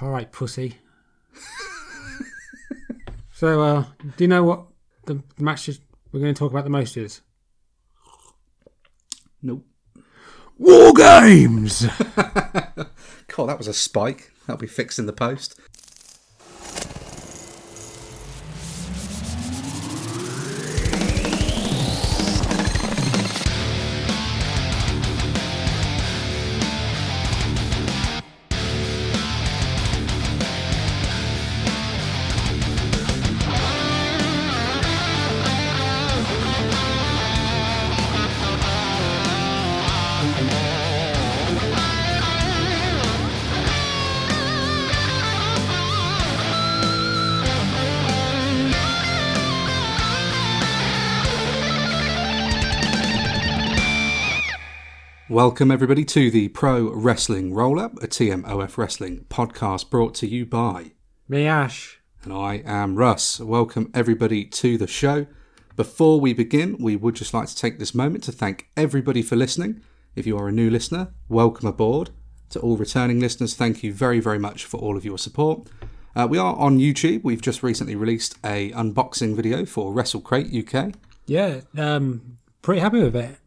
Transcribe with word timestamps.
all 0.00 0.10
right, 0.10 0.30
pussy. 0.30 0.76
so, 3.32 3.62
uh, 3.62 3.84
do 4.16 4.24
you 4.24 4.28
know 4.28 4.44
what 4.44 4.66
the 5.06 5.22
matches 5.38 5.80
we're 6.12 6.20
going 6.20 6.34
to 6.34 6.38
talk 6.38 6.52
about 6.52 6.64
the 6.64 6.70
most 6.70 6.96
is? 6.96 7.20
Nope. 9.42 9.66
War 10.56 10.92
games. 10.92 11.86
God, 12.16 13.46
that 13.46 13.58
was 13.58 13.68
a 13.68 13.74
spike. 13.74 14.32
That'll 14.46 14.60
be 14.60 14.66
fixed 14.66 14.98
in 14.98 15.06
the 15.06 15.12
post. 15.12 15.58
Welcome, 55.48 55.70
everybody, 55.70 56.04
to 56.04 56.30
the 56.30 56.48
Pro 56.48 56.92
Wrestling 56.92 57.54
Roll 57.54 57.80
Up, 57.80 57.94
a 58.02 58.06
TMOF 58.06 58.76
Wrestling 58.76 59.24
podcast 59.30 59.88
brought 59.88 60.14
to 60.16 60.26
you 60.26 60.44
by. 60.44 60.92
Me, 61.26 61.46
Ash. 61.46 62.00
And 62.22 62.34
I 62.34 62.62
am 62.66 62.96
Russ. 62.96 63.40
Welcome, 63.40 63.90
everybody, 63.94 64.44
to 64.44 64.76
the 64.76 64.86
show. 64.86 65.26
Before 65.74 66.20
we 66.20 66.34
begin, 66.34 66.76
we 66.78 66.96
would 66.96 67.14
just 67.14 67.32
like 67.32 67.48
to 67.48 67.56
take 67.56 67.78
this 67.78 67.94
moment 67.94 68.24
to 68.24 68.32
thank 68.32 68.68
everybody 68.76 69.22
for 69.22 69.36
listening. 69.36 69.80
If 70.14 70.26
you 70.26 70.36
are 70.36 70.48
a 70.48 70.52
new 70.52 70.68
listener, 70.68 71.14
welcome 71.30 71.66
aboard. 71.66 72.10
To 72.50 72.60
all 72.60 72.76
returning 72.76 73.18
listeners, 73.18 73.54
thank 73.54 73.82
you 73.82 73.94
very, 73.94 74.20
very 74.20 74.38
much 74.38 74.66
for 74.66 74.78
all 74.78 74.98
of 74.98 75.04
your 75.06 75.16
support. 75.16 75.66
Uh, 76.14 76.26
we 76.28 76.36
are 76.36 76.56
on 76.56 76.78
YouTube. 76.78 77.24
We've 77.24 77.40
just 77.40 77.62
recently 77.62 77.96
released 77.96 78.36
a 78.44 78.70
unboxing 78.72 79.34
video 79.34 79.64
for 79.64 79.94
WrestleCrate 79.94 80.52
UK. 80.52 80.94
Yeah, 81.24 81.62
um, 81.78 82.36
pretty 82.60 82.82
happy 82.82 83.02
with 83.02 83.16
it. 83.16 83.38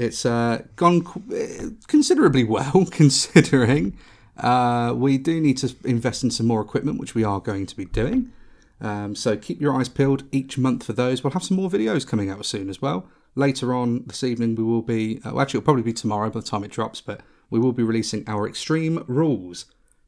It's 0.00 0.24
uh, 0.24 0.62
gone 0.76 1.04
qu- 1.04 1.76
considerably 1.86 2.42
well, 2.42 2.86
considering 2.90 3.98
uh, 4.38 4.94
we 4.96 5.18
do 5.18 5.38
need 5.40 5.58
to 5.58 5.76
invest 5.84 6.24
in 6.24 6.30
some 6.30 6.46
more 6.46 6.62
equipment, 6.62 6.98
which 6.98 7.14
we 7.14 7.22
are 7.22 7.38
going 7.38 7.66
to 7.66 7.76
be 7.76 7.84
doing. 7.84 8.32
Um, 8.80 9.14
so 9.14 9.36
keep 9.36 9.60
your 9.60 9.74
eyes 9.78 9.90
peeled 9.90 10.24
each 10.32 10.56
month 10.56 10.84
for 10.84 10.94
those. 10.94 11.22
We'll 11.22 11.34
have 11.34 11.44
some 11.44 11.58
more 11.58 11.68
videos 11.68 12.06
coming 12.06 12.30
out 12.30 12.46
soon 12.46 12.70
as 12.70 12.80
well. 12.80 13.06
Later 13.34 13.74
on 13.74 14.04
this 14.06 14.24
evening, 14.24 14.54
we 14.54 14.64
will 14.64 14.80
be, 14.80 15.18
uh, 15.18 15.32
well, 15.32 15.42
actually, 15.42 15.58
it'll 15.58 15.66
probably 15.66 15.82
be 15.82 15.92
tomorrow 15.92 16.30
by 16.30 16.40
the 16.40 16.46
time 16.46 16.64
it 16.64 16.70
drops, 16.70 17.02
but 17.02 17.20
we 17.50 17.58
will 17.58 17.72
be 17.72 17.82
releasing 17.82 18.24
our 18.26 18.48
Extreme 18.48 19.04
Rules 19.06 19.66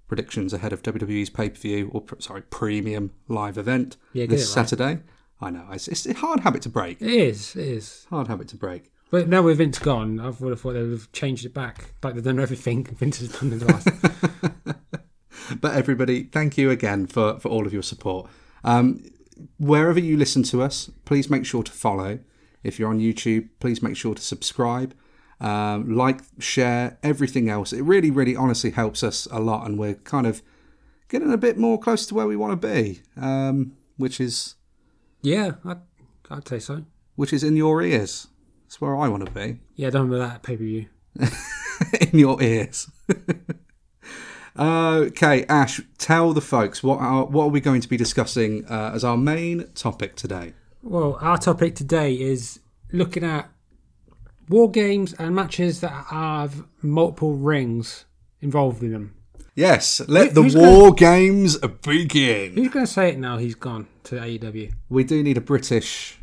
predictions 0.08 0.54
ahead 0.54 0.72
of 0.72 0.82
WWE's 0.82 1.28
pay 1.28 1.50
per 1.50 1.56
view, 1.56 1.90
or 1.92 2.02
sorry, 2.18 2.40
premium 2.40 3.12
live 3.28 3.58
event 3.58 3.98
Yeah, 4.14 4.24
this 4.24 4.40
it 4.40 4.56
right. 4.56 4.68
Saturday. 4.68 5.02
I 5.38 5.50
know, 5.50 5.66
it's, 5.70 5.86
it's 5.86 6.06
a 6.06 6.14
hard 6.14 6.40
habit 6.40 6.62
to 6.62 6.70
break. 6.70 7.02
It 7.02 7.10
is, 7.10 7.54
it 7.56 7.66
is. 7.66 8.06
Hard 8.08 8.28
habit 8.28 8.48
to 8.48 8.56
break. 8.56 8.90
But 9.12 9.28
now 9.28 9.42
with 9.42 9.58
Vince 9.58 9.78
gone, 9.78 10.18
I 10.18 10.30
would 10.30 10.50
have 10.50 10.60
thought 10.62 10.72
they 10.72 10.80
would 10.80 10.90
have 10.90 11.12
changed 11.12 11.44
it 11.44 11.52
back. 11.52 11.92
Like 12.02 12.14
they've 12.14 12.24
done 12.24 12.40
everything 12.40 12.84
Vince 12.98 13.18
has 13.18 13.28
done 13.28 13.52
in 13.52 13.58
the 13.58 13.66
last. 13.66 13.88
But 15.60 15.74
everybody, 15.74 16.22
thank 16.22 16.56
you 16.56 16.70
again 16.70 17.06
for, 17.06 17.38
for 17.38 17.48
all 17.48 17.66
of 17.66 17.74
your 17.74 17.82
support. 17.82 18.30
Um, 18.64 19.04
wherever 19.58 20.00
you 20.00 20.16
listen 20.16 20.42
to 20.44 20.62
us, 20.62 20.90
please 21.04 21.28
make 21.28 21.44
sure 21.44 21.62
to 21.62 21.72
follow. 21.72 22.20
If 22.62 22.78
you're 22.78 22.88
on 22.88 23.00
YouTube, 23.00 23.50
please 23.60 23.82
make 23.82 23.96
sure 23.96 24.14
to 24.14 24.22
subscribe, 24.22 24.94
um, 25.40 25.94
like, 25.94 26.20
share, 26.38 26.98
everything 27.02 27.50
else. 27.50 27.72
It 27.72 27.82
really, 27.82 28.10
really 28.10 28.34
honestly 28.34 28.70
helps 28.70 29.02
us 29.02 29.26
a 29.30 29.40
lot, 29.40 29.66
and 29.66 29.78
we're 29.78 29.96
kind 29.96 30.26
of 30.26 30.40
getting 31.08 31.32
a 31.32 31.38
bit 31.38 31.58
more 31.58 31.78
close 31.78 32.06
to 32.06 32.14
where 32.14 32.26
we 32.26 32.36
want 32.36 32.58
to 32.58 32.68
be, 32.68 33.02
um, 33.16 33.76
which 33.98 34.20
is 34.20 34.54
yeah, 35.20 35.52
I'd, 35.66 35.80
I'd 36.30 36.48
say 36.48 36.60
so. 36.60 36.84
which 37.16 37.32
is 37.32 37.42
in 37.44 37.56
your 37.56 37.82
ears. 37.82 38.28
That's 38.72 38.80
where 38.80 38.96
I 38.96 39.06
want 39.06 39.26
to 39.26 39.30
be. 39.30 39.58
Yeah, 39.76 39.90
done 39.90 40.08
with 40.08 40.20
that 40.20 40.42
pay 40.42 40.56
per 40.56 40.62
view. 40.62 40.86
in 42.00 42.18
your 42.18 42.42
ears. 42.42 42.90
okay, 44.58 45.44
Ash, 45.44 45.82
tell 45.98 46.32
the 46.32 46.40
folks 46.40 46.82
what 46.82 46.98
are, 46.98 47.26
what 47.26 47.44
are 47.44 47.48
we 47.48 47.60
going 47.60 47.82
to 47.82 47.88
be 47.88 47.98
discussing 47.98 48.64
uh, 48.64 48.92
as 48.94 49.04
our 49.04 49.18
main 49.18 49.68
topic 49.74 50.16
today? 50.16 50.54
Well, 50.82 51.18
our 51.20 51.36
topic 51.36 51.74
today 51.74 52.14
is 52.14 52.60
looking 52.92 53.24
at 53.24 53.50
war 54.48 54.70
games 54.70 55.12
and 55.18 55.34
matches 55.34 55.82
that 55.82 56.06
have 56.06 56.64
multiple 56.80 57.34
rings 57.34 58.06
involved 58.40 58.82
in 58.82 58.92
them. 58.92 59.14
Yes, 59.54 60.00
let 60.08 60.32
the 60.34 60.44
who's 60.44 60.56
war 60.56 60.94
games 60.94 61.58
begin. 61.58 62.54
Who's 62.54 62.68
going 62.68 62.86
to 62.86 62.90
say 62.90 63.10
it 63.10 63.18
now? 63.18 63.36
He's 63.36 63.54
gone 63.54 63.86
to 64.04 64.14
AEW. 64.14 64.72
We 64.88 65.04
do 65.04 65.22
need 65.22 65.36
a 65.36 65.42
British. 65.42 66.18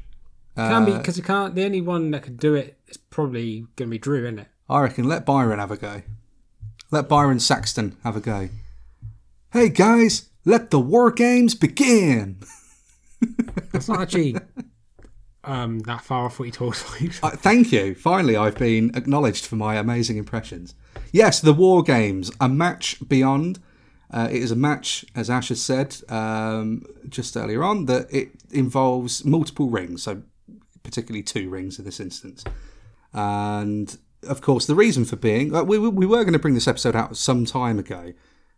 Can 0.56 0.86
be 0.86 0.92
Uh, 0.92 0.98
because 0.98 1.18
you 1.18 1.24
can't. 1.24 1.56
The 1.56 1.64
only 1.66 1.82
one 1.82 2.12
that 2.12 2.24
could 2.24 2.38
do 2.38 2.54
it 2.54 2.78
is 2.88 2.98
probably 2.98 3.62
going 3.76 3.90
to 3.90 3.92
be 3.92 3.98
Drew, 3.98 4.24
isn't 4.26 4.40
it? 4.40 4.48
I 4.70 4.82
reckon 4.82 5.06
let 5.06 5.26
Byron 5.26 5.60
have 5.60 5.72
a 5.72 5.78
go. 5.78 6.02
Let 6.92 7.08
Byron 7.08 7.40
Saxton 7.40 7.96
have 8.04 8.16
a 8.16 8.20
go. 8.20 8.50
Hey 9.52 9.70
guys, 9.70 10.30
let 10.46 10.70
the 10.70 10.80
war 10.80 11.12
games 11.12 11.56
begin. 11.56 12.40
That's 13.72 13.88
not 13.88 14.02
actually 14.02 14.36
um, 15.44 15.80
that 15.80 16.02
far 16.02 16.26
off 16.26 16.40
what 16.40 16.46
he 16.46 16.52
talks 16.52 17.02
like. 17.02 17.12
Uh, 17.24 17.36
thank 17.36 17.72
you. 17.72 17.96
Finally, 17.96 18.36
I've 18.36 18.58
been 18.58 18.92
acknowledged 18.96 19.46
for 19.46 19.56
my 19.56 19.76
amazing 19.76 20.18
impressions. 20.18 20.76
Yes, 21.12 21.40
the 21.40 21.54
War 21.54 21.82
Games, 21.82 22.32
a 22.40 22.48
match 22.50 22.98
beyond. 23.08 23.60
Uh, 24.12 24.28
it 24.30 24.38
is 24.42 24.52
a 24.52 24.56
match, 24.56 25.06
as 25.16 25.30
Ash 25.30 25.50
has 25.50 25.62
said 25.62 25.96
um, 26.10 26.84
just 27.08 27.36
earlier 27.38 27.64
on, 27.64 27.86
that 27.86 28.08
it 28.14 28.32
involves 28.52 29.24
multiple 29.24 29.70
rings, 29.70 30.04
so 30.04 30.22
particularly 30.90 31.24
two 31.24 31.50
rings 31.50 31.78
in 31.80 31.86
this 31.86 32.00
instance. 32.00 32.44
And 33.14 33.98
of 34.28 34.42
course, 34.42 34.66
the 34.66 34.76
reason 34.76 35.06
for 35.06 35.16
being, 35.16 35.56
uh, 35.56 35.64
we, 35.64 35.78
we 35.78 35.90
we 35.90 36.06
were 36.06 36.24
going 36.24 36.34
to 36.34 36.40
bring 36.40 36.56
this 36.56 36.68
episode 36.68 36.96
out 36.96 37.16
some 37.16 37.46
time 37.46 37.80
ago, 37.80 38.14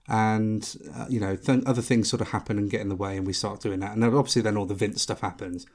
and 0.07 0.75
uh, 0.95 1.05
you 1.09 1.19
know, 1.19 1.35
th- 1.35 1.63
other 1.65 1.81
things 1.81 2.09
sort 2.09 2.21
of 2.21 2.29
happen 2.29 2.57
and 2.57 2.69
get 2.69 2.81
in 2.81 2.89
the 2.89 2.95
way, 2.95 3.17
and 3.17 3.27
we 3.27 3.33
start 3.33 3.61
doing 3.61 3.79
that. 3.81 3.91
And 3.93 4.01
then 4.01 4.13
obviously, 4.13 4.41
then 4.41 4.57
all 4.57 4.65
the 4.65 4.73
Vince 4.73 5.01
stuff 5.01 5.21
happens. 5.21 5.65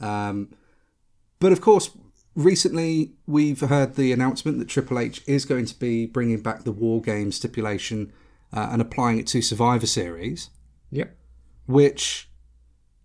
Um, 0.00 0.54
but 1.38 1.52
of 1.52 1.60
course, 1.60 1.90
recently 2.34 3.12
we've 3.26 3.60
heard 3.60 3.94
the 3.94 4.12
announcement 4.12 4.58
that 4.58 4.68
Triple 4.68 4.98
H 4.98 5.22
is 5.26 5.44
going 5.44 5.66
to 5.66 5.78
be 5.78 6.06
bringing 6.06 6.40
back 6.40 6.64
the 6.64 6.72
War 6.72 7.00
Game 7.00 7.32
stipulation 7.32 8.12
uh, 8.52 8.68
and 8.70 8.82
applying 8.82 9.18
it 9.18 9.26
to 9.28 9.40
Survivor 9.42 9.86
Series, 9.86 10.50
Yep. 10.90 11.16
which 11.66 12.28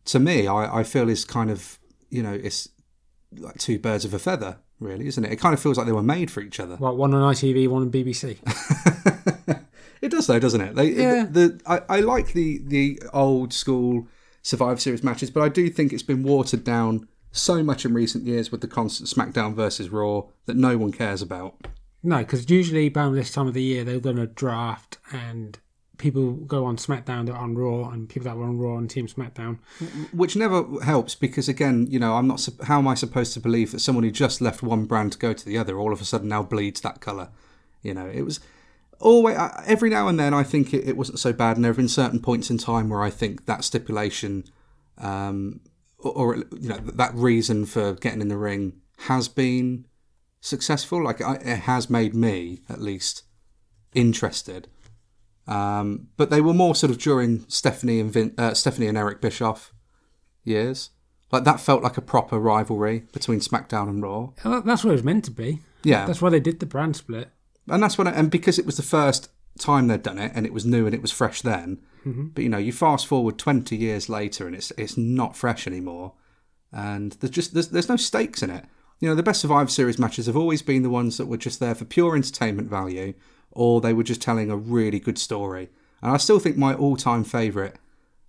to 0.06 0.20
me, 0.20 0.48
I, 0.48 0.80
I 0.80 0.84
feel 0.84 1.10
is 1.10 1.26
kind 1.26 1.50
of, 1.50 1.80
you 2.10 2.22
know, 2.24 2.34
it's 2.34 2.70
like 3.36 3.58
two 3.58 3.80
birds 3.80 4.06
of 4.06 4.14
a 4.14 4.20
feather, 4.20 4.58
really, 4.80 5.08
isn't 5.08 5.24
it? 5.24 5.32
It 5.32 5.38
kind 5.38 5.54
of 5.54 5.60
feels 5.60 5.78
like 5.78 5.88
they 5.88 5.94
were 5.94 6.04
made 6.04 6.32
for 6.32 6.42
each 6.42 6.60
other. 6.60 6.78
Well, 6.80 6.96
one 6.96 7.14
on 7.14 7.34
ITV, 7.34 7.68
one 7.68 7.84
on 7.84 7.92
BBC. 7.92 8.38
It 10.02 10.10
does, 10.10 10.28
though, 10.28 10.40
doesn't 10.40 10.62
it? 10.62 10.76
They, 10.76 10.90
Yeah. 10.90 11.26
The, 11.30 11.50
the 11.50 11.62
I, 11.66 11.98
I 11.98 12.00
like 12.02 12.34
the 12.34 12.62
the 12.64 13.02
old 13.14 13.54
school 13.54 14.08
Survivor 14.42 14.80
Series 14.80 15.04
matches, 15.04 15.30
but 15.30 15.44
I 15.44 15.50
do 15.50 15.70
think 15.70 15.92
it's 15.92 16.04
been 16.04 16.24
watered 16.24 16.64
down 16.64 17.08
so 17.32 17.64
much 17.64 17.86
in 17.86 17.94
recent 17.94 18.26
years 18.26 18.52
with 18.52 18.62
the 18.62 18.68
constant 18.68 19.10
SmackDown 19.10 19.54
versus 19.54 19.90
Raw 19.90 20.24
that 20.46 20.56
no 20.56 20.78
one 20.78 20.92
cares 20.92 21.22
about. 21.22 21.68
No, 22.04 22.20
because 22.20 22.50
usually 22.50 22.92
around 22.96 23.16
this 23.16 23.32
time 23.32 23.48
of 23.48 23.54
the 23.54 23.62
year 23.62 23.84
they're 23.84 24.00
going 24.00 24.20
a 24.20 24.28
draft 24.28 24.98
and 25.12 25.60
people 25.98 26.34
go 26.34 26.66
on 26.66 26.78
SmackDown 26.78 27.26
that 27.26 27.34
are 27.34 27.42
on 27.42 27.56
Raw 27.56 27.90
and 27.90 28.08
people 28.08 28.26
that 28.26 28.38
were 28.38 28.46
on 28.46 28.58
Raw 28.58 28.76
on 28.76 28.88
Team 28.88 29.08
SmackDown. 29.08 29.60
which 30.12 30.36
never 30.36 30.64
helps 30.84 31.16
because 31.16 31.48
again 31.48 31.88
you 31.90 32.00
know 32.00 32.16
i'm 32.16 32.28
not 32.28 32.48
how 32.64 32.80
am 32.80 32.88
i 32.88 32.94
supposed 32.94 33.34
to 33.34 33.40
believe 33.40 33.72
that 33.72 33.80
someone 33.80 34.04
who 34.04 34.12
just 34.12 34.42
left 34.42 34.62
one 34.62 34.86
brand 34.86 35.14
to 35.14 35.18
go 35.18 35.34
to 35.34 35.46
the 35.46 35.58
other 35.58 35.80
all 35.80 35.94
of 35.94 36.02
a 36.02 36.06
sudden 36.06 36.28
now 36.28 36.44
bleeds 36.44 36.82
that 36.82 37.02
color? 37.02 37.30
You 37.82 37.94
know 37.94 38.08
it 38.08 38.24
was 38.24 38.40
always 39.00 39.38
every 39.66 39.90
now 39.90 40.08
and 40.08 40.20
then 40.20 40.34
i 40.34 40.42
think 40.42 40.74
it, 40.74 40.88
it 40.88 40.98
wasn't 40.98 41.20
so 41.20 41.32
bad 41.32 41.56
and 41.56 41.64
there 41.64 41.70
have 41.70 41.78
been 41.78 41.88
certain 41.88 42.20
points 42.20 42.50
in 42.50 42.58
time 42.58 42.90
where 42.90 43.04
i 43.04 43.12
think 43.12 43.46
that 43.46 43.64
stipulation 43.64 44.44
um 44.98 45.60
or, 46.00 46.36
you 46.36 46.70
know 46.70 46.78
that 46.78 47.14
reason 47.14 47.66
for 47.66 47.94
getting 47.94 48.22
in 48.22 48.28
the 48.28 48.38
ring 48.38 48.74
has 49.02 49.28
been 49.28 49.86
successful. 50.42 51.04
Like 51.04 51.22
it 51.22 51.60
has 51.60 51.90
made 51.90 52.14
me 52.14 52.62
at 52.70 52.82
least 52.82 53.24
interested 53.94 54.68
um, 55.48 56.08
but 56.18 56.30
they 56.30 56.42
were 56.42 56.54
more 56.54 56.76
sort 56.76 56.92
of 56.92 56.98
during 56.98 57.46
Stephanie 57.48 58.00
and 58.00 58.12
Vin, 58.12 58.34
uh, 58.38 58.54
Stephanie 58.54 58.88
and 58.88 58.98
Eric 58.98 59.22
Bischoff 59.22 59.74
years. 60.44 60.90
Like 61.32 61.44
that 61.44 61.60
felt 61.60 61.84
like 61.84 61.98
a 61.98 62.02
proper 62.02 62.40
rivalry 62.40 63.04
between 63.12 63.40
SmackDown 63.40 63.90
and 63.90 64.02
Raw. 64.02 64.30
Well, 64.46 64.62
That's 64.62 64.84
what 64.84 64.92
it 64.92 64.94
was 64.94 65.04
meant 65.04 65.26
to 65.26 65.32
be. 65.32 65.60
Yeah, 65.84 66.06
That's 66.06 66.22
why 66.22 66.30
they 66.30 66.40
did 66.40 66.60
the 66.60 66.66
brand 66.66 66.96
split. 66.96 67.30
and 67.70 67.84
that's 67.84 67.98
when, 67.98 68.08
I, 68.08 68.12
and 68.12 68.32
because 68.32 68.58
it 68.58 68.66
was 68.66 68.78
the 68.78 68.84
first 68.84 69.30
time 69.60 69.88
they'd 69.88 70.04
done 70.04 70.18
it, 70.20 70.32
and 70.36 70.46
it 70.46 70.54
was 70.54 70.66
new 70.66 70.86
and 70.86 70.96
it 70.96 71.02
was 71.02 71.12
fresh 71.12 71.42
then. 71.42 71.80
But 72.06 72.42
you 72.42 72.48
know, 72.50 72.58
you 72.58 72.72
fast 72.72 73.06
forward 73.06 73.38
twenty 73.38 73.76
years 73.76 74.08
later, 74.08 74.48
and 74.48 74.56
it's 74.56 74.72
it's 74.78 74.96
not 74.96 75.36
fresh 75.36 75.68
anymore, 75.68 76.14
and 76.72 77.12
there's 77.20 77.32
just 77.32 77.54
there's, 77.54 77.68
there's 77.68 77.90
no 77.90 77.98
stakes 77.98 78.42
in 78.42 78.50
it. 78.50 78.64
You 79.02 79.10
know, 79.10 79.16
the 79.16 79.24
best 79.24 79.42
Survivor 79.42 79.70
Series 79.70 80.00
matches 80.00 80.26
have 80.26 80.38
always 80.38 80.62
been 80.62 80.84
the 80.84 80.90
ones 80.90 81.18
that 81.18 81.26
were 81.26 81.36
just 81.36 81.60
there 81.60 81.76
for 81.76 81.84
pure 81.84 82.16
entertainment 82.16 82.70
value, 82.70 83.14
or 83.52 83.82
they 83.82 83.94
were 83.94 84.04
just 84.04 84.22
telling 84.22 84.50
a 84.52 84.58
really 84.58 85.00
good 85.00 85.18
story. 85.18 85.70
And 86.02 86.12
I 86.12 86.18
still 86.18 86.40
think 86.40 86.58
my 86.58 86.74
all-time 86.74 87.24
favourite 87.24 87.74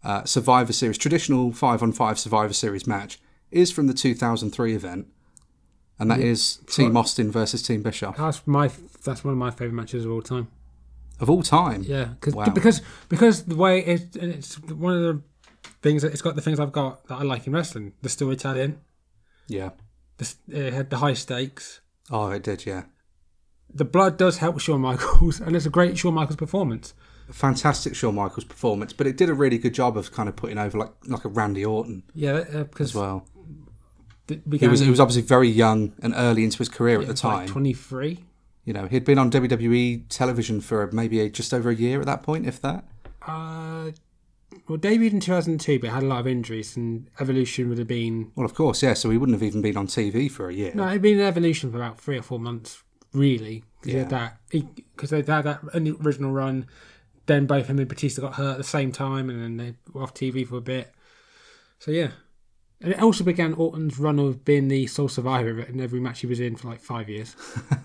uh, 0.02 0.24
Survivor 0.24 0.72
Series, 0.72 0.96
traditional 0.98 1.52
five-on-five 1.52 2.18
Survivor 2.18 2.52
Series 2.54 2.86
match, 2.86 3.18
is 3.50 3.70
from 3.70 3.86
the 3.88 3.94
2003 3.94 4.74
event, 4.74 5.06
and 5.98 6.10
that 6.10 6.20
is 6.20 6.58
Team 6.68 6.96
Austin 6.96 7.30
versus 7.32 7.62
Team 7.62 7.82
Bischoff 7.82 8.16
That's 8.16 8.46
my 8.46 8.70
that's 9.04 9.24
one 9.24 9.32
of 9.32 9.38
my 9.38 9.50
favorite 9.50 9.72
matches 9.74 10.04
of 10.04 10.10
all 10.12 10.22
time. 10.22 10.48
of 11.18 11.28
all 11.28 11.42
time. 11.42 11.82
Yeah, 11.82 12.10
Wow. 12.26 12.44
because 12.50 12.80
because 13.08 13.44
the 13.44 13.56
way 13.56 13.80
it, 13.84 14.14
it's 14.16 14.54
one 14.60 14.94
of 14.94 15.02
the 15.02 15.22
things 15.82 16.02
that 16.02 16.12
it's 16.12 16.22
got 16.22 16.36
the 16.36 16.42
things 16.42 16.60
I've 16.60 16.72
got 16.72 17.06
that 17.08 17.16
I 17.16 17.22
like 17.22 17.46
in 17.46 17.52
wrestling. 17.52 17.94
The 18.02 18.08
storytelling, 18.08 18.78
Yeah. 19.48 19.70
the 20.18 20.32
it 20.48 20.72
had 20.72 20.90
the 20.90 20.98
high 20.98 21.14
stakes. 21.14 21.80
Oh, 22.10 22.30
it 22.30 22.42
did. 22.44 22.64
Yeah. 22.66 22.84
The 23.72 23.84
blood 23.84 24.16
does 24.16 24.38
help 24.38 24.60
Shawn 24.60 24.80
Michaels, 24.80 25.40
and 25.44 25.54
it's 25.54 25.66
a 25.66 25.70
great 25.70 25.96
Shawn 25.98 26.14
Michaels 26.14 26.36
performance. 26.36 26.94
fantastic 27.30 27.94
Shawn 27.94 28.14
Michaels 28.14 28.44
performance, 28.44 28.92
but 28.92 29.06
it 29.06 29.16
did 29.16 29.28
a 29.28 29.34
really 29.34 29.58
good 29.58 29.74
job 29.74 29.96
of 29.96 30.12
kind 30.12 30.28
of 30.28 30.36
putting 30.36 30.58
over 30.58 30.78
like 30.78 30.92
like 31.06 31.24
a 31.24 31.28
Randy 31.28 31.64
Orton 31.64 32.02
Yeah, 32.14 32.42
because 32.62 32.90
as 32.90 32.94
well. 32.94 33.26
He 34.28 34.68
was 34.68 34.80
he 34.80 34.90
was 34.90 35.00
obviously 35.00 35.22
very 35.22 35.48
young 35.48 35.94
and 36.02 36.12
early 36.16 36.44
into 36.44 36.58
his 36.58 36.68
career 36.68 37.00
at 37.00 37.06
the 37.06 37.14
time. 37.14 37.48
twenty 37.48 37.72
three. 37.72 38.24
You 38.64 38.74
know, 38.74 38.86
he'd 38.86 39.04
been 39.06 39.18
on 39.18 39.30
WWE 39.30 40.04
television 40.10 40.60
for 40.60 40.90
maybe 40.92 41.20
a, 41.20 41.30
just 41.30 41.54
over 41.54 41.70
a 41.70 41.74
year 41.74 42.00
at 42.00 42.06
that 42.06 42.22
point, 42.22 42.46
if 42.46 42.60
that. 42.60 42.84
Uh, 43.26 43.92
well, 44.68 44.76
debuted 44.76 45.12
in 45.12 45.20
two 45.20 45.32
thousand 45.32 45.58
two, 45.60 45.78
but 45.78 45.88
had 45.88 46.02
a 46.02 46.06
lot 46.06 46.20
of 46.20 46.26
injuries, 46.26 46.76
and 46.76 47.08
Evolution 47.18 47.70
would 47.70 47.78
have 47.78 47.88
been 47.88 48.30
Well, 48.36 48.44
of 48.44 48.54
course, 48.54 48.82
yeah. 48.82 48.92
So 48.92 49.08
he 49.08 49.16
wouldn't 49.16 49.36
have 49.36 49.42
even 49.42 49.62
been 49.62 49.78
on 49.78 49.86
TV 49.86 50.30
for 50.30 50.50
a 50.50 50.52
year. 50.54 50.72
no, 50.74 50.86
it'd 50.88 51.00
been 51.00 51.18
an 51.18 51.26
Evolution 51.26 51.70
for 51.70 51.78
about 51.78 51.98
three 51.98 52.18
or 52.18 52.22
four 52.22 52.38
months, 52.38 52.82
really. 53.12 53.64
Because 53.80 53.92
Yeah. 53.94 54.00
had 54.00 54.10
that 54.10 54.38
because 54.50 55.10
they 55.10 55.22
had 55.22 55.44
that 55.44 55.60
original 55.74 56.32
run. 56.32 56.66
Then 57.26 57.46
both 57.46 57.66
him 57.66 57.78
and 57.78 57.86
Batista 57.88 58.22
got 58.22 58.34
hurt 58.34 58.52
at 58.52 58.56
the 58.58 58.64
same 58.64 58.90
time, 58.90 59.28
and 59.28 59.42
then 59.42 59.56
they 59.58 59.74
were 59.92 60.02
off 60.02 60.14
TV 60.14 60.46
for 60.46 60.56
a 60.56 60.60
bit. 60.62 60.92
So 61.78 61.90
yeah, 61.90 62.12
and 62.80 62.92
it 62.92 63.00
also 63.02 63.22
began 63.22 63.52
Orton's 63.54 63.98
run 63.98 64.18
of 64.18 64.44
being 64.44 64.68
the 64.68 64.86
sole 64.86 65.08
survivor 65.08 65.60
in 65.60 65.78
every 65.80 66.00
match 66.00 66.20
he 66.20 66.26
was 66.26 66.40
in 66.40 66.56
for 66.56 66.68
like 66.68 66.80
five 66.80 67.08
years. 67.08 67.36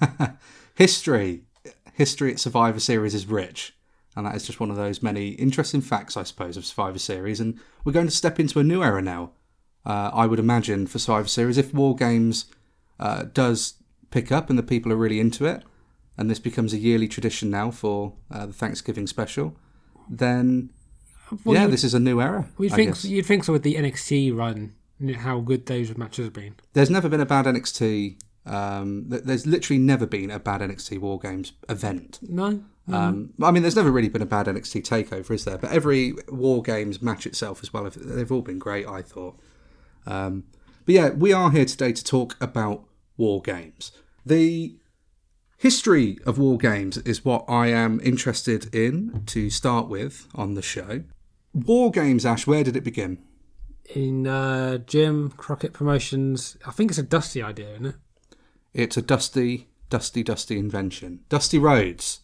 history, 0.76 1.44
history 1.94 2.32
at 2.32 2.40
Survivor 2.40 2.80
Series 2.80 3.14
is 3.14 3.26
rich, 3.26 3.76
and 4.16 4.26
that 4.26 4.36
is 4.36 4.46
just 4.46 4.60
one 4.60 4.70
of 4.72 4.78
those 4.78 5.04
many 5.04 5.30
interesting 5.30 5.82
facts, 5.82 6.18
I 6.18 6.24
suppose, 6.24 6.58
of 6.58 6.66
Survivor 6.66 7.00
Series. 7.00 7.40
And 7.40 7.60
we're 7.84 7.94
going 7.94 8.08
to 8.08 8.12
step 8.12 8.40
into 8.40 8.60
a 8.60 8.64
new 8.64 8.82
era 8.84 9.02
now. 9.02 9.32
Uh, 9.86 10.10
I 10.14 10.26
would 10.26 10.40
imagine 10.40 10.88
for 10.88 11.00
Survivor 11.00 11.28
Series, 11.28 11.58
if 11.58 11.74
War 11.74 11.96
Games 11.96 12.46
uh, 13.00 13.24
does 13.34 13.74
pick 14.14 14.32
up 14.32 14.50
and 14.50 14.58
the 14.60 14.64
people 14.64 14.92
are 14.94 14.96
really 15.06 15.20
into 15.20 15.46
it, 15.46 15.64
and 16.18 16.30
this 16.30 16.40
becomes 16.40 16.72
a 16.74 16.78
yearly 16.78 17.08
tradition 17.08 17.50
now 17.50 17.72
for 17.72 18.14
uh, 18.32 18.46
the 18.46 18.54
Thanksgiving 18.54 19.08
special, 19.08 19.56
then 20.10 20.70
Well, 21.44 21.56
yeah, 21.56 21.68
this 21.68 21.84
is 21.84 21.94
a 21.94 22.00
new 22.00 22.22
era. 22.22 22.48
You'd 22.60 22.74
I 22.74 22.76
think 22.76 22.90
guess. 22.92 23.06
you'd 23.06 23.26
think 23.26 23.44
so 23.44 23.54
with 23.54 23.64
the 23.64 23.76
NXT 23.76 24.36
run, 24.36 24.74
how 25.18 25.40
good 25.40 25.66
those 25.66 25.98
matches 25.98 26.26
have 26.26 26.34
been. 26.34 26.56
There's 26.74 26.90
never 26.90 27.10
been 27.10 27.22
a 27.22 27.26
bad 27.26 27.46
NXT. 27.46 28.18
Um, 28.46 29.06
there's 29.08 29.48
literally 29.48 29.80
never 29.80 30.06
been 30.06 30.30
a 30.30 30.40
bad 30.40 30.62
NXT 30.62 31.00
War 31.00 31.18
Games 31.18 31.54
event. 31.70 32.20
No, 32.22 32.62
Um, 32.92 33.34
I 33.42 33.52
mean, 33.52 33.64
there's 33.64 33.76
never 33.78 33.92
really 33.92 34.10
been 34.10 34.22
a 34.22 34.26
bad 34.28 34.48
NXT 34.48 34.82
takeover, 34.84 35.32
is 35.32 35.46
there? 35.46 35.58
But 35.58 35.72
every 35.72 36.14
War 36.28 36.62
Games 36.62 37.02
match 37.02 37.26
itself 37.26 37.64
as 37.64 37.74
well, 37.74 37.90
they've 37.90 38.32
all 38.32 38.42
been 38.42 38.60
great, 38.60 38.86
I 38.86 39.02
thought. 39.02 39.40
Um, 40.06 40.44
but 40.86 40.94
yeah, 40.94 41.10
we 41.12 41.32
are 41.32 41.50
here 41.52 41.64
today 41.66 41.94
to 41.94 42.04
talk 42.04 42.36
about 42.42 42.84
War 43.18 43.42
Games. 43.42 43.94
The 44.26 44.78
history 45.58 46.18
of 46.26 46.38
War 46.38 46.58
Games 46.58 46.98
is 46.98 47.26
what 47.26 47.46
I 47.48 47.68
am 47.68 48.00
interested 48.04 48.74
in 48.74 49.24
to 49.28 49.50
start 49.50 49.90
with 49.90 50.28
on 50.34 50.54
the 50.54 50.62
show. 50.62 51.04
War 51.54 51.92
Games, 51.92 52.26
Ash, 52.26 52.48
where 52.48 52.64
did 52.64 52.76
it 52.76 52.84
begin? 52.84 53.20
in 53.96 54.28
uh, 54.28 54.78
Jim 54.80 55.32
Crockett 55.32 55.74
Promotions, 55.74 56.58
I 56.66 56.72
think 56.72 56.92
it's 56.92 56.98
a 56.98 57.04
Dusty 57.04 57.42
idea, 57.42 57.72
isn't 57.74 57.86
it? 57.88 57.96
It's 58.74 58.98
a 58.98 59.02
dusty, 59.02 59.68
dusty, 59.90 60.24
dusty 60.24 60.58
invention. 60.58 61.20
Dusty 61.30 61.60
Rhodes 61.60 62.22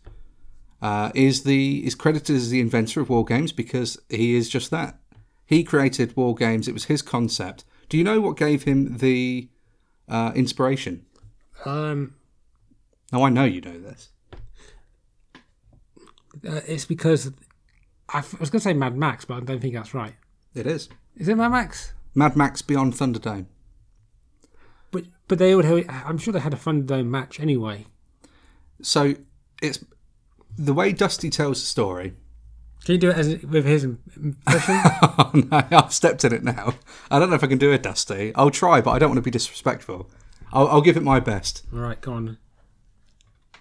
uh, 0.81 1.11
is 1.13 1.43
the 1.43 1.85
is 1.85 1.93
credited 1.93 2.35
as 2.35 2.49
the 2.49 2.59
inventor 2.59 3.01
of 3.01 3.09
war 3.09 3.23
games 3.23 3.51
because 3.51 3.99
he 4.09 4.33
is 4.33 4.49
just 4.49 4.71
that. 4.71 4.97
He 5.45 5.63
created 5.63 6.17
war 6.17 6.33
games. 6.33 6.67
It 6.67 6.73
was 6.73 6.85
his 6.85 7.03
concept. 7.03 7.65
Do 7.87 7.97
you 7.97 8.03
know 8.03 8.19
what 8.19 8.35
gave 8.35 8.63
him 8.63 8.97
the 8.97 9.49
uh, 10.07 10.31
inspiration? 10.33 11.05
Um, 11.65 12.15
Now 13.11 13.23
I 13.23 13.29
know 13.29 13.43
you 13.45 13.61
know 13.61 13.79
this. 13.79 14.09
uh, 16.47 16.61
it's 16.67 16.85
because 16.85 17.31
I 18.09 18.19
f- 18.19 18.35
I 18.35 18.39
was 18.39 18.49
going 18.49 18.59
to 18.59 18.63
say 18.63 18.73
Mad 18.73 18.95
Max, 18.95 19.25
but 19.25 19.35
I 19.37 19.39
don't 19.41 19.59
think 19.59 19.73
that's 19.73 19.93
right. 19.93 20.15
It 20.55 20.65
is 20.67 20.89
Is 21.15 21.27
it 21.27 21.35
Mad 21.35 21.49
Max? 21.51 21.93
Mad 22.15 22.35
Max 22.35 22.61
Beyond 22.61 22.93
Thunderdome. 22.93 23.45
But 24.91 25.05
but 25.27 25.37
they 25.37 25.55
would. 25.55 25.65
Have, 25.65 25.85
I'm 25.89 26.17
sure 26.17 26.33
they 26.33 26.39
had 26.39 26.53
a 26.53 26.57
Thunderdome 26.57 27.07
match 27.07 27.39
anyway. 27.39 27.85
So 28.81 29.15
it's 29.61 29.83
the 30.57 30.73
way 30.73 30.91
Dusty 30.93 31.29
tells 31.29 31.59
the 31.59 31.65
story. 31.67 32.13
Can 32.85 32.93
you 32.93 32.97
do 32.99 33.09
it 33.09 33.17
as 33.17 33.27
with 33.43 33.65
his 33.65 33.83
impression? 33.83 34.73
oh 35.03 35.31
no, 35.33 35.63
I've 35.71 35.93
stepped 35.93 36.23
in 36.23 36.33
it 36.33 36.43
now. 36.43 36.73
I 37.11 37.19
don't 37.19 37.29
know 37.29 37.35
if 37.35 37.43
I 37.43 37.47
can 37.47 37.57
do 37.57 37.71
it, 37.73 37.83
Dusty. 37.83 38.31
I'll 38.35 38.49
try, 38.49 38.79
but 38.81 38.91
I 38.91 38.99
don't 38.99 39.09
want 39.09 39.17
to 39.17 39.21
be 39.21 39.29
disrespectful. 39.31 40.09
I'll, 40.51 40.67
I'll 40.67 40.81
give 40.81 40.97
it 40.97 41.03
my 41.03 41.19
best. 41.19 41.63
All 41.73 41.79
right, 41.79 41.99
go 41.99 42.13
on. 42.13 42.37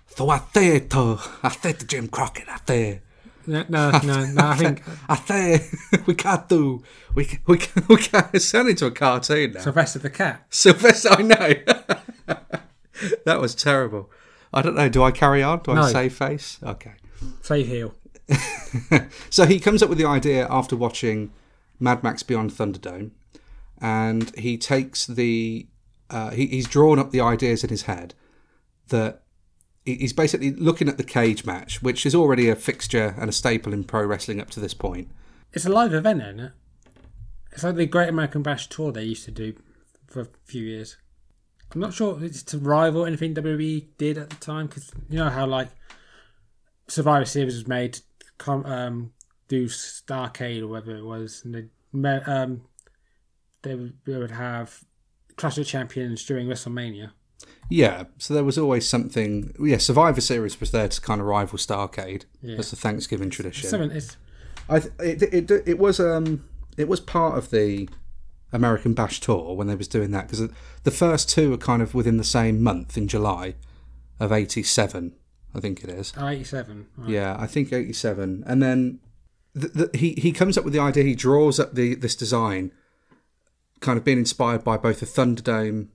So 0.07 0.29
I 0.31 0.41
said 0.53 0.91
to, 0.91 1.19
I 1.43 1.49
said 1.51 1.79
to 1.81 1.87
Jim 1.87 2.09
Crockett, 2.09 2.49
I 2.49 2.59
said, 2.67 3.03
No, 3.47 3.65
no, 3.69 3.91
no. 4.03 4.25
no 4.27 4.49
I 4.49 4.57
think 4.59 4.83
I 5.09 5.17
said, 5.17 5.67
we 6.07 6.15
can't 6.15 6.49
do, 6.49 6.83
we 7.15 7.39
we 7.47 7.59
can, 7.59 7.85
we 7.89 7.97
can. 7.99 8.29
It's 8.33 8.51
turned 8.51 8.69
into 8.69 8.87
a 8.87 8.91
cartoon 8.91 9.53
now. 9.53 9.61
Sylvester 9.61 9.99
the 10.01 10.11
cat. 10.11 10.47
Sylvester, 10.51 11.11
I 11.13 11.23
know. 11.23 11.55
that 13.25 13.41
was 13.41 13.55
terrible. 13.55 14.11
I 14.53 14.63
don't 14.63 14.75
know. 14.75 14.89
Do 14.89 15.03
I 15.03 15.11
carry 15.11 15.43
on? 15.43 15.61
Do 15.61 15.73
I 15.73 15.93
save 15.93 16.15
face? 16.15 16.59
Okay. 16.63 16.95
Save 17.43 17.67
heel. 17.67 17.95
So 19.31 19.47
he 19.47 19.61
comes 19.61 19.83
up 19.83 19.89
with 19.89 19.99
the 19.99 20.07
idea 20.07 20.47
after 20.51 20.75
watching 20.75 21.31
Mad 21.79 22.03
Max 22.03 22.23
Beyond 22.23 22.51
Thunderdome, 22.51 23.11
and 23.81 24.35
he 24.37 24.59
takes 24.59 25.07
the 25.07 25.67
uh, 26.11 26.31
he, 26.31 26.47
he's 26.47 26.67
drawn 26.67 26.99
up 26.99 27.11
the 27.11 27.21
ideas 27.21 27.63
in 27.63 27.71
his 27.71 27.83
head 27.83 28.15
that 28.89 29.23
he's 29.85 30.13
basically 30.13 30.53
looking 30.53 30.89
at 30.89 30.99
the 30.99 31.05
cage 31.05 31.45
match, 31.45 31.83
which 31.83 32.05
is 32.07 32.15
already 32.15 32.49
a 32.49 32.57
fixture 32.57 33.15
and 33.19 33.29
a 33.29 33.33
staple 33.33 33.73
in 33.73 33.85
pro 33.85 34.05
wrestling 34.05 34.41
up 34.41 34.51
to 34.51 34.61
this 34.61 34.75
point. 34.75 35.11
It's 35.53 35.67
a 35.67 35.71
live 35.71 35.95
event, 35.95 36.23
isn't 36.23 36.41
it? 36.41 36.53
It's 37.53 37.65
like 37.65 37.77
the 37.77 37.87
Great 37.87 38.09
American 38.09 38.43
Bash 38.43 38.69
tour 38.69 38.93
they 38.93 39.05
used 39.05 39.25
to 39.25 39.31
do 39.31 39.55
for 40.07 40.21
a 40.21 40.29
few 40.45 40.65
years. 40.65 40.97
I'm 41.75 41.81
not 41.81 41.93
sure 41.93 42.19
it's 42.23 42.43
to 42.45 42.59
rival 42.59 43.05
anything 43.05 43.35
WWE 43.35 43.87
did 43.99 44.17
at 44.17 44.31
the 44.31 44.37
time 44.37 44.67
because 44.67 44.91
you 45.11 45.19
know 45.19 45.29
how 45.29 45.47
like 45.47 45.69
Survivor 46.87 47.27
Series 47.27 47.55
was 47.55 47.67
made 47.67 47.95
to 47.95 48.03
come 48.39 48.65
um, 48.65 49.13
do 49.49 49.67
Starcade 49.67 50.63
or 50.63 50.69
whatever 50.69 50.97
it 50.97 51.05
was, 51.05 51.43
and 51.45 51.55
they 51.55 52.09
um, 52.27 52.63
they 53.63 53.75
would 53.75 54.31
have 54.31 54.85
Clash 55.39 55.57
of 55.59 55.67
Champions 55.67 56.25
during 56.25 56.47
WrestleMania. 56.47 57.13
Yeah, 57.71 58.05
so 58.19 58.35
there 58.35 58.45
was 58.45 58.59
always 58.59 58.89
something. 58.89 59.55
Yeah, 59.61 59.77
Survivor 59.79 60.21
Series 60.21 60.59
was 60.59 60.71
there 60.71 60.89
to 60.89 61.01
kind 61.01 61.21
of 61.21 61.27
rival 61.27 61.59
Starcade. 61.59 62.25
Yeah. 62.43 62.57
That's 62.57 62.71
the 62.71 62.77
Thanksgiving 62.77 63.31
tradition. 63.31 63.69
Seven, 63.69 63.91
it's 63.91 64.17
I 64.69 64.81
th- 64.81 64.93
it, 64.99 65.23
it 65.51 65.51
it 65.67 65.79
was 65.79 66.01
um 66.01 66.45
it 66.77 66.89
was 66.89 67.01
part 67.01 67.37
of 67.37 67.51
the 67.51 67.89
American 68.53 68.95
Bash 68.95 69.21
tour 69.21 69.55
when 69.55 69.67
they 69.67 69.75
was 69.75 69.89
doing 69.89 70.11
that 70.13 70.29
because 70.29 70.49
the 70.85 70.91
first 70.91 71.29
two 71.29 71.53
are 71.53 71.59
kind 71.59 71.83
of 71.83 71.95
within 71.95 72.17
the 72.17 72.25
same 72.25 72.63
month 72.63 72.97
in 72.97 73.07
July 73.07 73.55
of 74.19 74.33
'87, 74.33 75.15
I 75.55 75.61
think 75.61 75.85
it 75.85 75.91
is. 75.91 76.13
oh, 76.17 76.27
87. 76.27 76.87
Right. 76.97 77.11
Yeah, 77.11 77.37
I 77.39 77.47
think 77.47 77.73
'87, 77.73 78.45
and 78.47 78.63
then 78.63 79.01
the, 79.55 79.69
the, 79.69 79.99
he 79.99 80.13
he 80.15 80.33
comes 80.33 80.57
up 80.57 80.65
with 80.65 80.73
the 80.73 80.81
idea. 80.81 81.05
He 81.05 81.15
draws 81.15 81.61
up 81.61 81.75
the 81.75 81.95
this 81.95 82.17
design, 82.17 82.73
kind 83.81 83.99
of 83.99 84.05
being 84.05 84.19
inspired 84.19 84.65
by 84.65 84.77
both 84.77 85.01
the 85.01 85.07
Thunderdome, 85.07 85.89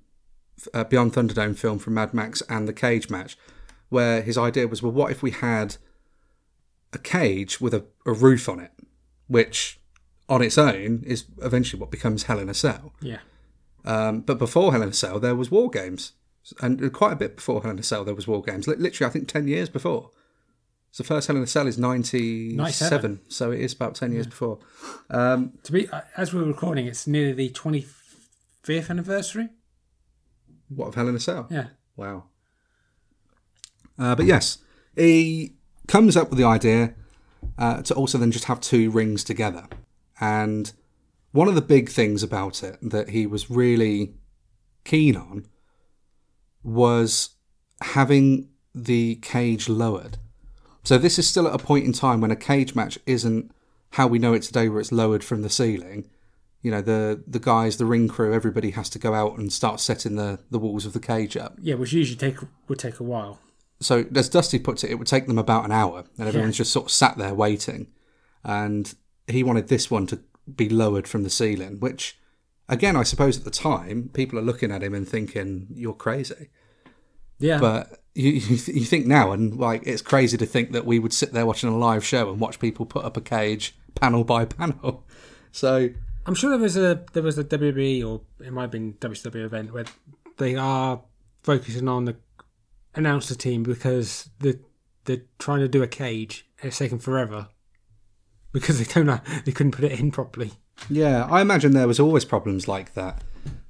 uh, 0.74 0.84
Beyond 0.84 1.14
Thunderdome 1.14 1.58
film 1.58 1.80
from 1.80 1.96
Mad 1.96 2.14
Max 2.14 2.42
and 2.50 2.68
the 2.68 2.74
cage 2.74 3.10
match, 3.10 3.38
where 3.90 4.22
his 4.22 4.38
idea 4.38 4.68
was, 4.68 4.82
well, 4.82 4.92
what 4.92 5.12
if 5.12 5.22
we 5.22 5.32
had 5.32 5.78
a 6.94 6.98
cage 6.98 7.60
with 7.60 7.74
a, 7.74 7.86
a 8.06 8.14
roof 8.14 8.48
on 8.48 8.60
it, 8.60 8.72
which 9.28 9.80
on 10.30 10.42
its 10.42 10.58
own 10.58 11.04
is 11.06 11.26
eventually 11.42 11.80
what 11.80 11.92
becomes 11.92 12.24
Hell 12.24 12.40
in 12.40 12.50
a 12.50 12.54
Cell. 12.54 12.94
Yeah. 13.02 13.20
Um, 13.86 14.22
but 14.22 14.38
before 14.38 14.72
Hell 14.72 14.82
in 14.82 14.90
a 14.90 14.94
Cell, 14.94 15.20
there 15.20 15.36
was 15.36 15.52
War 15.52 15.70
Games, 15.70 16.14
and 16.62 16.92
quite 16.94 17.14
a 17.14 17.18
bit 17.18 17.36
before 17.36 17.62
Hell 17.62 17.72
in 17.72 17.80
a 17.80 17.84
Cell, 17.84 18.06
there 18.06 18.16
was 18.16 18.28
War 18.28 18.42
Games. 18.42 18.68
Literally, 18.68 19.10
I 19.10 19.12
think 19.12 19.28
ten 19.28 19.48
years 19.48 19.70
before. 19.70 20.12
So 20.94 21.04
first 21.04 21.26
Hell 21.28 21.36
in 21.38 21.42
a 21.42 21.48
Cell 21.48 21.66
is 21.66 21.80
97, 21.80 22.56
97. 22.56 23.22
so 23.28 23.50
it 23.52 23.60
is 23.62 23.74
about 23.74 23.96
10 23.96 24.12
years 24.12 24.28
before. 24.28 24.60
Um, 25.10 25.54
To 25.64 25.72
be 25.72 25.90
uh, 25.90 26.02
as 26.16 26.36
we're 26.36 26.44
recording, 26.44 26.86
it's 26.86 27.08
nearly 27.08 27.34
the 27.34 27.50
twenty 27.50 27.84
fifth 28.62 28.92
anniversary. 28.92 29.50
what 30.70 30.90
of 30.90 30.96
Hell 30.96 31.08
in 31.08 31.16
a 31.16 31.20
Cell? 31.20 31.48
Yeah. 31.50 31.70
Wow. 31.96 32.26
Uh, 33.98 34.14
but 34.14 34.28
yes, 34.28 34.60
he 34.96 35.54
comes 35.88 36.16
up 36.16 36.30
with 36.30 36.38
the 36.38 36.46
idea 36.46 36.94
uh, 37.58 37.82
to 37.82 37.96
also 37.96 38.20
then 38.20 38.32
just 38.32 38.46
have 38.46 38.62
two 38.62 38.92
rings 38.92 39.24
together. 39.24 39.66
And 40.22 40.72
one 41.32 41.48
of 41.48 41.56
the 41.56 41.62
big 41.62 41.90
things 41.90 42.22
about 42.22 42.62
it 42.62 42.78
that 42.84 43.10
he 43.10 43.26
was 43.26 43.50
really 43.50 44.14
keen 44.86 45.16
on 45.16 45.48
was 46.62 47.30
having 47.82 48.50
the 48.76 49.16
cage 49.16 49.68
lowered. 49.68 50.18
So 50.84 50.98
this 50.98 51.18
is 51.18 51.28
still 51.28 51.48
at 51.48 51.56
a 51.56 51.64
point 51.64 51.86
in 51.86 51.94
time 51.94 52.22
when 52.22 52.32
a 52.32 52.36
cage 52.36 52.76
match 52.76 53.00
isn't 53.06 53.52
how 53.92 54.08
we 54.08 54.20
know 54.20 54.34
it 54.34 54.42
today, 54.42 54.70
where 54.70 54.80
it's 54.80 54.92
lowered 54.92 55.24
from 55.24 55.42
the 55.42 55.50
ceiling. 55.50 56.10
You 56.62 56.72
know, 56.72 56.82
the 56.82 57.24
the 57.28 57.40
guys, 57.40 57.78
the 57.78 57.86
ring 57.86 58.08
crew, 58.08 58.34
everybody 58.34 58.72
has 58.72 58.90
to 58.90 59.00
go 59.00 59.14
out 59.14 59.38
and 59.38 59.52
start 59.52 59.80
setting 59.80 60.16
the, 60.16 60.40
the 60.50 60.60
walls 60.60 60.86
of 60.86 60.94
the 60.94 61.00
cage 61.00 61.38
up. 61.38 61.58
Yeah, 61.62 61.76
which 61.76 61.94
usually 61.94 62.18
take 62.18 62.38
would 62.68 62.80
take 62.80 63.00
a 63.00 63.04
while. 63.04 63.40
So 63.80 64.06
as 64.16 64.30
Dusty 64.30 64.60
puts 64.60 64.84
it, 64.84 64.92
it 64.92 64.96
would 64.96 65.08
take 65.08 65.28
them 65.28 65.38
about 65.38 65.66
an 65.66 65.72
hour, 65.72 66.06
and 66.18 66.28
everyone's 66.28 66.58
just 66.58 66.72
sort 66.72 66.86
of 66.86 66.92
sat 66.92 67.18
there 67.18 67.34
waiting. 67.34 67.88
And 68.44 68.94
he 69.28 69.44
wanted 69.44 69.68
this 69.68 69.90
one 69.92 70.08
to 70.08 70.20
be 70.54 70.70
lowered 70.70 71.08
from 71.08 71.24
the 71.24 71.30
ceiling, 71.30 71.80
which, 71.80 72.18
again, 72.68 72.96
I 72.96 73.04
suppose 73.04 73.38
at 73.38 73.46
the 73.46 73.52
time 73.52 74.10
people 74.14 74.38
are 74.40 74.44
looking 74.44 74.72
at 74.72 74.84
him 74.84 74.94
and 74.94 75.08
thinking 75.08 75.68
you're 75.74 75.94
crazy. 75.94 76.50
Yeah. 77.40 77.60
But 77.60 78.03
you 78.16 78.32
you, 78.32 78.58
th- 78.58 78.78
you 78.78 78.86
think 78.86 79.06
now, 79.06 79.32
and 79.32 79.58
like 79.58 79.84
it's 79.86 80.02
crazy 80.02 80.38
to 80.38 80.46
think 80.46 80.72
that 80.72 80.86
we 80.86 81.00
would 81.00 81.14
sit 81.14 81.34
there 81.34 81.46
watching 81.46 81.70
a 81.70 81.78
live 81.78 82.06
show 82.06 82.30
and 82.30 82.40
watch 82.40 82.60
people 82.60 82.86
put 82.86 83.06
up 83.06 83.18
a 83.18 83.22
cage 83.22 83.76
panel 83.96 84.24
by 84.24 84.46
panel. 84.46 85.04
So 85.52 85.90
I'm 86.26 86.36
sure 86.36 86.52
there 86.52 86.60
was 86.60 86.78
a 86.78 87.04
there 87.14 87.24
was 87.24 87.38
a 87.38 87.44
WWE 87.44 88.08
or 88.08 88.22
it 88.46 88.52
might 88.52 88.64
have 88.64 88.72
been 88.72 88.94
WCW 88.94 89.46
event 89.46 89.74
where 89.74 89.86
they 90.38 90.56
are 90.56 91.02
focusing 91.44 91.88
on 91.88 92.06
the 92.06 92.16
announcer 92.96 93.36
team 93.36 93.64
because 93.64 94.30
the 94.40 94.60
they're 95.06 95.24
trying 95.40 95.60
to 95.60 95.68
do 95.68 95.84
a 95.84 95.88
cage 95.88 96.48
and 96.62 96.70
it's 96.70 96.78
taken 96.78 97.00
forever 97.00 97.50
because 98.54 98.80
they 98.80 98.86
don't 98.94 99.06
know 99.06 99.20
they 99.46 99.52
couldn't 99.52 99.74
put 99.74 99.86
it 99.86 100.00
in 100.00 100.12
properly. 100.12 100.54
Yeah, 100.90 101.26
I 101.30 101.42
imagine 101.42 101.74
there 101.74 101.88
was 101.88 102.00
always 102.00 102.26
problems 102.26 102.68
like 102.68 102.94
that. 102.94 103.24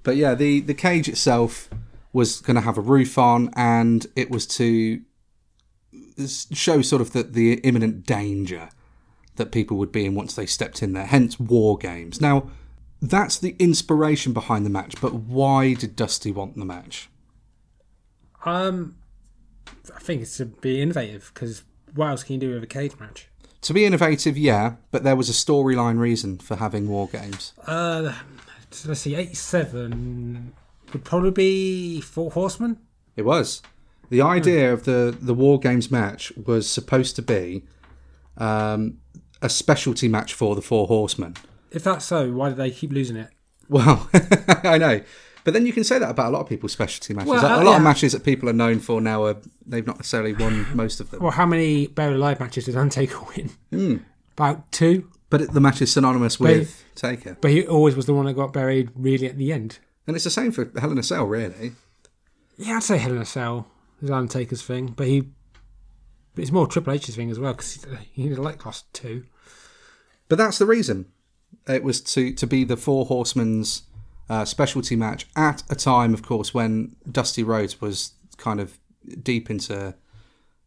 But 0.03 0.17
yeah, 0.17 0.35
the 0.35 0.59
the 0.59 0.73
cage 0.73 1.07
itself 1.07 1.69
was 2.13 2.39
going 2.39 2.55
to 2.55 2.61
have 2.61 2.77
a 2.77 2.81
roof 2.81 3.17
on, 3.17 3.49
and 3.55 4.07
it 4.15 4.31
was 4.31 4.47
to 4.47 5.01
show 6.53 6.81
sort 6.81 7.01
of 7.01 7.11
the, 7.11 7.23
the 7.23 7.53
imminent 7.61 8.05
danger 8.05 8.69
that 9.35 9.51
people 9.51 9.77
would 9.77 9.91
be 9.91 10.05
in 10.05 10.13
once 10.13 10.35
they 10.35 10.45
stepped 10.45 10.83
in 10.83 10.93
there. 10.93 11.07
Hence, 11.07 11.39
war 11.39 11.77
games. 11.77 12.21
Now, 12.21 12.49
that's 13.01 13.39
the 13.39 13.55
inspiration 13.57 14.31
behind 14.31 14.65
the 14.65 14.69
match. 14.69 15.01
But 15.01 15.13
why 15.13 15.73
did 15.73 15.95
Dusty 15.95 16.31
want 16.31 16.55
the 16.55 16.65
match? 16.65 17.09
Um, 18.45 18.95
I 19.95 19.99
think 19.99 20.21
it's 20.21 20.37
to 20.37 20.45
be 20.45 20.81
innovative 20.81 21.31
because 21.33 21.63
what 21.95 22.09
else 22.09 22.23
can 22.23 22.35
you 22.35 22.39
do 22.39 22.53
with 22.53 22.63
a 22.63 22.67
cage 22.67 22.93
match? 22.99 23.27
To 23.61 23.73
be 23.73 23.85
innovative, 23.85 24.37
yeah, 24.37 24.75
but 24.91 25.03
there 25.03 25.15
was 25.15 25.29
a 25.29 25.33
storyline 25.33 25.97
reason 25.97 26.37
for 26.37 26.57
having 26.57 26.87
war 26.89 27.07
games. 27.07 27.53
Uh, 27.65 28.13
let's 28.85 28.99
see, 28.99 29.15
eighty-seven 29.15 30.53
would 30.93 31.03
probably 31.03 31.31
be 31.31 32.01
Four 32.01 32.31
Horsemen. 32.31 32.77
It 33.15 33.23
was. 33.23 33.61
The 34.09 34.21
idea 34.21 34.71
of 34.71 34.83
the, 34.83 35.15
the 35.19 35.33
War 35.33 35.59
Games 35.59 35.89
match 35.89 36.31
was 36.37 36.69
supposed 36.69 37.15
to 37.15 37.21
be 37.21 37.63
um, 38.37 38.99
a 39.41 39.49
specialty 39.49 40.07
match 40.07 40.33
for 40.33 40.55
the 40.55 40.61
Four 40.61 40.87
Horsemen. 40.87 41.35
If 41.71 41.83
that's 41.83 42.05
so, 42.05 42.31
why 42.31 42.49
do 42.49 42.55
they 42.55 42.69
keep 42.69 42.91
losing 42.91 43.15
it? 43.17 43.29
Well, 43.69 44.09
I 44.63 44.77
know. 44.77 45.01
But 45.43 45.53
then 45.53 45.65
you 45.65 45.73
can 45.73 45.83
say 45.83 45.99
that 45.99 46.09
about 46.09 46.27
a 46.27 46.29
lot 46.29 46.41
of 46.41 46.49
people's 46.49 46.71
specialty 46.71 47.13
matches. 47.13 47.31
Well, 47.31 47.45
a 47.45 47.61
uh, 47.61 47.63
lot 47.63 47.77
of 47.77 47.83
matches 47.83 48.13
that 48.13 48.23
people 48.23 48.47
are 48.49 48.53
known 48.53 48.79
for 48.79 49.01
now 49.01 49.25
are 49.25 49.37
they've 49.65 49.85
not 49.85 49.97
necessarily 49.97 50.33
won 50.33 50.65
most 50.75 50.99
of 50.99 51.11
them. 51.11 51.21
Well, 51.21 51.31
how 51.31 51.45
many 51.45 51.87
Buried 51.87 52.15
Alive 52.15 52.39
matches 52.39 52.65
did 52.65 52.77
Undertaker 52.77 53.19
win? 53.71 54.05
About 54.33 54.71
two. 54.71 55.09
But 55.29 55.41
it, 55.41 55.53
the 55.53 55.59
match 55.59 55.81
is 55.81 55.91
synonymous 55.91 56.39
with 56.39 56.83
Taker, 56.95 57.37
But 57.41 57.51
he 57.51 57.65
always 57.65 57.95
was 57.95 58.05
the 58.05 58.13
one 58.13 58.25
that 58.27 58.33
got 58.33 58.53
buried 58.53 58.91
really 58.95 59.27
at 59.27 59.37
the 59.37 59.51
end. 59.51 59.79
And 60.07 60.15
it's 60.15 60.25
the 60.25 60.31
same 60.31 60.51
for 60.51 60.71
Hell 60.77 60.91
in 60.91 60.97
a 60.97 61.03
Cell, 61.03 61.25
really. 61.25 61.73
Yeah, 62.57 62.77
I'd 62.77 62.83
say 62.83 62.97
Hell 62.97 63.13
in 63.13 63.21
a 63.21 63.25
Cell 63.25 63.67
is 64.01 64.09
Undertaker's 64.09 64.61
thing, 64.61 64.87
but 64.87 65.07
he. 65.07 65.29
But 66.35 66.41
it's 66.41 66.51
more 66.51 66.65
Triple 66.65 66.93
H's 66.93 67.15
thing 67.15 67.29
as 67.29 67.39
well 67.39 67.53
because 67.53 67.85
he, 68.13 68.23
he 68.23 68.35
like 68.35 68.57
cost 68.57 68.91
two. 68.93 69.25
But 70.29 70.37
that's 70.37 70.57
the 70.57 70.65
reason. 70.65 71.11
It 71.67 71.83
was 71.83 72.01
to 72.01 72.33
to 72.33 72.47
be 72.47 72.63
the 72.63 72.77
Four 72.77 73.05
Horsemen's 73.05 73.83
uh, 74.29 74.45
specialty 74.45 74.95
match 74.95 75.27
at 75.35 75.63
a 75.69 75.75
time, 75.75 76.13
of 76.13 76.23
course, 76.23 76.53
when 76.53 76.95
Dusty 77.09 77.43
Rhodes 77.43 77.79
was 77.79 78.13
kind 78.37 78.59
of 78.59 78.79
deep 79.21 79.49
into 79.49 79.93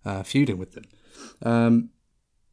uh, 0.04 0.22
feuding 0.22 0.58
with 0.58 0.72
them. 0.72 0.84
Um, 1.42 1.90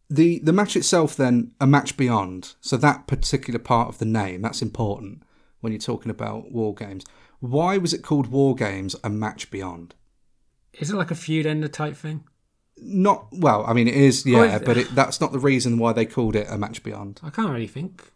the 0.10 0.40
the 0.40 0.54
match 0.54 0.76
itself, 0.76 1.16
then, 1.16 1.52
a 1.62 1.68
match 1.68 1.96
beyond. 1.96 2.56
So 2.62 2.78
that 2.78 3.08
particular 3.08 3.60
part 3.60 3.90
of 3.90 4.00
the 4.00 4.06
name 4.06 4.42
that's 4.42 4.62
important 4.62 5.24
when 5.64 5.72
you're 5.72 5.80
talking 5.80 6.12
about 6.12 6.52
war 6.52 6.76
games. 6.76 7.06
Why 7.40 7.78
was 7.78 7.94
it 7.94 8.04
called 8.04 8.28
War 8.28 8.56
Games? 8.56 8.96
A 9.04 9.10
match 9.10 9.52
beyond. 9.52 9.96
Is 10.74 10.90
it 10.90 10.96
like 10.96 11.12
a 11.12 11.16
feud 11.16 11.46
ender 11.46 11.68
type 11.68 11.96
thing? 11.96 12.24
Not 12.78 13.28
well. 13.32 13.66
I 13.68 13.74
mean, 13.74 13.88
it 13.88 13.96
is, 13.96 14.26
yeah, 14.26 14.60
but 14.60 14.78
it, 14.78 14.88
that's 14.96 15.20
not 15.20 15.32
the 15.32 15.40
reason 15.40 15.78
why 15.78 15.94
they 15.94 16.06
called 16.06 16.36
it 16.36 16.48
a 16.50 16.58
match 16.58 16.84
beyond. 16.84 17.20
I 17.24 17.30
can't 17.30 17.50
really 17.50 17.68
think. 17.68 18.12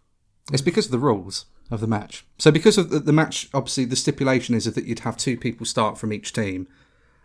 It's 0.51 0.62
because 0.62 0.86
of 0.86 0.92
the 0.92 1.00
rules 1.00 1.46
of 1.70 1.82
the 1.82 1.88
match. 1.88 2.25
So 2.38 2.51
because 2.51 2.77
of 2.77 2.89
the, 2.89 3.00
the 3.00 3.12
match, 3.12 3.50
obviously 3.54 3.86
the 3.86 3.98
stipulation 3.98 4.56
is 4.56 4.63
that 4.63 4.86
you'd 4.86 5.00
have 5.00 5.18
two 5.18 5.38
people 5.38 5.66
start 5.66 5.98
from 5.98 6.13
each 6.13 6.32
team. 6.34 6.68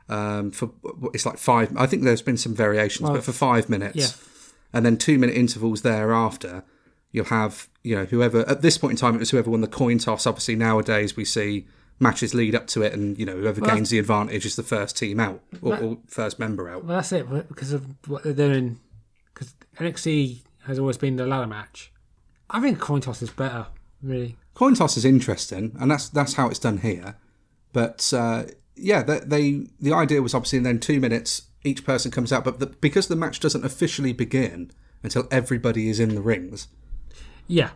Um, 0.08 0.50
for 0.50 0.70
it's 1.14 1.24
like 1.24 1.38
five. 1.38 1.72
I 1.76 1.86
think 1.86 2.02
there's 2.02 2.22
been 2.22 2.36
some 2.36 2.54
variations, 2.54 3.04
Well, 3.04 3.14
but 3.14 3.24
for 3.24 3.32
five 3.32 3.68
minutes, 3.68 3.96
yeah. 3.96 4.08
and 4.72 4.84
then 4.84 4.96
two 4.96 5.18
minute 5.18 5.36
intervals 5.36 5.82
thereafter. 5.82 6.64
You'll 7.12 7.26
have 7.26 7.68
you 7.82 7.96
know 7.96 8.04
whoever 8.04 8.48
at 8.48 8.62
this 8.62 8.78
point 8.78 8.92
in 8.92 8.96
time 8.96 9.14
it 9.14 9.18
was 9.18 9.30
whoever 9.30 9.50
won 9.50 9.60
the 9.60 9.68
coin 9.68 9.98
toss. 9.98 10.26
Obviously 10.26 10.56
nowadays 10.56 11.16
we 11.16 11.24
see 11.24 11.66
matches 12.00 12.34
lead 12.34 12.54
up 12.54 12.66
to 12.68 12.82
it, 12.82 12.92
and 12.92 13.18
you 13.18 13.26
know 13.26 13.36
whoever 13.36 13.60
Well, 13.60 13.74
gains 13.74 13.90
the 13.90 13.98
advantage 13.98 14.44
is 14.46 14.56
the 14.56 14.62
first 14.62 14.96
team 14.96 15.20
out 15.20 15.40
or, 15.60 15.76
or 15.78 15.98
first 16.06 16.38
member 16.38 16.68
out. 16.68 16.84
Well, 16.84 16.96
that's 16.96 17.12
it 17.12 17.28
because 17.48 17.72
of 17.72 17.86
what 18.08 18.22
they're 18.24 18.32
doing. 18.32 18.80
Because 19.32 19.54
NXT 19.78 20.42
has 20.66 20.78
always 20.78 20.98
been 20.98 21.16
the 21.16 21.26
ladder 21.26 21.46
match. 21.46 21.92
I 22.50 22.60
think 22.60 22.78
coin 22.78 23.00
toss 23.00 23.22
is 23.22 23.30
better, 23.30 23.66
really. 24.02 24.36
coin 24.54 24.74
toss 24.74 24.96
is 24.96 25.04
interesting, 25.04 25.76
and 25.80 25.90
that's 25.90 26.08
that's 26.08 26.34
how 26.34 26.48
it's 26.48 26.58
done 26.58 26.78
here. 26.78 27.16
But 27.72 28.12
uh, 28.14 28.44
yeah, 28.76 29.02
they, 29.02 29.20
they 29.20 29.66
the 29.80 29.94
idea 29.94 30.22
was 30.22 30.34
obviously 30.34 30.58
in 30.58 30.62
then 30.64 30.78
two 30.78 31.00
minutes 31.00 31.42
each 31.64 31.84
person 31.84 32.10
comes 32.10 32.32
out, 32.32 32.44
but 32.44 32.58
the, 32.58 32.66
because 32.66 33.06
the 33.06 33.16
match 33.16 33.38
doesn't 33.40 33.64
officially 33.64 34.12
begin 34.12 34.70
until 35.02 35.28
everybody 35.30 35.88
is 35.88 36.00
in 36.00 36.14
the 36.14 36.20
rings, 36.20 36.68
Yeah, 37.52 37.70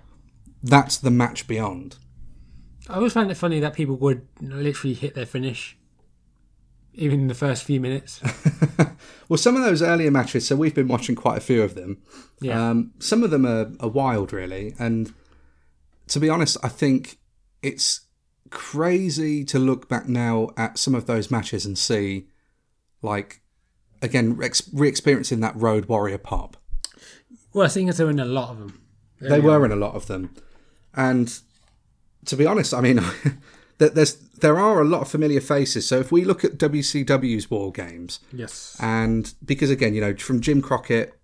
that's 0.62 0.97
the 0.97 1.11
match 1.11 1.47
beyond. 1.47 1.97
I 2.88 2.95
always 2.95 3.12
found 3.12 3.30
it 3.30 3.37
funny 3.37 3.61
that 3.61 3.75
people 3.75 3.97
would 3.97 4.26
literally 4.40 4.95
hit 4.95 5.14
their 5.14 5.26
finish, 5.26 5.76
even 6.95 7.21
in 7.21 7.26
the 7.26 7.35
first 7.35 7.64
few 7.64 7.80
minutes. 7.80 8.21
Well, 9.28 9.38
some 9.38 9.56
of 9.56 9.62
those 9.62 9.83
earlier 9.83 10.11
matches, 10.11 10.47
so 10.47 10.54
we've 10.54 10.75
been 10.75 10.87
watching 10.87 11.16
quite 11.16 11.37
a 11.38 11.40
few 11.40 11.62
of 11.62 11.75
them. 11.75 12.00
Yeah. 12.40 12.71
Um, 12.71 12.92
some 13.00 13.25
of 13.25 13.30
them 13.30 13.45
are, 13.45 13.73
are 13.80 13.88
wild, 13.88 14.33
really, 14.33 14.75
and 14.78 15.12
to 16.09 16.21
be 16.21 16.28
honest, 16.28 16.56
I 16.62 16.68
think 16.68 17.18
it's 17.61 18.02
crazy 18.50 19.45
to 19.47 19.59
look 19.59 19.88
back 19.88 20.09
now 20.09 20.50
at 20.56 20.78
some 20.78 20.95
of 20.95 21.06
those 21.06 21.28
matches 21.28 21.66
and 21.66 21.76
see, 21.76 22.28
like, 23.02 23.40
again, 24.00 24.37
re-experiencing 24.37 25.40
that 25.40 25.56
Road 25.56 25.87
Warrior 25.87 26.18
pop. 26.18 26.56
well, 27.52 27.66
I 27.66 27.68
think 27.68 27.92
they're 27.92 28.09
in 28.09 28.21
a 28.21 28.25
lot 28.25 28.50
of 28.50 28.59
them. 28.59 28.86
They 29.20 29.40
were 29.40 29.64
in 29.64 29.73
a 29.73 29.76
lot 29.76 29.94
of 29.94 30.06
them, 30.06 30.35
and 30.94 31.32
to 32.26 32.37
be 32.37 32.44
honest, 32.46 32.75
I 32.75 32.80
mean, 32.80 33.00
there's 33.78 34.16
there 34.40 34.58
are 34.58 34.80
a 34.82 34.85
lot 34.85 35.00
of 35.02 35.08
familiar 35.08 35.40
faces. 35.40 35.87
So 35.88 35.99
if 35.99 36.12
we 36.12 36.25
look 36.25 36.44
at 36.44 36.58
WCW's 36.58 37.50
War 37.50 37.73
Games, 37.73 38.20
Yes. 38.32 38.76
and 38.80 39.32
because 39.44 39.70
again, 39.70 39.94
you 39.94 40.00
know, 40.00 40.14
from 40.16 40.40
Jim 40.40 40.61
Crockett 40.61 41.14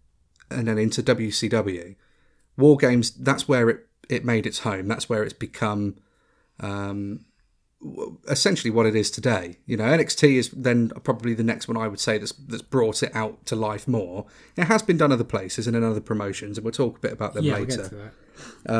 and 0.51 0.67
then 0.69 0.79
into 0.79 1.03
WCW, 1.03 1.97
War 2.57 2.77
Games, 2.79 3.11
that's 3.11 3.47
where 3.49 3.69
it, 3.69 3.87
it 4.09 4.25
made 4.25 4.47
its 4.47 4.61
home. 4.61 4.89
That's 4.89 5.09
where 5.09 5.23
it's 5.23 5.33
become 5.35 5.97
um, 6.61 7.25
essentially 8.29 8.71
what 8.71 8.87
it 8.87 8.95
is 8.95 9.11
today. 9.11 9.57
You 9.67 9.77
know, 9.77 9.85
NXT 9.85 10.35
is 10.35 10.51
then 10.51 10.91
probably 11.03 11.35
the 11.35 11.43
next 11.43 11.69
one 11.69 11.77
I 11.77 11.89
would 11.89 12.01
say 12.01 12.19
that's 12.19 12.33
that's 12.33 12.63
brought 12.63 13.03
it 13.03 13.15
out 13.15 13.45
to 13.47 13.57
life 13.57 13.89
more. 13.89 14.27
It 14.57 14.65
has 14.65 14.83
been 14.83 14.97
done 14.97 15.13
other 15.13 15.25
places 15.25 15.67
and 15.67 15.77
in 15.77 15.83
other 15.83 16.01
promotions, 16.01 16.59
and 16.59 16.65
we'll 16.65 16.73
talk 16.73 16.99
a 16.99 17.01
bit 17.01 17.13
about 17.13 17.35
them 17.35 17.45
yeah, 17.45 17.55
we'll 17.55 17.65
later 17.65 17.83
get 17.83 17.89
to 17.91 17.95
that. 17.97 18.73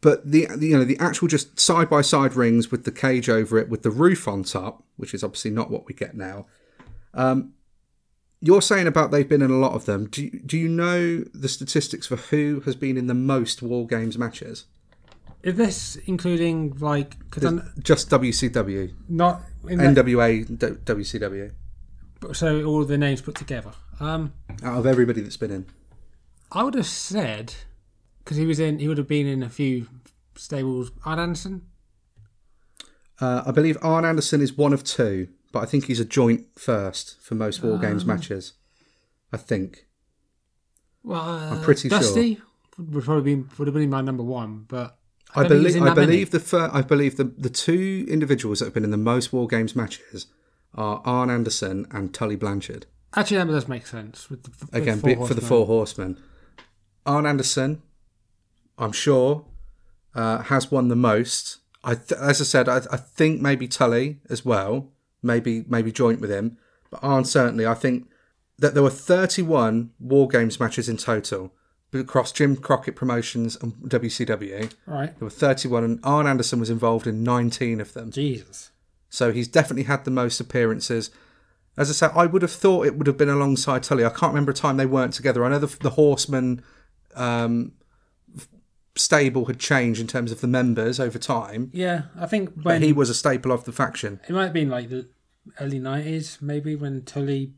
but 0.00 0.30
the, 0.30 0.46
the 0.46 0.66
you 0.68 0.78
know 0.78 0.84
the 0.84 0.98
actual 0.98 1.28
just 1.28 1.58
side 1.58 1.90
by 1.90 2.02
side 2.02 2.34
rings 2.34 2.70
with 2.70 2.84
the 2.84 2.92
cage 2.92 3.28
over 3.28 3.58
it 3.58 3.68
with 3.68 3.82
the 3.82 3.90
roof 3.90 4.26
on 4.26 4.42
top, 4.42 4.82
which 4.96 5.14
is 5.14 5.22
obviously 5.22 5.50
not 5.50 5.70
what 5.70 5.86
we 5.86 5.94
get 5.94 6.14
now. 6.14 6.46
Um, 7.14 7.54
you're 8.40 8.62
saying 8.62 8.86
about 8.86 9.10
they've 9.10 9.28
been 9.28 9.42
in 9.42 9.50
a 9.50 9.58
lot 9.58 9.72
of 9.72 9.84
them. 9.84 10.06
Do 10.08 10.24
you, 10.24 10.30
do 10.30 10.56
you 10.56 10.68
know 10.68 11.24
the 11.34 11.48
statistics 11.48 12.06
for 12.06 12.16
who 12.16 12.60
has 12.60 12.74
been 12.74 12.96
in 12.96 13.06
the 13.06 13.14
most 13.14 13.60
War 13.60 13.86
Games 13.86 14.16
matches? 14.16 14.64
Is 15.42 15.54
this 15.56 15.96
including 16.06 16.76
like 16.80 17.18
because 17.20 17.44
I'm 17.44 17.72
Just 17.82 18.10
WCW, 18.10 18.92
not 19.08 19.42
NWA, 19.64 20.46
D- 20.46 20.66
WCW. 20.84 21.52
so 22.32 22.64
all 22.64 22.84
the 22.84 22.98
names 22.98 23.22
put 23.22 23.34
together? 23.36 23.72
Um, 24.00 24.32
Out 24.62 24.78
of 24.78 24.86
everybody 24.86 25.20
that's 25.22 25.36
been 25.38 25.50
in, 25.50 25.66
I 26.52 26.62
would 26.62 26.74
have 26.74 26.86
said 26.86 27.54
because 28.18 28.36
he 28.36 28.46
was 28.46 28.60
in, 28.60 28.78
he 28.80 28.88
would 28.88 28.98
have 28.98 29.08
been 29.08 29.26
in 29.26 29.42
a 29.42 29.48
few 29.48 29.86
stables. 30.36 30.90
Arn 31.06 31.18
Anderson. 31.18 31.62
uh, 33.20 33.42
I 33.46 33.50
believe 33.50 33.78
Arn 33.82 34.04
Anderson 34.04 34.40
is 34.42 34.52
one 34.56 34.72
of 34.74 34.84
two, 34.84 35.28
but 35.52 35.60
I 35.60 35.66
think 35.66 35.86
he's 35.86 36.00
a 36.00 36.04
joint 36.04 36.46
first 36.58 37.18
for 37.20 37.34
most 37.34 37.62
War 37.62 37.78
Games 37.78 38.04
matches. 38.04 38.52
I 39.32 39.36
think. 39.38 39.86
Well, 41.02 41.20
uh, 41.20 41.50
I'm 41.54 41.62
pretty 41.62 41.88
sure. 41.88 41.98
Dusty 41.98 42.40
would 42.76 43.04
probably 43.04 43.34
be 43.36 43.44
would 43.58 43.68
have 43.68 43.74
been 43.74 43.88
my 43.90 44.02
number 44.02 44.22
one, 44.22 44.66
but 44.68 44.98
I, 45.34 45.42
don't 45.42 45.50
think 45.50 45.62
he's 45.64 45.74
believe. 45.74 45.82
I 45.82 45.88
that 45.90 45.96
many. 45.96 46.06
believe 46.06 46.30
the 46.30 46.40
fir- 46.40 46.70
I 46.72 46.82
believe 46.82 47.16
the 47.16 47.24
the 47.24 47.50
two 47.50 48.06
individuals 48.08 48.58
that 48.58 48.66
have 48.66 48.74
been 48.74 48.84
in 48.84 48.90
the 48.90 48.96
most 48.96 49.32
War 49.32 49.46
Games 49.46 49.76
matches 49.76 50.26
are 50.74 51.02
Arn 51.04 51.30
Anderson 51.30 51.86
and 51.90 52.14
Tully 52.14 52.36
Blanchard. 52.36 52.86
Actually, 53.14 53.38
that 53.38 53.48
does 53.48 53.68
make 53.68 53.86
sense 53.86 54.30
with 54.30 54.44
the, 54.44 54.50
with 54.60 54.74
Again, 54.74 55.00
Four 55.00 55.26
for 55.26 55.34
the 55.34 55.40
Four 55.40 55.66
Horsemen. 55.66 56.18
Arn 57.06 57.26
Anderson, 57.26 57.82
I'm 58.78 58.92
sure, 58.92 59.44
uh, 60.14 60.42
has 60.42 60.70
won 60.70 60.88
the 60.88 60.96
most. 60.96 61.58
I 61.82 61.94
th- 61.94 62.20
as 62.20 62.40
I 62.40 62.44
said, 62.44 62.68
I, 62.68 62.78
I 62.90 62.96
think 62.96 63.40
maybe 63.40 63.66
Tully 63.66 64.20
as 64.28 64.44
well, 64.44 64.92
maybe 65.22 65.64
maybe 65.68 65.90
joint 65.92 66.20
with 66.20 66.30
him, 66.30 66.58
but 66.90 67.00
Arn 67.02 67.24
certainly. 67.24 67.66
I 67.66 67.74
think 67.74 68.08
that 68.58 68.74
there 68.74 68.82
were 68.82 68.90
31 68.90 69.90
War 69.98 70.28
Games 70.28 70.60
matches 70.60 70.88
in 70.88 70.96
total 70.98 71.52
across 71.92 72.32
Jim 72.32 72.56
Crockett 72.56 72.96
Promotions 72.96 73.56
and 73.60 73.72
WCW. 73.88 74.72
Right, 74.86 75.06
There 75.18 75.26
were 75.26 75.30
31, 75.30 75.84
and 75.84 76.00
Arn 76.04 76.26
Anderson 76.26 76.60
was 76.60 76.70
involved 76.70 77.06
in 77.06 77.22
19 77.24 77.80
of 77.80 77.92
them. 77.94 78.10
Jesus. 78.10 78.70
So 79.08 79.32
he's 79.32 79.48
definitely 79.48 79.84
had 79.84 80.04
the 80.04 80.10
most 80.10 80.38
appearances. 80.40 81.10
As 81.76 81.90
I 81.90 81.92
said, 81.92 82.12
I 82.14 82.26
would 82.26 82.42
have 82.42 82.52
thought 82.52 82.86
it 82.86 82.96
would 82.96 83.06
have 83.06 83.16
been 83.18 83.28
alongside 83.28 83.82
Tully. 83.82 84.04
I 84.04 84.10
can't 84.10 84.32
remember 84.32 84.52
a 84.52 84.54
time 84.54 84.76
they 84.76 84.86
weren't 84.86 85.14
together. 85.14 85.44
I 85.44 85.48
know 85.48 85.58
the, 85.58 85.76
the 85.80 85.90
Horseman 85.90 86.62
um, 87.16 87.72
stable 88.96 89.46
had 89.46 89.58
changed 89.58 90.00
in 90.00 90.06
terms 90.06 90.30
of 90.30 90.40
the 90.40 90.46
members 90.46 91.00
over 91.00 91.18
time, 91.18 91.70
Yeah, 91.72 92.02
I 92.18 92.26
think 92.26 92.54
but 92.56 92.64
when 92.66 92.82
he 92.82 92.92
was 92.92 93.08
a 93.10 93.14
staple 93.14 93.50
of 93.52 93.64
the 93.64 93.72
faction. 93.72 94.20
it 94.28 94.32
might 94.32 94.44
have 94.44 94.52
been 94.52 94.68
like 94.68 94.90
the 94.90 95.08
early 95.60 95.78
nineties, 95.78 96.38
maybe 96.40 96.74
when 96.76 97.02
Tully 97.02 97.52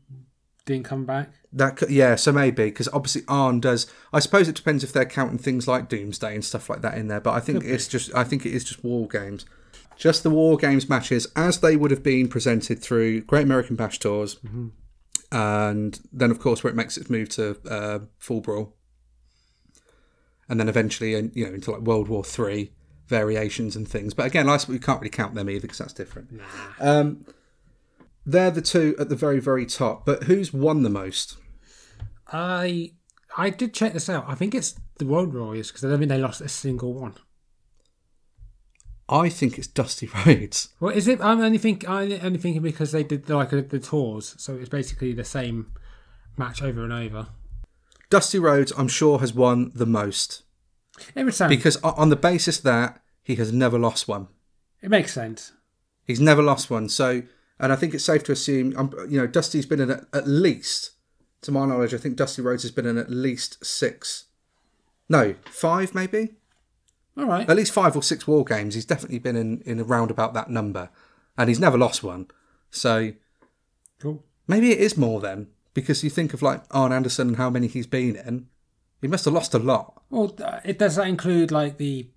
didn't 0.65 0.85
come 0.85 1.05
back. 1.05 1.29
That 1.51 1.75
could, 1.77 1.89
yeah, 1.89 2.15
so 2.15 2.31
maybe 2.31 2.65
because 2.65 2.87
obviously 2.89 3.23
Arn 3.27 3.59
does. 3.59 3.85
I 4.11 4.19
suppose 4.19 4.47
it 4.47 4.55
depends 4.55 4.83
if 4.83 4.93
they're 4.93 5.05
counting 5.05 5.37
things 5.37 5.67
like 5.67 5.89
Doomsday 5.89 6.33
and 6.33 6.43
stuff 6.43 6.69
like 6.69 6.81
that 6.81 6.97
in 6.97 7.07
there. 7.07 7.19
But 7.19 7.33
I 7.33 7.39
think 7.39 7.63
it's 7.63 7.87
just. 7.87 8.13
I 8.15 8.23
think 8.23 8.45
it 8.45 8.53
is 8.53 8.63
just 8.63 8.83
war 8.83 9.07
games, 9.07 9.45
just 9.97 10.23
the 10.23 10.29
war 10.29 10.57
games 10.57 10.89
matches 10.89 11.27
as 11.35 11.59
they 11.59 11.75
would 11.75 11.91
have 11.91 12.03
been 12.03 12.27
presented 12.27 12.81
through 12.81 13.21
Great 13.21 13.43
American 13.43 13.75
Bash 13.75 13.99
tours, 13.99 14.37
and 15.31 15.99
then 16.11 16.31
of 16.31 16.39
course 16.39 16.63
where 16.63 16.71
it 16.71 16.75
makes 16.75 16.97
its 16.97 17.09
move 17.09 17.29
to 17.29 17.57
uh, 17.69 17.99
Fall 18.17 18.41
Brawl, 18.41 18.75
and 20.49 20.59
then 20.59 20.69
eventually 20.69 21.11
you 21.11 21.45
know 21.45 21.53
into 21.53 21.71
like 21.71 21.81
World 21.81 22.07
War 22.07 22.23
Three 22.23 22.71
variations 23.07 23.75
and 23.75 23.87
things. 23.87 24.13
But 24.13 24.25
again, 24.25 24.49
I 24.49 24.57
suppose 24.57 24.75
we 24.75 24.79
can't 24.79 25.01
really 25.01 25.09
count 25.11 25.35
them 25.35 25.49
either 25.49 25.61
because 25.61 25.77
that's 25.77 25.93
different. 25.93 26.41
Um, 26.79 27.25
they're 28.25 28.51
the 28.51 28.61
two 28.61 28.95
at 28.99 29.09
the 29.09 29.15
very 29.15 29.39
very 29.39 29.65
top. 29.65 30.05
But 30.05 30.23
who's 30.23 30.53
won 30.53 30.83
the 30.83 30.89
most? 30.89 31.37
I 32.31 32.93
I 33.37 33.49
did 33.49 33.73
check 33.73 33.93
this 33.93 34.09
out. 34.09 34.25
I 34.27 34.35
think 34.35 34.53
it's 34.55 34.75
the 34.99 35.05
Road 35.05 35.33
Warriors 35.33 35.69
because 35.69 35.83
I 35.83 35.89
don't 35.89 35.99
think 35.99 36.09
they 36.09 36.17
lost 36.19 36.41
a 36.41 36.49
single 36.49 36.93
one. 36.93 37.15
I 39.09 39.29
think 39.29 39.57
it's 39.57 39.67
Dusty 39.67 40.09
Rhodes. 40.25 40.69
Well, 40.79 40.95
is 40.95 41.07
it? 41.07 41.21
I'm 41.21 41.41
only 41.41 41.57
think 41.57 41.87
I'm 41.87 42.11
only 42.23 42.39
thinking 42.39 42.61
because 42.61 42.91
they 42.91 43.03
did 43.03 43.29
like 43.29 43.49
the 43.49 43.79
tours, 43.79 44.35
so 44.37 44.55
it's 44.55 44.69
basically 44.69 45.13
the 45.13 45.23
same 45.25 45.73
match 46.37 46.61
over 46.63 46.83
and 46.83 46.93
over. 46.93 47.27
Dusty 48.09 48.39
Rhodes, 48.39 48.71
I'm 48.77 48.87
sure, 48.87 49.19
has 49.19 49.33
won 49.33 49.71
the 49.73 49.85
most 49.87 50.43
It 51.15 51.23
would 51.23 51.33
sound. 51.33 51.49
because 51.49 51.77
on 51.77 52.09
the 52.09 52.15
basis 52.15 52.59
that 52.59 53.01
he 53.23 53.35
has 53.35 53.51
never 53.51 53.79
lost 53.79 54.07
one. 54.07 54.27
it 54.81 54.89
makes 54.89 55.13
sense. 55.13 55.51
He's 56.05 56.19
never 56.21 56.43
lost 56.43 56.69
one. 56.69 56.89
So, 56.89 57.23
and 57.59 57.71
I 57.71 57.75
think 57.75 57.93
it's 57.93 58.03
safe 58.03 58.23
to 58.25 58.31
assume, 58.31 58.73
um, 58.77 58.91
you 59.09 59.19
know, 59.19 59.27
Dusty's 59.27 59.65
been 59.65 59.79
in 59.81 59.91
at, 59.91 60.05
at 60.13 60.27
least, 60.27 60.91
to 61.41 61.51
my 61.51 61.65
knowledge, 61.65 61.93
I 61.93 61.97
think 61.97 62.15
Dusty 62.15 62.41
Rhodes 62.41 62.63
has 62.63 62.71
been 62.71 62.85
in 62.85 62.97
at 62.97 63.09
least 63.09 63.63
six, 63.65 64.25
no, 65.09 65.35
five 65.45 65.93
maybe, 65.93 66.35
All 67.17 67.25
right. 67.25 67.49
at 67.49 67.55
least 67.57 67.71
five 67.73 67.95
or 67.95 68.01
six 68.03 68.25
war 68.27 68.43
games. 68.45 68.75
He's 68.75 68.85
definitely 68.85 69.19
been 69.19 69.35
in 69.35 69.61
in 69.65 69.79
around 69.79 70.11
about 70.11 70.33
that 70.33 70.49
number, 70.49 70.89
and 71.37 71.49
he's 71.49 71.59
never 71.59 71.77
lost 71.77 72.03
one. 72.03 72.27
So 72.71 73.13
Cool. 73.99 74.23
maybe 74.47 74.71
it 74.71 74.79
is 74.79 74.97
more 74.97 75.19
then, 75.21 75.47
because 75.73 76.03
you 76.03 76.09
think 76.09 76.33
of 76.33 76.41
like 76.41 76.63
Arn 76.71 76.91
Anderson 76.91 77.27
and 77.29 77.37
how 77.37 77.49
many 77.49 77.67
he's 77.67 77.87
been 77.87 78.15
in. 78.15 78.47
He 79.01 79.07
must 79.09 79.25
have 79.25 79.33
lost 79.33 79.53
a 79.53 79.59
lot. 79.59 80.01
Well, 80.09 80.33
uh, 80.41 80.61
it 80.63 80.79
does 80.79 80.95
that 80.95 81.07
include 81.07 81.51
like 81.51 81.77
the 81.77 82.07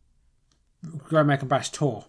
Great 0.99 1.20
American 1.22 1.49
Bash 1.49 1.70
tour? 1.70 2.05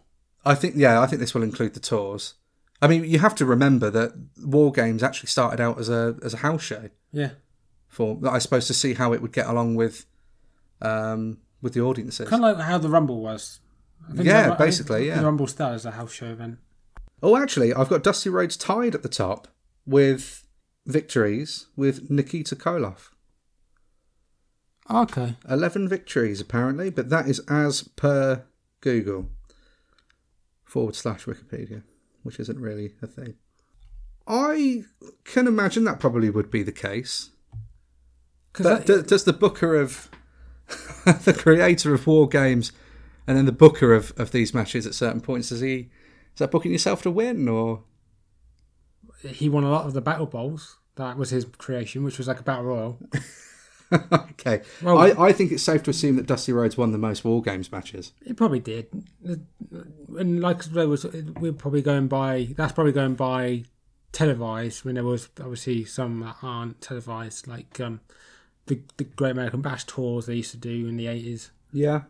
I 0.46 0.54
think 0.54 0.76
yeah, 0.78 1.02
I 1.02 1.08
think 1.08 1.20
this 1.20 1.34
will 1.34 1.42
include 1.44 1.74
the 1.74 1.80
tours. 1.80 2.36
I 2.82 2.88
mean, 2.88 3.04
you 3.06 3.20
have 3.20 3.34
to 3.36 3.46
remember 3.46 3.90
that 3.90 4.13
War 4.44 4.72
Games 4.72 5.02
actually 5.04 5.28
started 5.30 5.60
out 5.60 5.80
as 5.80 5.90
a 5.90 6.16
as 6.24 6.34
a 6.34 6.38
house 6.38 6.62
show 6.62 6.90
Yeah. 7.12 7.32
for 7.88 8.20
I 8.30 8.38
suppose 8.40 8.68
to 8.68 8.74
see 8.74 8.94
how 8.94 9.13
it 9.13 9.22
would 9.22 9.34
get 9.34 9.48
along 9.48 9.76
with 9.76 10.06
um 10.82 11.40
with 11.62 11.74
the 11.74 11.82
audiences. 11.82 12.30
Kind 12.30 12.44
of 12.46 12.58
like 12.58 12.66
how 12.68 12.78
the 12.78 12.90
Rumble 12.90 13.20
was. 13.22 13.60
Yeah, 14.13 14.24
the- 14.24 14.40
I 14.40 14.44
think 14.50 14.58
basically, 14.60 15.08
yeah. 15.08 15.20
The 15.20 15.26
Rumble 15.26 15.48
started 15.48 15.76
as 15.76 15.86
a 15.86 15.92
house 15.92 16.12
show 16.13 16.28
event. 16.28 16.60
Oh, 17.24 17.36
actually, 17.36 17.74
I've 17.74 17.90
got 17.90 18.04
Dusty 18.04 18.30
Rhodes 18.30 18.56
tied 18.56 18.94
at 18.94 19.02
the 19.02 19.10
top 19.10 19.48
with 19.88 20.46
victories 20.86 21.66
with 21.76 22.12
Nikita 22.12 22.56
Koloff. 22.56 23.10
Okay. 24.90 25.36
11 25.50 25.90
victories 25.90 26.40
apparently, 26.40 26.90
but 26.90 27.10
that 27.10 27.28
is 27.28 27.40
as 27.50 27.84
per 27.84 28.46
Google 28.82 29.30
forward 30.63 30.96
slash 30.96 31.26
Wikipedia, 31.26 31.84
which 32.23 32.39
isn't 32.39 32.60
really 32.60 32.93
a 33.01 33.08
thing. 33.08 33.36
I 34.27 34.84
can 35.23 35.47
imagine 35.47 35.86
that 35.86 35.99
probably 35.99 36.30
would 36.30 36.51
be 36.51 36.63
the 36.63 36.71
case. 36.71 37.30
But 38.53 38.86
d- 38.86 39.03
does 39.03 39.23
the 39.23 39.34
booker 39.34 39.75
of 39.75 40.10
the 41.06 41.36
creator 41.38 41.93
of 41.93 42.08
War 42.08 42.27
Games 42.27 42.71
and 43.25 43.38
then 43.38 43.45
the 43.45 43.51
booker 43.51 43.93
of, 43.93 44.12
of 44.17 44.32
these 44.32 44.53
matches 44.53 44.86
at 44.86 44.95
certain 44.95 45.21
points, 45.21 45.49
does 45.49 45.62
he 45.62 45.89
is 46.34 46.39
that 46.39 46.51
booking 46.51 46.71
yourself 46.71 47.01
to 47.03 47.12
win 47.12 47.47
or 47.47 47.84
he 49.23 49.49
won 49.49 49.63
a 49.63 49.69
lot 49.69 49.86
of 49.86 49.93
the 49.93 50.01
battle 50.01 50.25
bowls. 50.25 50.77
That 50.95 51.17
was 51.17 51.30
his 51.30 51.45
creation, 51.58 52.03
which 52.03 52.17
was 52.17 52.27
like 52.27 52.39
a 52.39 52.43
battle 52.43 52.65
royal. 52.65 52.99
okay? 54.13 54.62
Well- 54.82 54.97
I, 54.97 55.28
I 55.28 55.32
think 55.32 55.52
it's 55.52 55.63
safe 55.63 55.84
to 55.84 55.91
assume 55.91 56.15
that 56.17 56.26
Dusty 56.28 56.52
Rhodes 56.54 56.78
won 56.78 56.91
the 56.91 56.97
most 56.97 57.23
War 57.23 57.41
Games 57.41 57.71
matches. 57.71 58.12
It 58.26 58.36
probably 58.38 58.60
did, 58.60 58.88
and 60.17 60.39
like 60.41 60.63
there 60.65 60.88
was, 60.88 61.06
we're 61.39 61.54
probably 61.54 61.82
going 61.82 62.08
by. 62.08 62.50
That's 62.56 62.73
probably 62.73 62.93
going 62.93 63.15
by 63.15 63.63
televised 64.12 64.84
when 64.86 64.95
there 64.95 65.04
was 65.04 65.30
obviously 65.39 65.86
some 65.86 66.19
that 66.21 66.38
aren't 66.41 66.82
televised, 66.82 67.47
like 67.47 67.80
um, 67.80 68.02
the 68.65 68.82
the 68.97 69.04
Great 69.06 69.32
American 69.32 69.62
Bash 69.62 69.86
tours 69.86 70.26
they 70.26 70.36
used 70.36 70.52
to 70.52 70.58
do 70.58 70.88
in 70.88 70.97
the 70.97 71.08
eighties. 71.08 71.52
Yeah. 71.71 72.02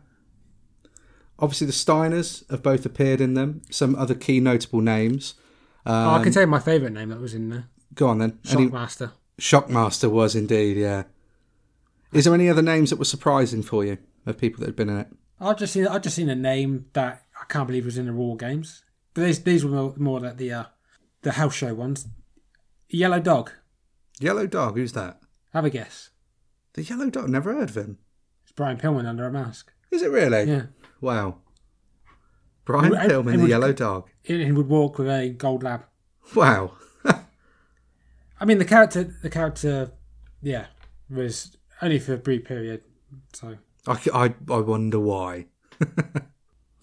Obviously, 1.40 1.68
the 1.68 1.72
Steiners 1.72 2.48
have 2.50 2.62
both 2.64 2.84
appeared 2.84 3.20
in 3.20 3.34
them. 3.34 3.62
Some 3.70 3.94
other 3.94 4.16
key 4.16 4.40
notable 4.40 4.80
names. 4.80 5.34
oh, 5.86 5.92
Um, 5.92 6.20
I 6.20 6.22
can 6.24 6.32
tell 6.32 6.42
you 6.42 6.48
my 6.48 6.58
favourite 6.58 6.92
name 6.92 7.10
that 7.10 7.20
was 7.20 7.32
in 7.34 7.48
there. 7.50 7.68
Go 7.94 8.08
on 8.08 8.18
then. 8.18 8.38
Any, 8.50 8.68
Shockmaster. 8.68 9.12
Shockmaster 9.40 10.10
was 10.10 10.34
indeed, 10.34 10.76
yeah. 10.76 11.04
Is 12.12 12.24
there 12.24 12.34
any 12.34 12.48
other 12.48 12.62
names 12.62 12.90
that 12.90 12.98
were 12.98 13.04
surprising 13.04 13.62
for 13.62 13.84
you 13.84 13.98
of 14.26 14.38
people 14.38 14.60
that 14.60 14.66
had 14.66 14.76
been 14.76 14.88
in 14.88 14.98
it? 14.98 15.08
I've 15.40 15.58
just 15.58 15.72
seen 15.72 15.86
I've 15.86 16.02
just 16.02 16.16
seen 16.16 16.28
a 16.28 16.34
name 16.34 16.86
that 16.94 17.22
I 17.40 17.44
can't 17.48 17.66
believe 17.66 17.84
was 17.84 17.98
in 17.98 18.06
the 18.06 18.12
Raw 18.12 18.34
games. 18.34 18.82
But 19.14 19.24
these 19.24 19.42
these 19.42 19.64
were 19.64 19.70
more, 19.70 19.94
more 19.96 20.20
like 20.20 20.36
the 20.36 20.52
uh, 20.52 20.64
the 21.22 21.32
house 21.32 21.54
show 21.54 21.74
ones. 21.74 22.06
Yellow 22.88 23.20
Dog. 23.20 23.52
Yellow 24.20 24.46
Dog, 24.46 24.76
who's 24.76 24.92
that? 24.94 25.20
Have 25.52 25.64
a 25.64 25.70
guess. 25.70 26.10
The 26.74 26.82
Yellow 26.82 27.10
Dog, 27.10 27.28
never 27.28 27.52
heard 27.54 27.70
of 27.70 27.76
him. 27.76 27.98
It's 28.42 28.52
Brian 28.52 28.78
Pillman 28.78 29.06
under 29.06 29.26
a 29.26 29.30
mask. 29.32 29.72
Is 29.90 30.02
it 30.02 30.10
really? 30.10 30.44
Yeah. 30.50 30.62
Wow. 31.00 31.36
Brian 32.64 32.94
and- 32.94 33.10
Pillman, 33.10 33.28
and 33.32 33.38
the 33.38 33.42
would- 33.42 33.50
Yellow 33.50 33.72
Dog. 33.72 34.08
He 34.22 34.44
he 34.44 34.52
would 34.52 34.68
walk 34.68 34.98
with 34.98 35.08
a 35.08 35.28
gold 35.30 35.62
lab. 35.62 35.84
Wow. 36.34 36.72
I 38.40 38.44
mean, 38.44 38.58
the 38.58 38.64
character, 38.64 39.04
the 39.22 39.30
character, 39.30 39.92
yeah, 40.42 40.66
was 41.10 41.56
only 41.82 41.98
for 41.98 42.14
a 42.14 42.18
brief 42.18 42.44
period. 42.44 42.82
So 43.32 43.56
I, 43.86 43.98
I, 44.12 44.34
I 44.50 44.60
wonder 44.60 44.98
why. 45.00 45.46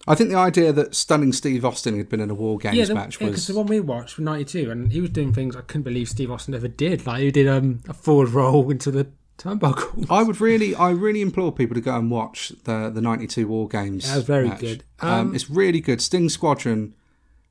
I 0.08 0.14
think 0.14 0.30
the 0.30 0.36
idea 0.36 0.72
that 0.72 0.94
stunning 0.94 1.32
Steve 1.32 1.64
Austin 1.64 1.96
had 1.98 2.08
been 2.08 2.20
in 2.20 2.30
a 2.30 2.34
War 2.34 2.58
Games 2.58 2.76
yeah, 2.76 2.84
the, 2.84 2.94
match 2.94 3.18
was 3.18 3.46
the 3.48 3.54
one 3.54 3.66
we 3.66 3.80
watched 3.80 4.16
was 4.16 4.24
'92, 4.24 4.70
and 4.70 4.92
he 4.92 5.00
was 5.00 5.10
doing 5.10 5.32
things 5.32 5.56
I 5.56 5.62
couldn't 5.62 5.82
believe 5.82 6.08
Steve 6.08 6.30
Austin 6.30 6.54
ever 6.54 6.68
did. 6.68 7.06
Like 7.06 7.22
he 7.22 7.30
did 7.32 7.48
um, 7.48 7.80
a 7.88 7.92
forward 7.92 8.28
roll 8.28 8.70
into 8.70 8.92
the 8.92 9.08
turnbuckle. 9.36 10.06
I 10.10 10.22
would 10.22 10.40
really, 10.40 10.76
I 10.76 10.90
really 10.90 11.22
implore 11.22 11.50
people 11.50 11.74
to 11.74 11.80
go 11.80 11.96
and 11.96 12.08
watch 12.08 12.52
the 12.64 12.88
the 12.88 13.00
'92 13.00 13.48
War 13.48 13.66
Games. 13.66 14.08
That 14.08 14.16
was 14.16 14.24
very 14.24 14.48
match. 14.48 14.60
good. 14.60 14.84
Um, 15.00 15.10
Um, 15.10 15.34
it's 15.34 15.50
really 15.50 15.80
good. 15.80 16.00
Sting 16.00 16.28
Squadron 16.28 16.94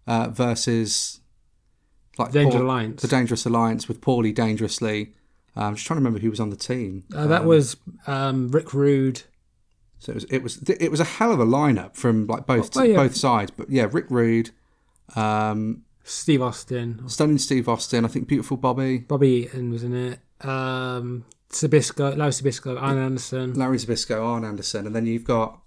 uh, 0.08 0.30
versus 0.30 1.20
like 2.18 2.32
Dangerous 2.32 2.56
Paul- 2.56 2.64
Alliance. 2.64 3.02
the 3.02 3.08
Dangerous 3.10 3.46
Alliance 3.46 3.90
with 3.90 4.00
Paulie 4.00 4.34
Dangerously. 4.34 5.14
I'm 5.56 5.76
just 5.76 5.86
trying 5.88 5.96
to 5.96 6.00
remember 6.02 6.20
who 6.20 6.30
was 6.30 6.40
on 6.40 6.50
the 6.50 6.56
team. 6.56 7.04
Uh, 7.16 7.28
that 7.28 7.42
Um, 7.42 7.48
was 7.48 7.78
um, 8.08 8.50
Rick 8.50 8.74
Rude. 8.74 9.22
so 10.00 10.12
it 10.12 10.16
was 10.16 10.24
it 10.26 10.44
was 10.44 10.62
it 10.70 10.92
was 10.92 11.00
a 11.00 11.04
hell 11.06 11.32
of 11.32 11.40
a 11.40 11.46
lineup 11.46 11.96
from 11.96 12.26
like 12.28 12.46
both 12.46 12.76
Oh, 12.78 12.84
yeah. 12.84 12.96
both 12.98 13.16
sides. 13.16 13.52
But 13.52 13.70
yeah, 13.70 13.88
Rick 13.92 14.08
Rude, 14.10 14.52
um, 15.16 15.84
Steve 16.04 16.42
Austin, 16.42 17.08
Stunning 17.08 17.38
Steve 17.38 17.68
Austin. 17.70 18.06
I 18.06 18.08
think 18.08 18.28
Beautiful 18.28 18.58
Bobby, 18.58 19.00
Bobby 19.00 19.30
Eaton 19.30 19.70
was 19.72 19.84
in 19.84 19.94
it. 19.96 20.20
Um, 20.46 21.26
Zbyszko, 21.52 22.18
Larry 22.18 22.32
Zbyszko, 22.32 22.80
Arn 22.82 22.98
Anderson. 22.98 23.54
Larry 23.54 23.78
Zbyszko, 23.78 24.22
Arn 24.24 24.44
Anderson, 24.44 24.86
and 24.86 24.96
then 24.96 25.06
you've 25.06 25.24
got 25.24 25.60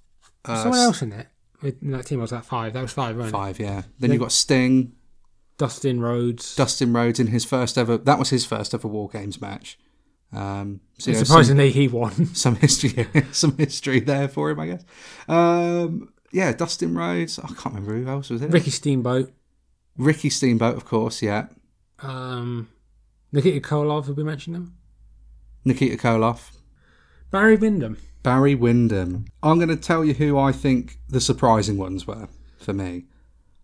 uh, 0.45 0.63
Someone 0.63 0.81
else 0.81 1.03
in 1.03 1.13
it. 1.13 1.29
In 1.63 1.91
that 1.91 2.07
team 2.07 2.21
was 2.21 2.31
that 2.31 2.45
five. 2.45 2.73
That 2.75 2.83
was 2.83 2.93
five, 2.93 3.17
right? 3.17 3.31
five. 3.33 3.59
Yeah. 3.59 3.83
Then 3.99 4.13
you've 4.13 4.21
got 4.21 4.31
Sting, 4.33 4.93
Dustin 5.59 6.01
Rhodes. 6.01 6.55
Dustin 6.57 6.93
Rhodes 6.93 7.21
in 7.21 7.29
his 7.29 7.45
first 7.45 7.77
ever. 7.77 7.99
That 7.99 8.19
was 8.19 8.31
his 8.31 8.47
first 8.47 8.73
ever 8.75 8.89
War 8.89 9.09
Games 9.09 9.41
match. 9.41 9.79
Um, 10.33 10.81
so, 10.99 11.11
know, 11.11 11.19
some, 11.19 11.25
Surprisingly, 11.27 11.71
he 11.71 11.89
won. 11.89 12.27
some 12.35 12.57
history, 12.57 13.07
some 13.33 13.57
history 13.57 14.01
there 14.01 14.29
for 14.29 14.51
him, 14.51 14.61
I 14.61 14.67
guess. 14.69 14.85
Um, 15.29 16.13
yeah, 16.33 16.53
Dustin 16.53 16.95
Rhodes. 16.97 17.39
I 17.39 17.49
can't 17.49 17.75
remember 17.75 17.97
who 17.97 18.09
else 18.09 18.31
was 18.31 18.43
it. 18.43 18.51
Ricky 18.53 18.71
Steamboat. 18.71 19.33
Ricky 19.97 20.31
Steamboat, 20.31 20.77
of 20.77 20.85
course. 20.85 21.23
Yeah, 21.23 21.47
Um, 22.01 22.69
Nikita 23.33 23.61
Koloff, 23.67 24.07
have 24.07 24.17
we 24.17 24.23
mentioned 24.25 24.55
him? 24.57 24.75
Nikita 25.65 25.97
Koloff, 25.97 26.53
Barry 27.31 27.57
Windham. 27.57 27.99
Barry 28.23 28.55
Windham. 28.55 29.25
I'm 29.43 29.57
going 29.59 29.69
to 29.71 29.77
tell 29.77 30.05
you 30.05 30.15
who 30.15 30.39
I 30.39 30.53
think 30.53 30.99
the 31.09 31.21
surprising 31.21 31.77
ones 31.79 32.07
were 32.07 32.29
for 32.59 32.73
me. 32.73 33.05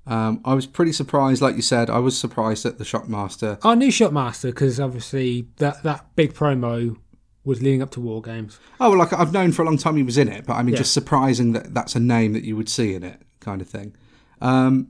Um, 0.07 0.41
I 0.45 0.53
was 0.55 0.67
pretty 0.67 0.93
surprised, 0.93 1.41
like 1.41 1.57
you 1.57 1.63
said. 1.63 1.89
I 1.89 1.99
was 1.99 2.19
surprised 2.19 2.67
at 2.67 2.77
the 2.79 2.85
Shockmaster. 2.85 3.59
Our 3.65 3.75
new 3.77 3.89
Shockmaster, 3.89 4.51
because 4.51 4.79
obviously 4.79 5.49
that, 5.57 5.83
that 5.83 6.15
big 6.15 6.35
promo 6.35 6.97
was 7.45 7.63
leading 7.63 7.83
up 7.83 7.91
to 7.93 8.01
War 8.01 8.21
Games. 8.23 8.59
Oh, 8.81 8.91
well, 8.91 8.99
like 8.99 9.13
I've 9.13 9.33
known 9.33 9.53
for 9.53 9.63
a 9.63 9.65
long 9.65 9.79
time 9.79 9.97
he 9.97 10.03
was 10.03 10.19
in 10.19 10.29
it, 10.29 10.45
but 10.47 10.55
I 10.55 10.63
mean, 10.63 10.75
Yeah. 10.75 10.79
just 10.81 10.93
surprising 10.95 11.53
that 11.53 11.73
that's 11.75 11.95
a 11.95 12.01
name 12.01 12.33
that 12.35 12.45
you 12.45 12.57
would 12.57 12.69
see 12.69 12.95
in 12.95 13.03
it, 13.03 13.23
kind 13.41 13.61
of 13.63 13.69
thing. 13.69 13.95
Um, 14.41 14.89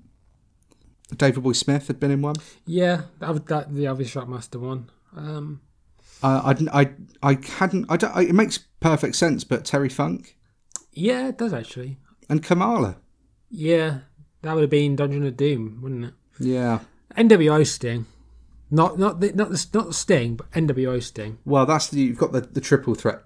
Davey 1.17 1.41
Boy 1.41 1.53
Smith 1.53 1.87
had 1.87 2.01
been 2.01 2.11
in 2.11 2.23
one. 2.23 2.37
Yeah, 2.67 3.03
that 3.21 3.31
was 3.31 3.41
that, 3.43 3.75
the 3.75 3.87
obvious 3.87 4.13
Shockmaster 4.15 4.61
one. 4.61 4.91
Um, 5.17 5.61
Uh, 6.23 6.55
I, 6.73 6.81
I, 6.83 6.91
I 7.23 7.39
hadn't. 7.59 7.87
I 7.89 7.97
don't, 7.97 8.17
I, 8.17 8.23
it 8.23 8.35
makes 8.35 8.59
perfect 8.81 9.15
sense, 9.17 9.45
but 9.45 9.65
Terry 9.65 9.89
Funk 9.89 10.37
yeah, 10.93 11.29
it 11.29 11.39
does 11.39 11.53
actually. 11.53 11.99
and 12.29 12.43
Kamala. 12.43 12.97
Yeah, 13.51 13.99
that 14.45 14.55
would 14.55 14.63
have 14.63 14.71
been 14.71 14.97
Dungeon 14.97 15.27
of 15.27 15.37
Doom, 15.37 15.81
wouldn't 15.83 16.05
it? 16.07 16.15
Yeah. 16.39 16.81
NWO 17.17 17.67
Sting. 17.67 18.07
Not 18.71 18.99
not 18.99 19.21
the 19.21 19.33
not 19.33 19.51
the 19.51 19.67
not 19.75 19.87
the 19.89 19.95
Sting, 19.95 20.37
but 20.37 20.51
NWO 20.53 21.03
Sting. 21.03 21.39
Well, 21.45 21.67
that's 21.67 21.89
the 21.89 22.01
you've 22.01 22.19
got 22.19 22.33
the, 22.33 22.41
the 22.41 22.61
triple 22.61 22.95
threat 22.95 23.23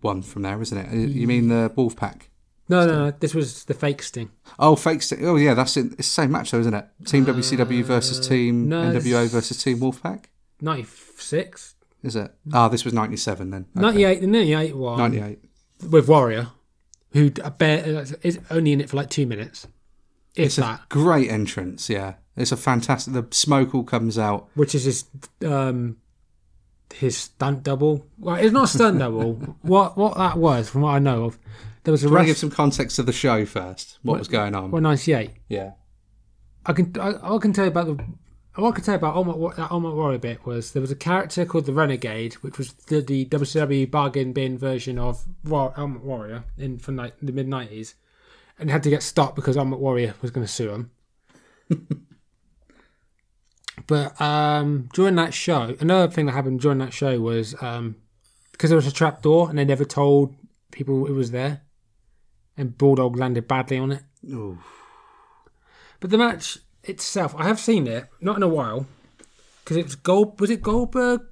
one 0.00 0.22
from 0.22 0.42
there, 0.42 0.60
isn't 0.60 0.76
it? 0.76 1.08
You 1.10 1.26
mean 1.26 1.48
the 1.48 1.72
Wolfpack? 1.76 2.22
No, 2.68 2.86
no, 2.86 3.06
no. 3.06 3.10
This 3.10 3.34
was 3.34 3.64
the 3.64 3.74
fake 3.74 4.02
Sting. 4.02 4.30
Oh, 4.58 4.74
fake. 4.76 5.02
Sting. 5.02 5.26
oh, 5.26 5.36
yeah, 5.36 5.54
that's 5.54 5.76
it. 5.76 5.86
It's 5.86 5.96
the 5.96 6.02
same 6.22 6.32
match, 6.32 6.50
though, 6.50 6.60
isn't 6.60 6.72
it? 6.72 6.86
Team 7.04 7.24
uh, 7.24 7.32
WCW 7.32 7.82
versus 7.84 8.26
Team 8.26 8.68
no, 8.68 8.82
NWO 8.82 9.28
versus 9.28 9.62
Team 9.62 9.78
Wolfpack. 9.80 10.26
Ninety 10.60 10.86
six. 11.18 11.74
Is 12.02 12.16
it? 12.16 12.32
Ah, 12.52 12.68
this 12.68 12.84
was 12.84 12.94
ninety 12.94 13.16
seven 13.16 13.50
then. 13.50 13.66
Okay. 13.76 13.82
98, 13.86 14.20
the 14.20 14.26
98 14.26 14.76
one. 14.76 14.98
Ninety 14.98 15.20
eight. 15.20 15.38
with 15.90 16.08
Warrior, 16.08 16.48
who 17.12 17.26
uh, 17.26 17.46
a 17.46 17.50
bare, 17.50 17.98
uh, 17.98 18.06
is 18.22 18.38
only 18.50 18.72
in 18.72 18.80
it 18.80 18.90
for 18.90 18.96
like 18.96 19.10
two 19.10 19.26
minutes, 19.26 19.66
if 20.34 20.46
It's 20.46 20.58
a 20.58 20.80
great 20.88 21.30
entrance. 21.30 21.88
Yeah, 21.88 22.14
it's 22.36 22.52
a 22.52 22.56
fantastic. 22.56 23.12
The 23.14 23.26
smoke 23.30 23.74
all 23.74 23.84
comes 23.84 24.18
out. 24.18 24.48
Which 24.54 24.74
is 24.74 24.84
his 24.84 25.04
um 25.44 25.96
his 26.92 27.16
stunt 27.16 27.62
double. 27.62 28.06
Well, 28.18 28.36
it's 28.36 28.52
not 28.52 28.64
a 28.64 28.68
stunt 28.68 28.98
double. 28.98 29.34
What 29.62 29.96
what 29.96 30.16
that 30.16 30.36
was, 30.38 30.68
from 30.68 30.82
what 30.82 30.90
I 30.94 30.98
know 30.98 31.24
of, 31.24 31.38
there 31.84 31.92
was 31.92 32.04
a 32.04 32.08
you 32.08 32.24
give 32.24 32.36
some 32.36 32.50
context 32.50 32.96
to 32.96 33.02
the 33.02 33.12
show 33.12 33.44
first? 33.46 33.98
What 34.02 34.18
was 34.18 34.28
going 34.28 34.54
on? 34.54 34.70
Well, 34.70 34.82
ninety 34.82 35.12
eight. 35.12 35.32
yeah. 35.48 35.72
I 36.66 36.72
can 36.72 36.92
I, 36.98 37.34
I 37.34 37.38
can 37.38 37.52
tell 37.52 37.64
you 37.64 37.70
about 37.70 37.86
the. 37.86 38.04
What 38.56 38.70
I 38.70 38.74
can 38.76 38.84
tell 38.84 38.94
you 38.94 38.98
about 38.98 39.26
Wa- 39.26 39.52
that 39.54 39.70
Ultimate 39.72 39.94
Warrior 39.96 40.18
bit 40.18 40.46
was 40.46 40.72
there 40.72 40.80
was 40.80 40.92
a 40.92 40.96
character 40.96 41.44
called 41.44 41.66
the 41.66 41.72
Renegade, 41.72 42.34
which 42.34 42.56
was 42.56 42.72
the, 42.72 43.00
the 43.00 43.26
WCW 43.26 43.90
bargain 43.90 44.32
bin 44.32 44.56
version 44.56 44.96
of 44.98 45.24
War, 45.44 45.74
Ultimate 45.76 46.04
Warrior 46.04 46.44
in 46.56 46.78
from 46.78 46.94
like 46.96 47.14
the 47.20 47.32
mid 47.32 47.48
nineties, 47.48 47.96
and 48.58 48.70
had 48.70 48.82
to 48.84 48.90
get 48.90 49.02
stopped 49.02 49.36
because 49.36 49.56
Ultimate 49.56 49.80
Warrior 49.80 50.14
was 50.22 50.30
going 50.30 50.46
to 50.46 50.52
sue 50.52 50.70
him. 50.70 50.90
but 53.86 54.20
um, 54.20 54.88
during 54.92 55.16
that 55.16 55.34
show, 55.34 55.76
another 55.80 56.12
thing 56.12 56.26
that 56.26 56.32
happened 56.32 56.60
during 56.60 56.78
that 56.78 56.92
show 56.92 57.20
was 57.20 57.60
um, 57.62 57.96
because 58.52 58.70
there 58.70 58.76
was 58.76 58.86
a 58.86 58.92
trap 58.92 59.22
door 59.22 59.48
and 59.48 59.58
they 59.58 59.64
never 59.64 59.84
told 59.84 60.34
people 60.70 61.06
it 61.06 61.12
was 61.12 61.30
there, 61.30 61.62
and 62.56 62.78
Bulldog 62.78 63.16
landed 63.16 63.48
badly 63.48 63.78
on 63.78 63.92
it. 63.92 64.02
Ooh. 64.28 64.58
But 66.00 66.10
the 66.10 66.18
match 66.18 66.58
itself, 66.82 67.34
I 67.36 67.44
have 67.44 67.58
seen 67.58 67.86
it, 67.86 68.06
not 68.20 68.36
in 68.36 68.42
a 68.42 68.48
while, 68.48 68.86
because 69.62 69.76
it 69.76 69.84
was 69.84 69.96
Gold. 69.96 70.40
Was 70.40 70.50
it 70.50 70.62
Goldberg, 70.62 71.22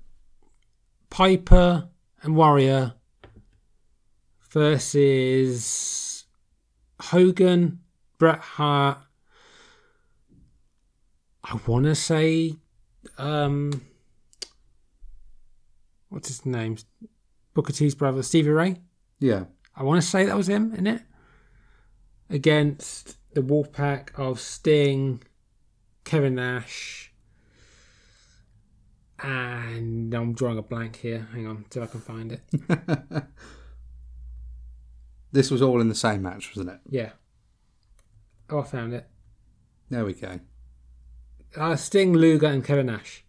Piper, 1.11 1.89
and 2.23 2.37
Warrior 2.37 2.95
versus 4.51 6.12
Hogan, 7.03 7.81
Bret 8.19 8.39
Hart. 8.39 8.99
I 11.45 11.59
want 11.67 11.87
to 11.87 11.95
say, 11.97 12.55
um, 13.19 13.83
what's 16.09 16.29
his 16.29 16.47
name? 16.47 16.77
Booker 17.55 17.73
T's 17.73 17.97
brother, 17.97 18.23
Stevie 18.23 18.51
Ray. 18.51 18.77
Yeah. 19.19 19.45
I 19.75 19.83
want 19.83 20.01
to 20.01 20.07
say 20.07 20.25
that 20.25 20.37
was 20.37 20.49
him 20.49 20.75
in 20.75 20.87
it. 20.87 21.03
Against 22.31 23.17
the 23.35 23.43
Wolfpack 23.43 24.19
of 24.19 24.39
Sting, 24.41 25.23
Kevin 26.05 26.37
Nash, 26.37 27.13
and 29.19 30.15
I'm 30.15 30.35
drawing 30.35 30.59
a 30.59 30.63
blank 30.63 30.97
here. 30.97 31.29
Hang 31.33 31.47
on, 31.47 31.65
till 31.69 31.83
I 31.83 31.87
can 31.87 32.01
find 32.01 32.33
it. 32.33 32.43
This 35.33 35.51
was 35.51 35.63
all 35.63 35.81
in 35.81 35.89
the 35.89 35.95
same 35.95 36.23
match, 36.23 36.51
wasn't 36.51 36.75
it? 36.77 36.81
Yeah. 36.89 37.11
Oh, 38.51 38.61
I 38.61 38.65
found 38.65 38.93
it. 38.93 39.07
There 39.89 40.05
we 40.05 40.13
go. 40.13 40.41
Uh, 41.57 41.77
Sting, 41.77 42.13
Luger, 42.13 42.47
and 42.47 42.65
Kevin 42.65 42.87
Nash 42.87 43.25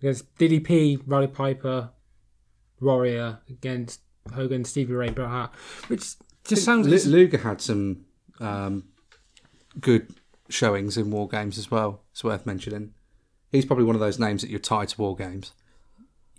against 0.00 0.34
DDP, 0.36 1.00
Roddy 1.06 1.26
Piper, 1.28 1.90
Warrior 2.80 3.40
against 3.48 4.00
Hogan, 4.34 4.64
Stevie 4.64 4.92
Ray, 4.92 5.10
Bret 5.10 5.28
Hart, 5.28 5.52
which 5.88 6.14
just 6.44 6.64
sounds. 6.64 6.86
Lu- 6.86 7.10
Luger 7.12 7.38
had 7.38 7.60
some 7.60 8.04
um, 8.40 8.84
good 9.80 10.08
showings 10.48 10.96
in 10.96 11.10
War 11.10 11.28
Games 11.28 11.58
as 11.58 11.70
well. 11.70 12.02
It's 12.12 12.24
worth 12.24 12.46
mentioning. 12.46 12.92
He's 13.50 13.64
probably 13.64 13.84
one 13.84 13.94
of 13.96 14.00
those 14.00 14.18
names 14.18 14.42
that 14.42 14.50
you're 14.50 14.58
tied 14.60 14.88
to 14.88 15.00
War 15.00 15.16
Games. 15.16 15.52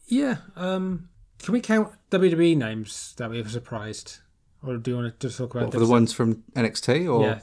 Yeah. 0.05 0.37
Um, 0.55 1.09
can 1.39 1.53
we 1.53 1.61
count 1.61 1.93
WWE 2.11 2.55
names 2.57 3.13
that 3.17 3.29
we 3.29 3.41
were 3.41 3.49
surprised, 3.49 4.19
or 4.63 4.77
do 4.77 4.91
you 4.91 4.97
want 4.97 5.19
to 5.19 5.27
just 5.27 5.37
talk 5.37 5.53
about 5.53 5.65
What, 5.65 5.73
for 5.73 5.79
the 5.79 5.85
ones 5.87 6.13
from 6.13 6.43
NXT, 6.55 7.11
or 7.13 7.23
Yeah. 7.25 7.39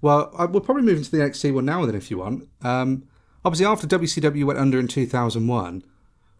well, 0.00 0.32
I, 0.36 0.44
we'll 0.46 0.60
probably 0.60 0.82
move 0.82 0.98
into 0.98 1.10
the 1.10 1.18
NXT 1.18 1.54
one 1.54 1.64
now 1.64 1.84
then, 1.86 1.94
if 1.94 2.10
you 2.10 2.18
want. 2.18 2.48
Um, 2.62 3.04
obviously, 3.44 3.66
after 3.66 3.86
WCW 3.86 4.44
went 4.44 4.58
under 4.58 4.78
in 4.78 4.88
2001, 4.88 5.84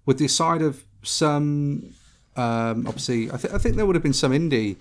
with 0.06 0.18
the 0.18 0.28
side 0.28 0.62
of 0.62 0.84
some, 1.02 1.94
um, 2.36 2.86
obviously, 2.86 3.30
I, 3.30 3.36
th- 3.36 3.52
I 3.54 3.58
think 3.58 3.76
there 3.76 3.86
would 3.86 3.94
have 3.96 4.02
been 4.02 4.12
some 4.12 4.32
indie 4.32 4.76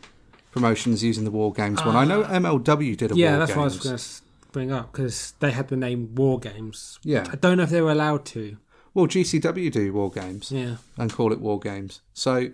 promotions 0.52 1.04
using 1.04 1.24
the 1.24 1.32
War 1.32 1.54
Games 1.54 1.84
one. 1.86 1.96
I 1.96 2.04
know 2.06 2.24
MLW 2.24 2.98
did 2.98 3.12
a 3.12 3.14
Uh, 3.14 3.18
Yeah, 3.18 3.32
War 3.32 3.40
that's 3.40 3.56
what 3.56 3.62
I 3.62 3.66
was 3.66 3.74
Games. 3.76 3.84
going 3.86 3.98
to 3.98 4.52
bring 4.52 4.72
up 4.72 4.92
because 4.92 5.34
they 5.40 5.52
had 5.52 5.68
the 5.70 5.78
name 5.78 6.14
War 6.16 6.40
Games. 6.40 7.00
Yeah. 7.04 7.26
I 7.32 7.36
don't 7.36 7.58
know 7.58 7.64
if 7.64 7.70
they 7.70 7.82
were 7.82 7.92
allowed 7.92 8.26
to. 8.28 8.58
Well, 8.94 9.08
GCW 9.08 9.72
do 9.72 9.94
War 9.94 10.12
Games. 10.12 10.52
Yeah. 10.52 10.76
and 10.98 11.14
call 11.14 11.32
it 11.32 11.40
war 11.40 11.60
games. 11.60 12.02
So 12.14 12.50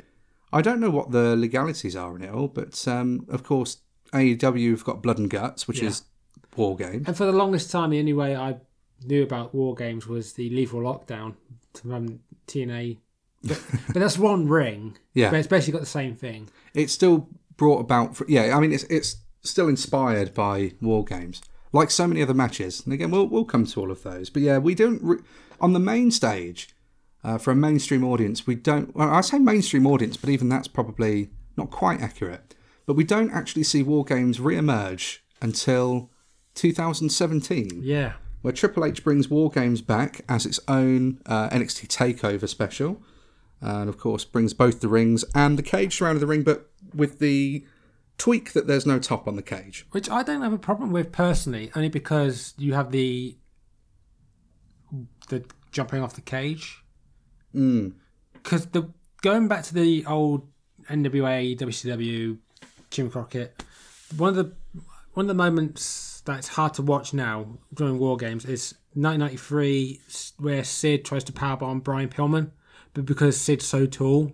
I 0.53 0.62
don't 0.62 0.79
know 0.79 0.89
what 0.89 1.12
the 1.12 1.36
legalities 1.36 1.95
are 1.95 2.15
in 2.15 2.23
it 2.23 2.33
all, 2.33 2.47
but 2.47 2.88
um, 2.88 3.25
of 3.29 3.43
course 3.43 3.77
AEW 4.13 4.71
have 4.71 4.83
got 4.86 5.01
Blood 5.03 5.17
and 5.19 5.29
Guts, 5.29 5.67
which 5.67 5.81
Yeah. 5.81 5.89
is 5.89 6.03
war 6.55 6.75
games. 6.75 7.07
And 7.07 7.15
for 7.17 7.25
the 7.25 7.31
longest 7.31 7.69
time, 7.71 7.89
the 7.91 7.99
only 7.99 8.13
way 8.13 8.36
I 8.36 8.57
knew 9.05 9.21
about 9.23 9.53
War 9.53 9.75
Games 9.75 10.07
was 10.07 10.33
the 10.33 10.49
Lethal 10.49 10.79
Lockdown 10.81 11.36
to 11.73 11.88
run 11.88 12.19
TNA. 12.47 12.97
But, 13.43 13.62
but 13.88 13.99
that's 13.99 14.17
one 14.17 14.47
ring. 14.47 14.97
Yeah. 15.13 15.29
But 15.29 15.39
it's 15.39 15.47
basically 15.47 15.73
got 15.73 15.81
the 15.81 15.86
same 15.86 16.15
thing. 16.15 16.49
It's 16.73 16.93
still 16.93 17.29
brought 17.57 17.79
about. 17.79 18.15
For, 18.15 18.25
yeah, 18.27 18.55
I 18.55 18.60
mean 18.60 18.71
it's 18.73 18.83
it's 18.86 19.17
still 19.43 19.67
inspired 19.67 20.33
by 20.33 20.71
war 20.81 21.03
games, 21.05 21.41
like 21.71 21.91
so 21.91 22.07
many 22.07 22.21
other 22.23 22.33
matches. 22.33 22.81
And 22.86 22.93
again, 22.93 23.12
we'll 23.12 23.27
we'll 23.27 23.45
come 23.45 23.65
to 23.65 23.79
all 23.81 23.91
of 23.91 24.01
those. 24.03 24.29
But 24.31 24.41
yeah, 24.41 24.57
we 24.57 24.73
don't 24.73 25.01
re- 25.03 25.19
on 25.62 25.73
the 25.73 25.79
main 25.79 26.10
stage 26.10 26.69
uh, 27.23 27.38
for 27.38 27.51
a 27.51 27.56
mainstream 27.56 28.03
audience. 28.03 28.45
We 28.47 28.56
don't. 28.56 28.95
Well, 28.95 29.10
I 29.10 29.21
say 29.21 29.39
mainstream 29.39 29.86
audience, 29.88 30.17
but 30.17 30.30
even 30.30 30.49
that's 30.49 30.67
probably 30.67 31.30
not 31.56 31.71
quite 31.71 32.01
accurate. 32.01 32.56
But 32.86 32.95
we 32.95 33.03
don't 33.03 33.32
actually 33.32 33.63
see 33.63 33.84
war 33.84 34.06
games 34.06 34.39
re-emerge 34.39 35.23
until 35.41 36.10
2017 36.56 37.82
Yeah. 37.84 38.13
where 38.41 38.53
Triple 38.53 38.86
H 38.86 39.03
brings 39.03 39.30
War 39.30 39.49
Games 39.49 39.82
back 39.82 40.21
as 40.30 40.45
its 40.45 40.60
own 40.67 41.19
uh, 41.25 41.49
NXT 41.49 41.88
Takeover 41.88 42.47
special, 42.47 43.01
and 43.62 43.89
of 43.89 43.97
course 43.97 44.23
brings 44.25 44.53
both 44.53 44.80
the 44.80 44.88
rings 44.88 45.25
and 45.36 45.58
the 45.58 45.63
cage 45.63 45.97
surrounding 45.97 46.21
the 46.21 46.27
ring, 46.27 46.43
but 46.43 46.69
with 46.95 47.19
the 47.19 47.65
tweak 48.17 48.53
that 48.53 48.65
there's 48.67 48.86
no 48.86 48.97
top 48.99 49.27
on 49.27 49.36
the 49.36 49.41
cage. 49.43 49.86
Which 49.91 50.10
I 50.10 50.23
don't 50.23 50.41
have 50.41 50.53
a 50.53 50.58
problem 50.58 50.91
with 50.91 51.12
personally, 51.12 51.71
only 51.75 51.89
because 51.89 52.53
you 52.58 52.73
have 52.73 52.91
the 52.91 53.38
the 55.30 55.43
jumping 55.71 56.01
off 56.01 56.13
the 56.13 56.21
cage. 56.21 56.84
Mm. 57.55 57.93
Because 58.33 58.65
the 58.67 58.89
going 59.21 59.47
back 59.47 59.63
to 59.65 59.73
the 59.73 60.05
old 60.05 60.47
NWA, 60.89 61.57
WCW, 61.57 62.38
Jim 62.91 63.10
Crockett, 63.10 63.63
one 64.15 64.29
of 64.29 64.36
the 64.36 64.53
one 65.13 65.25
of 65.25 65.27
the 65.27 65.33
moments 65.33 66.21
that's 66.25 66.49
hard 66.49 66.73
to 66.75 66.81
watch 66.81 67.13
now 67.13 67.57
during 67.73 67.97
War 67.99 68.17
Games 68.17 68.45
is 68.45 68.73
1993, 68.93 70.01
where 70.38 70.63
Sid 70.63 71.05
tries 71.05 71.23
to 71.25 71.31
powerbomb 71.31 71.83
Brian 71.83 72.10
Pillman, 72.10 72.51
but 72.93 73.05
because 73.05 73.39
Sid's 73.39 73.65
so 73.65 73.86
tall, 73.86 74.33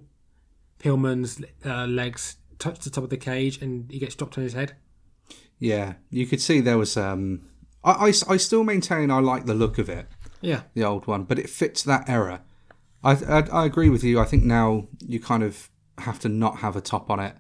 Pillman's 0.80 1.42
uh, 1.66 1.86
legs 1.86 2.38
touch 2.60 2.80
the 2.80 2.90
top 2.90 3.04
of 3.04 3.10
the 3.10 3.18
cage 3.18 3.62
and 3.62 3.90
he 3.92 4.00
gets 4.00 4.16
dropped 4.16 4.38
on 4.38 4.44
his 4.44 4.54
head. 4.54 4.76
Yeah, 5.60 5.94
you 6.10 6.26
could 6.28 6.42
see 6.42 6.60
there 6.60 6.78
was. 6.78 6.98
Um, 6.98 7.44
I, 7.84 7.92
I, 7.92 8.14
I 8.30 8.38
still 8.38 8.64
maintain 8.64 9.10
I 9.12 9.20
like 9.20 9.46
the 9.46 9.54
look 9.54 9.78
of 9.78 9.88
it, 9.90 10.08
Yeah. 10.42 10.62
the 10.74 10.84
old 10.84 11.08
one, 11.08 11.24
but 11.24 11.40
it 11.40 11.50
fits 11.50 11.84
that 11.84 12.10
era. 12.10 12.42
I, 13.04 13.12
I, 13.14 13.40
I 13.52 13.66
agree 13.66 13.90
with 13.90 14.04
you. 14.04 14.20
I 14.20 14.26
think 14.26 14.44
now 14.44 14.88
you 15.06 15.20
kind 15.20 15.44
of 15.44 15.70
have 16.00 16.20
to 16.20 16.30
not 16.30 16.58
have 16.58 16.76
a 16.76 16.82
top 16.82 17.10
on 17.10 17.20
it. 17.20 17.36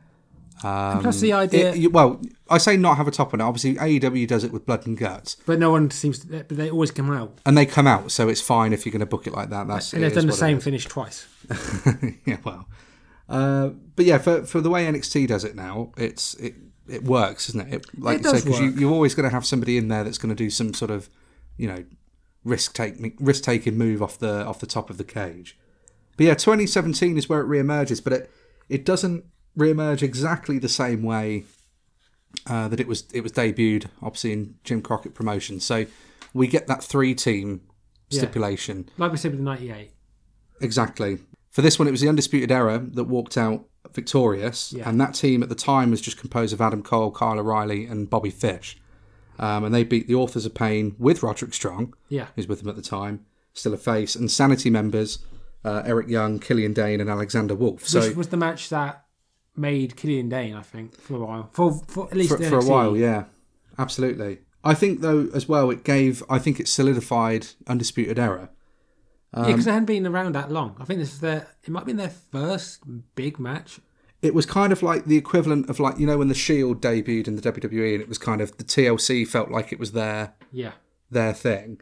Um, 0.64 1.02
plus 1.02 1.20
the 1.20 1.34
idea- 1.34 1.72
it- 1.72 1.78
you- 1.78 1.90
well, 1.90 2.22
I 2.50 2.58
say 2.58 2.78
not 2.78 2.98
have 2.98 3.08
a 3.08 3.12
top 3.12 3.34
on 3.34 3.42
it. 3.42 3.44
Obviously, 3.44 3.76
AEW 3.76 4.28
does 4.28 4.44
it 4.44 4.52
with 4.54 4.66
blood 4.66 4.86
and 4.88 4.98
guts. 4.98 5.36
But 5.46 5.60
no 5.60 5.72
one 5.72 5.90
seems 5.92 6.20
to. 6.20 6.28
But 6.28 6.50
they 6.50 6.70
always 6.70 6.92
come 6.92 7.10
out, 7.12 7.40
and 7.46 7.58
they 7.58 7.66
come 7.66 7.88
out, 7.88 8.12
so 8.12 8.30
it's 8.30 8.40
fine 8.42 8.72
if 8.72 8.86
you're 8.86 8.92
going 8.92 9.00
to 9.02 9.06
book 9.06 9.26
it 9.28 9.34
like 9.34 9.50
that. 9.50 9.68
That's 9.68 9.94
and 9.94 10.04
they've 10.04 10.14
done 10.14 10.28
the 10.28 10.34
same 10.34 10.58
is. 10.58 10.64
finish 10.64 10.86
twice. 10.86 11.26
yeah, 12.26 12.38
well, 12.44 12.68
uh, 13.28 13.70
but 13.96 14.06
yeah, 14.06 14.20
for 14.20 14.46
for 14.46 14.62
the 14.62 14.70
way 14.70 14.86
NXT 14.86 15.28
does 15.28 15.44
it 15.44 15.56
now, 15.56 15.92
it's 15.98 16.36
it 16.36 16.56
it 16.88 17.04
works, 17.04 17.50
isn't 17.50 17.68
it? 17.68 17.74
it 17.74 18.00
like 18.00 18.20
It 18.20 18.24
you 18.24 18.30
say, 18.30 18.32
does 18.36 18.46
because 18.46 18.60
you, 18.62 18.70
you're 18.72 18.92
always 18.94 19.16
going 19.16 19.28
to 19.28 19.34
have 19.34 19.46
somebody 19.46 19.78
in 19.78 19.88
there 19.88 20.04
that's 20.04 20.18
going 20.18 20.34
to 20.34 20.42
do 20.44 20.50
some 20.50 20.74
sort 20.74 20.92
of, 20.92 21.10
you 21.58 21.68
know, 21.68 21.84
risk 22.44 22.74
take 22.74 22.96
risk 23.20 23.44
taking 23.44 23.78
move 23.78 24.02
off 24.02 24.18
the 24.20 24.46
off 24.46 24.60
the 24.60 24.66
top 24.66 24.90
of 24.90 24.98
the 24.98 25.04
cage. 25.04 25.58
But 26.18 26.26
yeah, 26.28 26.34
2017 26.36 27.18
is 27.18 27.28
where 27.30 27.42
it 27.42 27.48
reemerges, 27.48 28.04
but 28.04 28.14
it 28.14 28.32
it 28.70 28.86
doesn't 28.86 29.26
reemerge 29.58 30.02
exactly 30.02 30.58
the 30.60 30.70
same 30.70 31.04
way 31.04 31.44
uh, 32.48 32.68
that 32.68 32.80
it 32.80 32.88
was 32.88 33.06
it 33.14 33.22
was 33.22 33.32
debuted, 33.32 33.86
obviously 34.02 34.34
in 34.34 34.56
Jim 34.64 34.82
Crockett 34.82 35.14
promotion. 35.14 35.60
So 35.60 35.86
we 36.34 36.48
get 36.48 36.68
that 36.68 36.84
three 36.84 37.14
team 37.16 37.62
Yeah. 38.10 38.20
stipulation. 38.20 38.90
Like 38.98 39.12
we 39.12 39.18
said 39.18 39.32
with 39.32 39.40
the 39.40 39.46
'98. 39.46 39.92
Exactly. 40.62 41.20
For 41.52 41.62
this 41.62 41.78
one, 41.78 41.88
it 41.88 41.92
was 41.92 42.02
the 42.02 42.10
Undisputed 42.10 42.52
Era 42.52 42.80
that 42.94 43.04
walked 43.04 43.38
out 43.38 43.66
victorious, 43.94 44.74
Yeah. 44.74 44.90
and 44.90 45.00
that 45.00 45.14
team 45.14 45.44
at 45.44 45.50
the 45.50 45.56
time 45.56 45.92
was 45.92 46.02
just 46.02 46.18
composed 46.18 46.52
of 46.54 46.62
Adam 46.62 46.82
Cole, 46.82 47.12
Kyle 47.12 47.40
O'Reilly, 47.40 47.86
and 47.86 48.10
Bobby 48.10 48.32
Fish. 48.32 48.78
Um, 49.40 49.64
and 49.64 49.74
they 49.74 49.84
beat 49.84 50.08
the 50.08 50.16
Authors 50.16 50.46
of 50.46 50.54
Pain 50.54 50.96
with 51.00 51.24
Roderick 51.24 51.54
Strong, 51.54 51.96
Yeah. 52.10 52.28
who's 52.36 52.48
with 52.48 52.60
them 52.60 52.70
at 52.70 52.76
the 52.76 52.82
time, 52.82 53.26
still 53.54 53.74
a 53.74 53.78
face, 53.78 54.16
and 54.16 54.30
Sanity 54.30 54.70
members 54.70 55.20
uh, 55.66 55.82
Eric 55.86 56.10
Young, 56.10 56.40
Killian 56.40 56.74
Dain, 56.74 57.00
and 57.02 57.10
Alexander 57.10 57.56
Wolfe. 57.56 57.88
So 57.88 58.02
Which 58.02 58.16
was 58.16 58.28
the 58.28 58.38
match 58.38 58.70
that 58.70 59.06
made 59.56 59.96
Killian 59.96 60.30
Dain, 60.30 60.56
I 60.56 60.62
think, 60.62 60.96
for 61.00 61.16
a 61.16 61.20
while. 61.26 61.50
For, 61.54 61.72
for 61.88 62.08
at 62.08 62.16
least 62.16 62.38
for, 62.38 62.44
for 62.44 62.60
a 62.60 62.66
while, 62.66 62.98
yeah, 62.98 63.26
absolutely. 63.78 64.40
I 64.64 64.74
think 64.74 65.02
though 65.02 65.30
as 65.34 65.48
well, 65.48 65.70
it 65.70 65.84
gave. 65.84 66.24
I 66.30 66.40
think 66.40 66.60
it 66.60 66.68
solidified 66.68 67.48
Undisputed 67.68 68.18
Era. 68.20 68.50
Yeah, 69.36 69.48
because 69.48 69.66
they 69.66 69.72
hadn't 69.72 69.88
been 69.88 70.06
around 70.06 70.36
that 70.36 70.52
long. 70.52 70.76
I 70.80 70.86
think 70.86 71.00
this 71.00 71.14
is 71.14 71.20
their. 71.20 71.48
It 71.64 71.70
might 71.70 71.80
have 71.80 71.88
been 71.88 71.98
their 71.98 72.10
first 72.10 72.84
big 73.16 73.40
match. 73.40 73.80
It 74.24 74.34
was 74.34 74.46
kind 74.48 74.72
of 74.74 74.82
like 74.82 75.06
the 75.06 75.18
equivalent 75.18 75.70
of 75.70 75.80
like 75.80 76.00
you 76.00 76.08
know 76.08 76.18
when 76.18 76.30
the 76.30 76.34
Shield 76.34 76.82
debuted 76.82 77.28
in 77.28 77.36
the 77.36 77.42
WWE, 77.52 77.94
and 77.94 78.02
it 78.02 78.10
was 78.10 78.18
kind 78.18 78.42
of 78.42 78.58
the 78.58 78.64
TLC 78.64 79.28
felt 79.28 79.52
like 79.52 79.72
it 79.72 79.80
was 79.80 79.92
their 79.92 80.34
Yeah. 80.52 80.72
their 81.12 81.34
thing, 81.34 81.80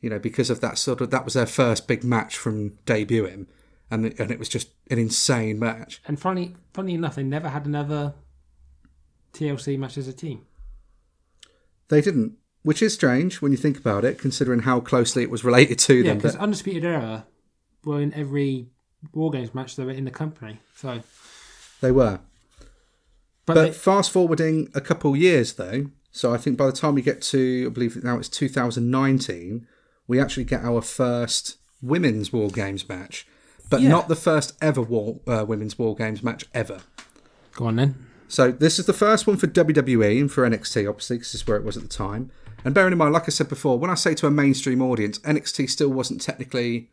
you 0.00 0.10
know, 0.10 0.18
because 0.18 0.50
of 0.50 0.60
that 0.60 0.78
sort 0.78 1.00
of 1.00 1.10
that 1.10 1.24
was 1.24 1.34
their 1.34 1.46
first 1.46 1.86
big 1.86 2.02
match 2.02 2.36
from 2.36 2.70
debuting, 2.86 3.46
and 3.90 4.06
it, 4.06 4.18
and 4.18 4.30
it 4.30 4.38
was 4.38 4.48
just 4.48 4.70
an 4.90 4.98
insane 4.98 5.58
match. 5.58 6.00
And 6.06 6.18
funny, 6.18 6.56
funny 6.72 6.94
enough, 6.94 7.14
they 7.16 7.22
never 7.22 7.48
had 7.50 7.66
another 7.66 8.14
TLC 9.32 9.78
match 9.78 9.98
as 9.98 10.08
a 10.08 10.12
team. 10.12 10.46
They 11.88 12.00
didn't, 12.00 12.34
which 12.62 12.82
is 12.82 12.94
strange 12.94 13.42
when 13.42 13.52
you 13.52 13.58
think 13.58 13.76
about 13.76 14.04
it, 14.04 14.18
considering 14.18 14.60
how 14.60 14.80
closely 14.80 15.22
it 15.22 15.30
was 15.30 15.44
related 15.44 15.78
to 15.80 15.94
Yeah, 15.96 16.02
them. 16.04 16.16
because 16.18 16.34
But 16.34 16.42
Undisputed 16.42 16.84
Era 16.84 17.26
were 17.84 18.00
in 18.00 18.12
every 18.14 18.68
War 19.12 19.30
Games 19.30 19.54
match 19.54 19.76
they 19.76 19.84
were 19.84 19.90
in 19.90 20.04
the 20.06 20.10
company. 20.10 20.60
So, 20.76 21.02
they 21.84 21.92
were. 21.92 22.20
but, 23.46 23.54
But 23.54 23.54
they, 23.54 23.70
fast 23.72 24.10
forwarding 24.10 24.70
a 24.74 24.80
couple 24.80 25.14
years 25.16 25.54
though, 25.54 25.86
so 26.10 26.32
I 26.32 26.38
think 26.38 26.56
by 26.56 26.66
the 26.66 26.72
time 26.72 26.94
we 26.94 27.02
get 27.02 27.20
to, 27.22 27.66
I 27.66 27.72
believe 27.72 28.02
now 28.02 28.18
it's 28.18 28.28
2019, 28.28 29.66
we 30.06 30.20
actually 30.20 30.44
get 30.44 30.64
our 30.64 30.80
first 30.80 31.56
women's 31.82 32.32
War 32.32 32.48
Games 32.48 32.88
match, 32.88 33.26
but 33.70 33.80
Yeah. 33.82 33.90
not 33.90 34.08
the 34.08 34.16
first 34.16 34.54
ever 34.60 34.80
war, 34.80 35.20
uh, 35.26 35.44
women's 35.46 35.78
War 35.78 35.94
Games 35.94 36.22
match 36.22 36.44
ever. 36.54 36.80
go 37.56 37.66
on 37.66 37.76
then. 37.76 37.94
So 38.26 38.50
this 38.50 38.80
is 38.80 38.86
the 38.86 38.92
first 38.92 39.26
one 39.28 39.36
for 39.36 39.46
WWE 39.46 40.20
and 40.20 40.32
for 40.32 40.44
NXT, 40.44 40.88
obviously, 40.88 41.16
because 41.18 41.32
this 41.32 41.42
is 41.42 41.46
where 41.46 41.56
it 41.56 41.62
was 41.62 41.76
at 41.76 41.84
the 41.84 41.88
time. 41.88 42.30
And 42.64 42.74
bearing 42.74 42.90
in 42.92 42.98
mind, 42.98 43.12
like 43.12 43.24
I 43.24 43.28
said 43.30 43.48
before, 43.48 43.78
when 43.78 43.90
I 43.90 43.94
say 43.94 44.14
to 44.14 44.26
a 44.26 44.30
mainstream 44.30 44.82
audience, 44.82 45.18
NXT 45.20 45.68
still 45.70 45.90
wasn't 45.90 46.20
technically 46.20 46.90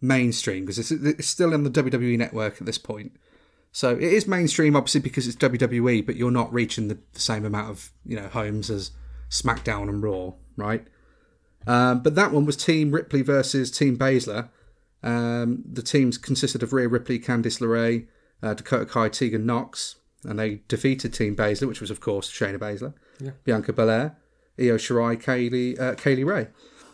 mainstream 0.00 0.64
because 0.66 0.78
it's, 0.78 0.90
it's 0.92 1.26
still 1.26 1.52
on 1.54 1.64
the 1.64 1.70
WWE 1.70 2.16
network 2.18 2.60
at 2.60 2.66
this 2.66 2.78
point. 2.78 3.16
So 3.76 3.90
it 3.96 4.04
is 4.04 4.28
mainstream, 4.28 4.76
obviously, 4.76 5.00
because 5.00 5.26
it's 5.26 5.36
WWE, 5.36 6.06
but 6.06 6.14
you're 6.14 6.30
not 6.30 6.52
reaching 6.52 6.86
the, 6.86 6.96
the 7.12 7.18
same 7.20 7.44
amount 7.44 7.70
of 7.70 7.90
you 8.06 8.14
know 8.14 8.28
homes 8.28 8.70
as 8.70 8.92
SmackDown 9.30 9.88
and 9.88 10.00
Raw, 10.00 10.34
right? 10.56 10.86
Um, 11.66 12.00
but 12.00 12.14
that 12.14 12.30
one 12.30 12.44
was 12.46 12.56
Team 12.56 12.92
Ripley 12.92 13.22
versus 13.22 13.72
Team 13.72 13.96
Baszler. 13.98 14.48
Um, 15.02 15.64
the 15.70 15.82
teams 15.82 16.16
consisted 16.18 16.62
of 16.62 16.72
Rhea 16.72 16.86
Ripley, 16.88 17.18
Candice 17.18 17.58
LeRae, 17.60 18.06
uh, 18.44 18.54
Dakota 18.54 18.86
Kai, 18.86 19.08
Tegan 19.08 19.44
Nox, 19.44 19.96
and 20.24 20.38
they 20.38 20.60
defeated 20.68 21.12
Team 21.12 21.34
Baszler, 21.34 21.66
which 21.66 21.80
was 21.80 21.90
of 21.90 22.00
course 22.00 22.30
Shayna 22.30 22.58
Baszler, 22.58 22.94
Yeah. 23.18 23.30
Bianca 23.42 23.72
Belair, 23.72 24.16
Io 24.56 24.76
Shirai, 24.76 25.20
Kaylee, 25.20 25.80
uh, 25.80 25.94
Kay 25.96 26.14
Lee 26.14 26.22
Ray. 26.24 26.46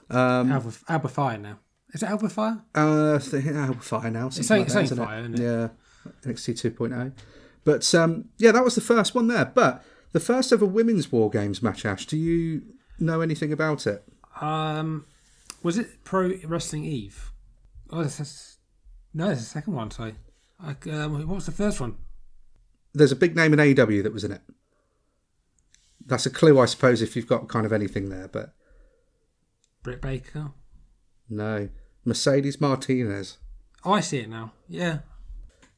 Um, 0.09 0.51
Alba, 0.51 0.73
Alba 0.89 1.09
Fyre 1.09 1.37
now. 1.39 1.59
Is 1.93 2.03
it 2.03 2.09
Alba 2.09 2.29
Fyre? 2.31 2.63
uh, 2.75 3.19
Alba 3.21 3.81
Fyre 3.83 4.11
now. 4.11 4.31
saying- 4.31 4.63
like 4.63 4.69
that, 4.73 4.85
isn't 4.85 4.99
it? 4.99 5.05
Fire, 5.05 5.21
isn't 5.21 5.35
it? 5.35 5.43
Yeah, 5.43 5.69
NXT 6.25 6.73
2.0. 6.73 7.13
But 7.65 7.95
um, 7.95 8.27
yeah, 8.39 8.53
that 8.53 8.65
was 8.65 8.75
the 8.75 8.81
first 8.81 9.15
one 9.15 9.29
there. 9.29 9.45
But 9.45 9.85
the 10.13 10.21
first 10.21 10.53
ever 10.53 10.67
women's 10.67 11.13
War 11.13 11.31
Games 11.31 11.63
match, 11.63 11.85
Ash. 11.85 12.07
Do 12.07 12.17
you 12.17 12.63
know 12.99 13.21
anything 13.21 13.53
about 13.53 13.87
it? 13.87 14.05
Um, 14.41 15.07
was 15.63 15.79
it 15.79 16.05
Pro 16.05 16.33
Wrestling 16.45 16.85
Eve? 16.85 17.33
Oh, 17.91 18.03
no, 19.13 19.31
it's 19.31 19.41
the 19.41 19.47
second 19.47 19.75
one. 19.75 19.91
Sorry. 19.91 20.15
I, 20.63 20.77
um, 20.91 21.27
what 21.27 21.35
was 21.35 21.47
the 21.47 21.53
first 21.53 21.81
one? 21.81 21.97
There's 22.93 23.13
a 23.13 23.17
big 23.17 23.37
name 23.37 23.53
in 23.53 23.59
AEW 23.59 24.03
that 24.03 24.13
was 24.13 24.25
in 24.25 24.33
it. 24.33 24.43
That's 26.05 26.27
a 26.27 26.31
clue, 26.31 26.59
I 26.59 26.65
suppose, 26.65 27.03
if 27.03 27.15
you've 27.15 27.27
got 27.27 27.49
kind 27.49 27.67
of 27.67 27.73
anything 27.73 28.09
there. 28.09 28.29
But 28.29 28.53
Britt 29.83 30.03
Baker. 30.03 30.53
no, 31.29 31.69
Mercedes 32.05 32.61
Martinez. 32.61 33.39
Oh, 33.85 33.93
I 33.93 34.01
see 34.01 34.19
it 34.19 34.29
now. 34.29 34.53
Yeah. 34.69 35.01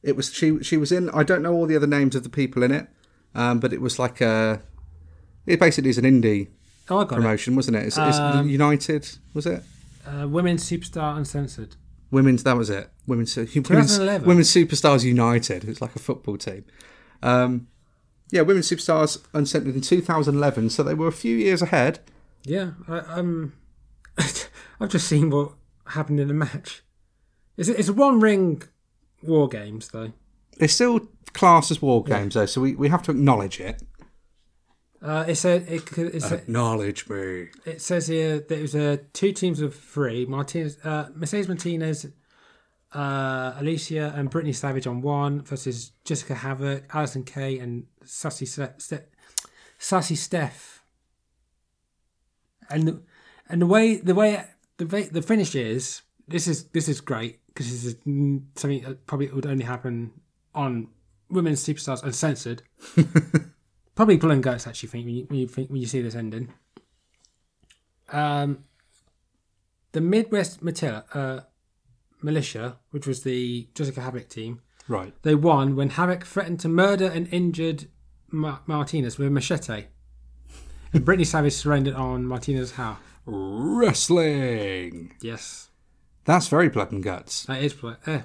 It 0.03 0.15
was 0.15 0.33
she. 0.33 0.61
She 0.63 0.77
was 0.77 0.91
in. 0.91 1.09
I 1.11 1.23
don't 1.23 1.41
know 1.41 1.53
all 1.53 1.65
the 1.65 1.75
other 1.75 1.87
names 1.87 2.15
of 2.15 2.23
the 2.23 2.29
people 2.29 2.61
in 2.63 2.71
it, 2.71 2.87
um, 3.33 3.59
but 3.59 3.71
it 3.73 3.81
was 3.81 3.97
like 3.97 4.21
a. 4.21 4.61
It 5.45 5.59
basically 5.59 5.89
is 5.89 5.97
an 5.97 6.05
indie 6.05 6.49
Oh, 6.89 7.05
promotion, 7.05 7.55
wasn't 7.55 7.77
it? 7.77 7.85
It's, 7.85 7.97
it's 7.97 8.17
Um, 8.17 8.49
United, 8.49 9.09
was 9.33 9.45
it? 9.45 9.63
it. 10.05 10.09
Uh, 10.09 10.27
Women's 10.27 10.69
Superstar 10.69 11.17
Uncensored. 11.17 11.75
Women's. 12.11 12.43
That 12.43 12.57
was 12.57 12.69
it. 12.69 12.89
Women's. 13.07 13.35
Women's, 13.37 13.99
Women's 13.99 14.53
Superstars 14.53 15.03
United. 15.03 15.63
It's 15.63 15.81
like 15.81 15.95
a 15.95 15.99
football 15.99 16.37
team. 16.37 16.65
Um, 17.21 17.67
yeah, 18.31 18.41
Women's 18.41 18.69
Superstars 18.69 19.23
Uncensored 19.33 19.73
in 19.75 19.81
2011. 19.81 20.69
So 20.71 20.83
they 20.83 20.93
were 20.93 21.07
a 21.07 21.11
few 21.13 21.35
years 21.37 21.61
ahead. 21.61 21.99
Yeah. 22.43 22.71
I, 22.87 22.97
um, 22.99 23.53
I've 24.17 24.89
just 24.89 25.07
seen 25.07 25.29
what 25.29 25.53
happened 25.87 26.19
in 26.19 26.27
the 26.27 26.33
match. 26.33 26.83
It's, 27.57 27.69
it's 27.69 27.89
one 27.89 28.19
ring 28.19 28.63
War 29.23 29.47
Games, 29.47 29.89
though. 29.89 30.13
It's 30.57 30.73
still 30.73 31.07
classed 31.33 31.71
as 31.71 31.81
war 31.81 32.03
games 32.03 32.35
though, 32.35 32.45
so 32.45 32.61
we, 32.61 32.75
we 32.75 32.89
have 32.89 33.03
to 33.03 33.11
acknowledge 33.11 33.59
it. 33.59 33.81
Uh, 35.01 35.25
it 35.27 35.35
said 35.35 35.65
it, 35.67 35.97
it, 35.97 36.21
said, 36.21 36.39
Acknowledge 36.39 37.09
me. 37.09 37.47
it 37.65 37.81
says 37.81 38.07
here 38.07 38.39
that 38.39 38.57
it 38.57 38.61
was 38.61 38.75
uh, 38.75 38.97
two 39.11 39.33
teams 39.33 39.59
of 39.59 39.75
three: 39.75 40.25
Martinez, 40.25 40.77
uh, 40.85 41.09
Mercedes 41.13 41.49
Martinez, 41.49 42.05
uh, 42.93 43.53
Alicia, 43.57 44.13
and 44.15 44.29
Brittany 44.29 44.53
Savage 44.53 44.87
on 44.87 45.01
one 45.01 45.41
versus 45.41 45.91
Jessica 46.05 46.35
Havoc, 46.35 46.85
Alison 46.93 47.23
Kay, 47.23 47.59
and 47.59 47.85
Sassy 48.05 48.45
Ste- 48.45 49.09
Sassy 49.77 50.15
Steph. 50.15 50.85
And 52.69 52.87
the, 52.87 53.03
and 53.49 53.61
the 53.61 53.67
way 53.67 53.97
the 53.97 54.15
way 54.15 54.45
the 54.77 54.85
way, 54.85 55.03
the 55.03 55.21
finish 55.21 55.53
is 55.53 56.01
this 56.29 56.47
is 56.47 56.69
this 56.69 56.87
is 56.87 57.01
great 57.01 57.39
because 57.53 57.69
this 57.71 57.85
is 57.85 57.95
something 58.55 58.81
that 58.83 59.05
probably 59.05 59.27
would 59.27 59.45
only 59.45 59.65
happen 59.65 60.11
on 60.55 60.87
women's 61.29 61.63
superstars 61.65 62.03
uncensored. 62.03 62.63
probably 63.95 64.17
blood 64.17 64.33
and 64.33 64.43
guts 64.43 64.65
actually 64.67 64.89
think 64.89 65.05
when 65.05 65.15
you, 65.15 65.25
when 65.25 65.39
you 65.39 65.47
think 65.47 65.69
when 65.69 65.81
you 65.81 65.87
see 65.87 66.01
this 66.01 66.15
ending. 66.15 66.51
Um, 68.11 68.59
the 69.91 70.01
Midwest 70.01 70.63
Matilla, 70.63 71.03
uh, 71.13 71.41
militia, 72.21 72.77
which 72.91 73.07
was 73.07 73.23
the 73.23 73.67
Jessicka 73.73 74.03
Havok 74.03 74.29
team, 74.29 74.61
Right. 74.87 75.13
they 75.23 75.35
won 75.35 75.75
when 75.75 75.91
Havoc 75.91 76.25
threatened 76.25 76.59
to 76.61 76.69
murder 76.69 77.05
and 77.07 77.27
injured 77.31 77.87
Ma- 78.31 78.59
Martinez 78.65 79.17
with 79.17 79.27
a 79.27 79.31
machete. 79.31 79.85
And 80.91 81.05
Brittney 81.05 81.25
Savage 81.25 81.53
surrendered 81.53 81.95
on 81.95 82.25
Martinez's 82.25 82.73
house. 82.73 82.97
Wrestling. 83.25 85.13
Yes, 85.21 85.69
That's 86.25 86.47
very 86.47 86.69
blood 86.69 86.91
and 86.91 87.03
guts. 87.03 87.45
that 87.45 87.61
is. 87.61 87.75
Eh. 88.07 88.21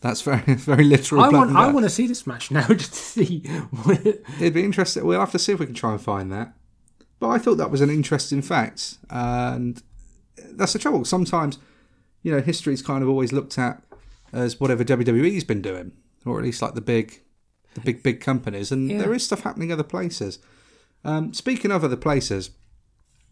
That's 0.00 0.20
very 0.22 0.42
very 0.56 0.84
literal 0.84 1.22
I 1.22 1.28
want. 1.28 1.56
I 1.56 1.70
want 1.72 1.84
to 1.84 1.90
see 1.90 2.06
this 2.06 2.26
match 2.26 2.50
now 2.50 2.66
just 2.68 2.92
to 2.92 2.98
see. 2.98 3.38
What 3.84 4.04
it, 4.04 4.24
It'd 4.36 4.54
be 4.54 4.64
interesting. 4.64 5.04
We'll 5.06 5.20
have 5.20 5.32
to 5.32 5.38
see 5.38 5.52
if 5.52 5.60
we 5.60 5.66
can 5.66 5.74
try 5.74 5.92
and 5.92 6.00
find 6.00 6.30
that. 6.32 6.54
But 7.20 7.28
I 7.28 7.38
thought 7.38 7.56
that 7.56 7.70
was 7.70 7.80
an 7.80 7.90
interesting 7.90 8.42
fact, 8.42 8.98
and 9.08 9.82
that's 10.52 10.72
the 10.74 10.78
trouble. 10.78 11.04
Sometimes, 11.04 11.58
you 12.22 12.32
know, 12.32 12.40
history's 12.42 12.82
kind 12.82 13.02
of 13.02 13.08
always 13.08 13.32
looked 13.32 13.56
at 13.56 13.82
as 14.32 14.58
whatever 14.60 14.84
WWE's 14.84 15.44
been 15.44 15.62
doing, 15.62 15.92
or 16.26 16.38
at 16.38 16.44
least 16.44 16.60
like 16.60 16.74
the 16.74 16.80
big, 16.82 17.22
the 17.74 17.80
big 17.80 18.02
big 18.02 18.20
companies, 18.20 18.70
and 18.72 18.90
Yeah. 18.90 18.98
there 18.98 19.14
is 19.14 19.24
stuff 19.24 19.40
happening 19.42 19.72
other 19.72 19.84
places. 19.84 20.38
Um, 21.04 21.32
speaking 21.32 21.70
of 21.70 21.84
other 21.84 21.96
places, 21.96 22.50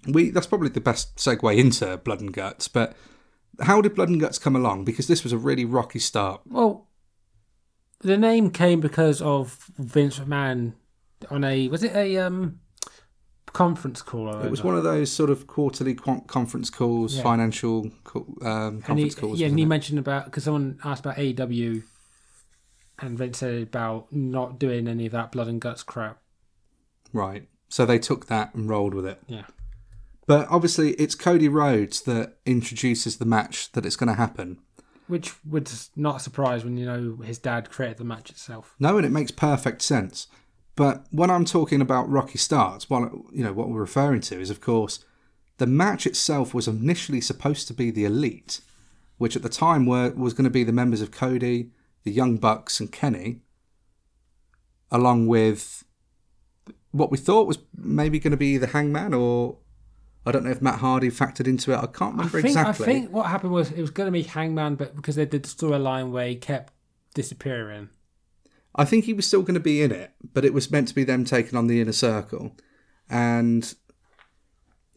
we 0.07 0.31
that's 0.31 0.47
probably 0.47 0.69
the 0.71 0.81
best 0.81 1.17
segue 1.17 1.55
into 1.59 1.97
Blood 1.99 2.21
and 2.21 2.33
Guts. 2.33 2.69
But 2.69 2.97
how 3.61 3.81
did 3.81 3.95
Blood 3.95 4.09
and 4.09 4.21
Guts 4.21 4.39
come 4.39 4.57
along? 4.57 4.85
Because 4.85 5.07
this 5.07 5.23
was 5.23 5.33
a 5.33 5.39
really 5.39 5.65
rocky 5.65 5.99
start. 5.99 6.41
well, 6.47 6.89
the 8.01 8.17
name 8.19 8.51
came 8.51 8.81
because 8.81 9.23
of 9.23 9.71
Vince 9.79 10.19
McMahon 10.19 10.73
on 11.31 11.45
a 11.45 11.69
was 11.69 11.85
it 11.85 11.95
a 11.95 12.19
um 12.19 12.59
conference 13.53 14.03
call? 14.03 14.29
Or 14.35 14.45
It 14.47 14.51
was 14.51 14.65
one 14.65 14.77
of 14.77 14.83
those 14.83 15.13
sort 15.13 15.31
of 15.31 15.47
quarterly 15.47 15.95
qu- 15.95 16.23
conference 16.23 16.71
calls, 16.71 17.17
Yeah. 17.17 17.23
financial 17.23 17.91
um, 18.43 18.43
and 18.45 18.77
he, 18.77 18.83
conference 18.83 19.15
calls. 19.15 19.39
yeah, 19.41 19.47
and 19.49 19.59
he 19.59 19.65
it? 19.65 19.69
mentioned 19.69 19.99
about 19.99 20.25
because 20.25 20.45
someone 20.45 20.79
asked 20.85 21.05
about 21.05 21.17
AEW, 21.19 21.83
and 22.99 23.17
Vince 23.19 23.39
said 23.39 23.63
about 23.63 24.11
not 24.13 24.59
doing 24.59 24.89
any 24.89 25.07
of 25.07 25.13
that 25.13 25.31
blood 25.33 25.49
and 25.49 25.61
guts 25.61 25.83
crap. 25.83 26.19
Right. 27.13 27.47
So 27.69 27.85
they 27.87 27.99
took 27.99 28.27
that 28.27 28.55
and 28.55 28.69
rolled 28.69 28.95
with 28.95 29.07
it. 29.07 29.21
Yeah. 29.29 29.45
But 30.27 30.47
obviously, 30.49 30.93
it's 30.93 31.15
Cody 31.15 31.49
Rhodes 31.49 32.03
that 32.03 32.37
introduces 32.47 33.17
the 33.17 33.25
match 33.25 33.73
that 33.73 33.85
it's 33.85 33.97
going 33.97 34.09
to 34.09 34.15
happen. 34.15 34.59
Which 35.09 35.33
would 35.45 35.71
not 35.97 36.23
surprise 36.23 36.65
when 36.65 36.77
you 36.77 36.87
know 36.87 37.17
his 37.25 37.39
dad 37.39 37.71
created 37.71 37.99
the 37.99 38.05
match 38.05 38.31
itself. 38.31 38.75
No, 38.79 38.97
and 38.97 39.05
it 39.05 39.11
makes 39.11 39.31
perfect 39.31 39.83
sense. 39.83 40.29
But 40.75 41.07
when 41.11 41.31
I'm 41.31 41.45
talking 41.45 41.81
about 41.81 42.09
Rocky 42.09 42.39
Starts, 42.39 42.89
well, 42.89 43.27
you 43.33 43.45
know 43.45 43.53
what 43.53 43.69
we're 43.69 43.81
referring 43.81 44.21
to 44.23 44.41
is, 44.41 44.49
of 44.49 44.61
course, 44.61 45.05
the 45.59 45.67
match 45.67 46.07
itself 46.07 46.55
was 46.55 46.67
initially 46.67 47.21
supposed 47.21 47.69
to 47.69 47.75
be 47.75 47.91
the 47.91 48.05
Elite, 48.05 48.61
which 49.19 49.37
at 49.37 49.43
the 49.43 49.49
time 49.49 49.87
were 49.87 50.13
was 50.13 50.33
going 50.33 50.45
to 50.45 50.51
be 50.51 50.65
the 50.65 50.73
members 50.73 51.03
of 51.03 51.11
Cody, 51.11 51.71
the 52.05 52.11
Young 52.11 52.37
Bucks, 52.39 52.81
and 52.81 52.91
Kenny, 52.91 53.41
along 54.91 55.27
with 55.27 55.85
what 56.91 57.11
we 57.11 57.19
thought 57.19 57.47
was 57.47 57.59
maybe 57.77 58.19
going 58.19 58.31
to 58.31 58.37
be 58.37 58.57
the 58.57 58.69
Hangman, 58.69 59.13
or 59.15 59.59
I 60.25 60.31
don't 60.31 60.45
know 60.45 60.51
if 60.51 60.63
Matt 60.63 60.79
Hardy 60.79 61.09
factored 61.11 61.49
into 61.49 61.73
it. 61.73 61.77
I 61.77 61.87
can't 61.87 62.15
I 62.15 62.19
remember 62.19 62.43
think, 62.43 62.57
exactly. 62.57 62.87
I 62.87 62.89
think 62.89 63.11
what 63.11 63.27
happened 63.27 63.53
was 63.53 63.71
it 63.71 63.81
was 63.81 63.91
going 63.91 64.07
to 64.07 64.13
be 64.13 64.23
Hangman, 64.23 64.77
but 64.77 64.95
because 64.95 65.17
they 65.17 65.27
did 65.27 65.43
the 65.43 65.49
storyline 65.49 66.11
where 66.11 66.29
he 66.29 66.37
kept 66.37 66.73
disappearing. 67.15 67.91
I 68.75 68.85
think 68.85 69.05
he 69.05 69.13
was 69.13 69.27
still 69.27 69.43
going 69.43 69.55
to 69.55 69.61
be 69.61 69.83
in 69.83 69.93
it, 69.93 70.13
but 70.33 70.45
it 70.45 70.55
was 70.55 70.71
meant 70.71 70.89
to 70.89 70.95
be 70.95 71.05
them 71.05 71.25
taking 71.25 71.59
on 71.59 71.67
the 71.67 71.81
inner 71.81 71.93
circle. 71.93 72.57
And 73.11 73.75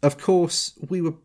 of 0.01 0.17
course, 0.17 0.77
we 0.87 1.01
were 1.01 1.15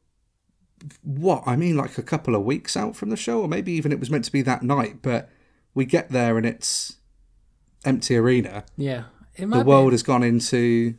what 1.02 1.42
I 1.46 1.56
mean, 1.56 1.76
like 1.76 1.98
a 1.98 2.02
couple 2.02 2.34
of 2.34 2.42
weeks 2.42 2.76
out 2.76 2.96
from 2.96 3.10
the 3.10 3.16
show, 3.16 3.42
or 3.42 3.48
maybe 3.48 3.72
even 3.72 3.92
it 3.92 4.00
was 4.00 4.10
meant 4.10 4.24
to 4.24 4.32
be 4.32 4.42
that 4.42 4.62
night. 4.62 5.02
But 5.02 5.28
we 5.74 5.84
get 5.84 6.08
there 6.10 6.36
and 6.38 6.46
it's 6.46 6.96
empty 7.84 8.16
arena. 8.16 8.64
Yeah, 8.76 9.04
The 9.38 9.46
be- 9.46 9.62
world 9.62 9.92
has 9.92 10.02
gone 10.02 10.22
into 10.22 10.94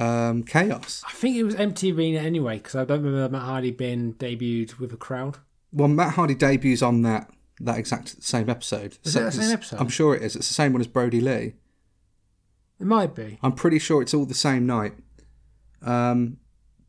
um, 0.00 0.42
chaos. 0.42 1.04
I 1.06 1.12
think 1.12 1.36
it 1.36 1.44
was 1.44 1.54
empty 1.56 1.92
arena 1.92 2.20
anyway 2.20 2.56
because 2.56 2.74
I 2.74 2.84
don't 2.84 3.02
remember 3.02 3.36
Matt 3.36 3.46
Hardy 3.46 3.70
being 3.70 4.14
debuted 4.14 4.78
with 4.78 4.92
a 4.92 4.96
crowd. 4.96 5.38
Well, 5.72 5.88
Matt 5.88 6.14
Hardy 6.14 6.34
debuts 6.34 6.82
on 6.82 7.02
that 7.02 7.30
that 7.60 7.78
exact 7.78 8.22
same 8.22 8.48
episode. 8.48 8.96
Is 9.04 9.14
it 9.14 9.20
the 9.20 9.32
same 9.32 9.52
episode? 9.52 9.78
I'm 9.78 9.90
sure 9.90 10.14
it 10.14 10.22
is. 10.22 10.34
It's 10.34 10.48
the 10.48 10.54
same 10.54 10.72
one 10.72 10.80
as 10.80 10.86
Brodie 10.86 11.20
Lee. 11.20 11.54
It 12.80 12.86
might 12.86 13.14
be. 13.14 13.38
I'm 13.42 13.52
pretty 13.52 13.78
sure 13.78 14.00
it's 14.00 14.14
all 14.14 14.24
the 14.24 14.32
same 14.32 14.66
night. 14.66 14.94
Um, 15.82 16.38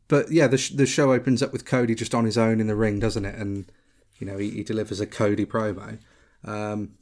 but 0.08 0.30
yeah, 0.32 0.46
the 0.46 0.56
sh- 0.56 0.70
the 0.70 0.86
show 0.86 1.12
opens 1.12 1.42
up 1.42 1.52
with 1.52 1.66
Cody 1.66 1.94
just 1.94 2.14
on 2.14 2.24
his 2.24 2.38
own 2.38 2.60
in 2.60 2.66
the 2.66 2.74
ring, 2.74 2.98
doesn't 2.98 3.26
it? 3.26 3.34
And 3.34 3.70
you 4.18 4.26
know 4.26 4.38
he, 4.38 4.50
he 4.50 4.62
delivers 4.62 5.00
a 5.00 5.06
Cody 5.06 5.44
promo. 5.44 5.98
Um, 6.44 6.94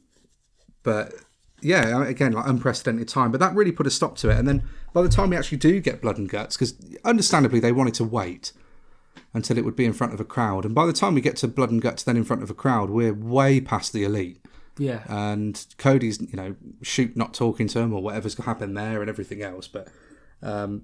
but 0.83 1.13
yeah, 1.61 2.03
again, 2.05 2.31
like 2.33 2.47
unprecedented 2.47 3.07
time. 3.07 3.31
But 3.31 3.39
that 3.39 3.53
really 3.55 3.71
put 3.71 3.87
a 3.87 3.91
stop 3.91 4.15
to 4.17 4.29
it. 4.29 4.37
And 4.37 4.47
then 4.47 4.63
by 4.93 5.01
the 5.01 5.09
time 5.09 5.29
we 5.29 5.37
actually 5.37 5.57
do 5.59 5.79
get 5.79 6.01
blood 6.01 6.17
and 6.17 6.27
guts, 6.29 6.55
because 6.57 6.75
understandably 7.05 7.59
they 7.59 7.71
wanted 7.71 7.93
to 7.95 8.03
wait 8.03 8.53
until 9.33 9.57
it 9.57 9.65
would 9.65 9.75
be 9.75 9.85
in 9.85 9.93
front 9.93 10.13
of 10.13 10.19
a 10.19 10.25
crowd. 10.25 10.65
And 10.65 10.73
by 10.75 10.85
the 10.85 10.93
time 10.93 11.13
we 11.15 11.21
get 11.21 11.35
to 11.37 11.47
blood 11.47 11.71
and 11.71 11.81
guts, 11.81 12.03
then 12.03 12.17
in 12.17 12.23
front 12.23 12.43
of 12.43 12.49
a 12.49 12.53
crowd, 12.53 12.89
we're 12.89 13.13
way 13.13 13.59
past 13.61 13.93
the 13.93 14.03
elite 14.03 14.39
Yeah. 14.77 15.03
and 15.07 15.65
Cody's 15.77 16.19
you 16.21 16.35
know 16.35 16.55
shoot 16.81 17.15
not 17.15 17.33
talking 17.33 17.67
to 17.69 17.79
him 17.79 17.93
or 17.93 18.01
whatever's 18.01 18.37
happened 18.37 18.75
there 18.77 19.01
and 19.01 19.09
everything 19.09 19.41
else. 19.41 19.67
But 19.67 19.87
um, 20.41 20.83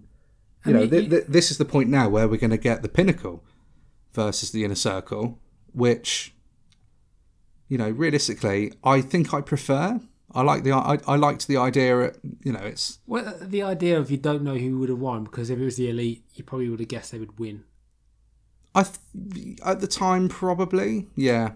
you 0.65 0.71
I 0.71 0.73
know 0.73 0.79
mean, 0.81 0.89
th- 0.89 1.03
you- 1.03 1.09
th- 1.09 1.25
this 1.27 1.51
is 1.51 1.57
the 1.57 1.65
point 1.65 1.89
now 1.89 2.07
where 2.09 2.27
we're 2.27 2.37
going 2.37 2.51
to 2.51 2.57
get 2.57 2.81
the 2.81 2.89
pinnacle 2.89 3.43
versus 4.13 4.51
the 4.51 4.63
inner 4.65 4.75
circle, 4.75 5.39
which 5.73 6.33
you 7.67 7.77
know 7.77 7.89
realistically 7.89 8.73
I 8.83 9.01
think 9.01 9.33
I 9.33 9.41
prefer. 9.41 9.99
I 10.37 10.43
like 10.43 10.63
the 10.63 10.71
I, 10.71 10.99
I 11.07 11.15
liked 11.15 11.47
the 11.47 11.57
idea. 11.57 12.13
You 12.43 12.51
know, 12.53 12.59
it's 12.59 12.99
Well, 13.07 13.35
the 13.41 13.63
idea 13.63 13.99
of 13.99 14.11
you 14.11 14.17
don't 14.17 14.43
know 14.43 14.55
who 14.55 14.77
would 14.79 14.89
have 14.89 14.99
won 14.99 15.23
because 15.23 15.49
if 15.49 15.57
it 15.59 15.63
was 15.65 15.77
the 15.77 15.89
elite, 15.89 16.23
you 16.35 16.43
probably 16.43 16.69
would 16.69 16.79
have 16.79 16.89
guessed 16.89 17.11
they 17.11 17.17
would 17.17 17.39
win. 17.39 17.63
I 18.75 18.83
th- 18.83 19.57
at 19.65 19.79
the 19.81 19.87
time 19.87 20.29
probably 20.29 21.07
yeah. 21.15 21.53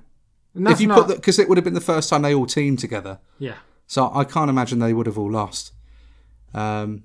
If 0.55 0.81
you 0.81 0.87
not, 0.87 1.07
put 1.07 1.15
because 1.15 1.37
it 1.39 1.47
would 1.47 1.57
have 1.57 1.63
been 1.63 1.75
the 1.75 1.79
first 1.93 2.09
time 2.09 2.23
they 2.23 2.33
all 2.33 2.47
teamed 2.47 2.79
together. 2.79 3.19
yeah, 3.39 3.57
So 3.87 4.11
I 4.13 4.23
can't 4.25 4.49
imagine 4.49 4.79
they 4.79 4.93
would 4.93 5.05
have 5.05 5.17
all 5.17 5.31
lost. 5.31 5.71
Um, 6.53 7.03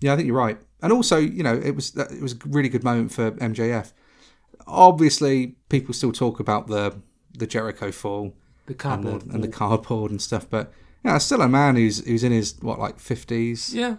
yeah, 0.00 0.12
I 0.12 0.16
think 0.16 0.26
you're 0.28 0.36
right. 0.36 0.58
And 0.82 0.92
also, 0.92 1.16
you 1.16 1.42
know, 1.42 1.54
it 1.54 1.74
was 1.74 1.96
it 1.96 2.20
was 2.20 2.34
a 2.34 2.38
really 2.46 2.68
good 2.68 2.84
moment 2.84 3.10
for 3.12 3.30
MJF. 3.32 3.92
Obviously, 4.66 5.56
people 5.68 5.94
still 5.94 6.12
talk 6.12 6.38
about 6.38 6.66
the 6.68 7.00
the 7.32 7.46
Jericho 7.46 7.90
fall 7.90 8.36
the 8.66 8.72
and 8.72 8.78
cardboard. 8.78 9.22
the, 9.22 9.34
and 9.34 9.42
the 9.42 9.48
cardboard 9.48 10.10
and 10.10 10.20
stuff, 10.22 10.48
but 10.48 10.72
yeah, 11.04 11.18
still 11.18 11.42
a 11.42 11.48
man 11.48 11.76
who's 11.76 12.04
who's 12.06 12.24
in 12.24 12.32
his 12.32 12.56
what 12.60 12.78
like 12.78 12.98
fifties, 12.98 13.74
yeah, 13.74 13.96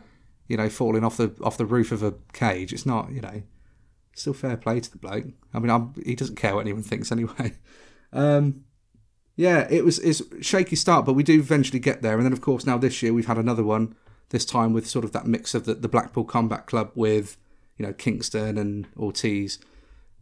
you 0.47 0.57
know, 0.57 0.69
falling 0.69 1.03
off 1.03 1.17
the 1.17 1.35
off 1.41 1.57
the 1.57 1.65
roof 1.65 1.91
of 1.91 2.03
a 2.03 2.15
cage. 2.33 2.73
It's 2.73 2.85
not, 2.85 3.11
you 3.11 3.21
know, 3.21 3.43
still 4.15 4.33
fair 4.33 4.57
play 4.57 4.79
to 4.79 4.91
the 4.91 4.97
bloke. 4.97 5.25
I 5.53 5.59
mean, 5.59 5.69
I'm, 5.69 5.93
he 6.03 6.15
doesn't 6.15 6.35
care 6.35 6.55
what 6.55 6.61
anyone 6.61 6.83
thinks 6.83 7.11
anyway. 7.11 7.53
Um, 8.13 8.63
yeah, 9.35 9.67
it 9.69 9.83
was 9.83 9.99
it's 9.99 10.21
shaky 10.39 10.77
start, 10.77 11.05
but 11.05 11.13
we 11.13 11.23
do 11.23 11.37
eventually 11.37 11.79
get 11.79 12.01
there. 12.01 12.15
And 12.15 12.23
then, 12.23 12.31
of 12.31 12.39
course, 12.39 12.65
now 12.65 12.77
this 12.77 13.03
year 13.03 13.13
we've 13.13 13.27
had 13.27 13.37
another 13.37 13.63
one. 13.63 13.93
This 14.29 14.45
time 14.45 14.71
with 14.71 14.87
sort 14.87 15.03
of 15.03 15.11
that 15.11 15.27
mix 15.27 15.53
of 15.53 15.65
the, 15.65 15.73
the 15.73 15.89
Blackpool 15.89 16.23
Combat 16.23 16.65
Club 16.65 16.91
with 16.95 17.35
you 17.77 17.85
know 17.85 17.91
Kingston 17.91 18.57
and 18.57 18.87
Ortiz 18.95 19.59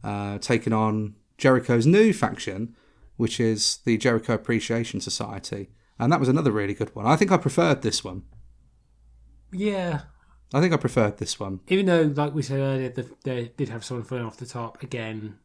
uh, 0.04 0.40
taking 0.40 0.74
on 0.74 1.16
Jericho's 1.38 1.86
new 1.86 2.14
faction, 2.14 2.76
which 3.18 3.40
is 3.40 3.78
the 3.86 3.98
Jericho 3.98 4.34
Appreciation 4.34 5.00
Society, 5.00 5.70
and 6.00 6.12
that 6.12 6.20
was 6.20 6.30
another 6.30 6.52
really 6.52 6.74
good 6.74 6.96
one. 6.96 7.06
I 7.06 7.16
think 7.16 7.32
I 7.32 7.38
preferred 7.38 7.82
this 7.82 8.04
one. 8.04 8.24
yeah. 9.52 10.02
I 10.54 10.62
think 10.62 10.72
I 10.72 10.78
preferred 10.78 11.18
this 11.18 11.40
one. 11.40 11.62
Even 11.68 11.88
though, 11.88 12.14
like 12.16 12.36
we 12.36 12.44
said 12.44 12.60
earlier, 12.60 12.90
the, 12.90 13.10
they 13.24 13.52
did 13.58 13.70
have 13.70 13.84
someone 13.84 14.06
falling 14.06 14.26
off 14.26 14.38
the 14.38 14.46
top 14.46 14.84
again. 14.84 15.40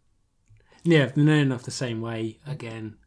Yeah, 0.85 1.07
they're 1.15 1.53
off 1.53 1.63
the 1.63 1.71
same 1.71 2.03
way 2.03 2.39
again. 2.47 2.99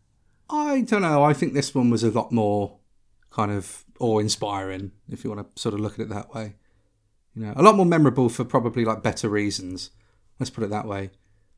I 0.50 0.82
don't 0.82 1.04
know. 1.04 1.24
I 1.24 1.34
think 1.34 1.54
this 1.54 1.76
one 1.76 1.92
was 1.92 2.04
a 2.04 2.10
lot 2.10 2.32
more 2.32 2.80
kind 3.30 3.52
of 3.52 3.86
awe 4.00 4.20
inspiring, 4.20 4.92
if 5.10 5.24
you 5.24 5.30
want 5.30 5.56
to 5.56 5.62
sort 5.62 5.76
of 5.76 5.80
look 5.80 5.94
at 5.94 6.00
it 6.00 6.10
that 6.10 6.34
way. 6.34 6.56
You 7.36 7.46
know, 7.46 7.54
a 7.56 7.62
lot 7.62 7.76
more 7.76 7.86
memorable 7.86 8.30
for 8.30 8.44
probably 8.44 8.84
like 8.84 9.04
better 9.04 9.30
reasons. 9.30 9.92
Let's 10.40 10.50
put 10.50 10.64
it 10.64 10.70
that 10.72 10.88
way. 10.88 11.12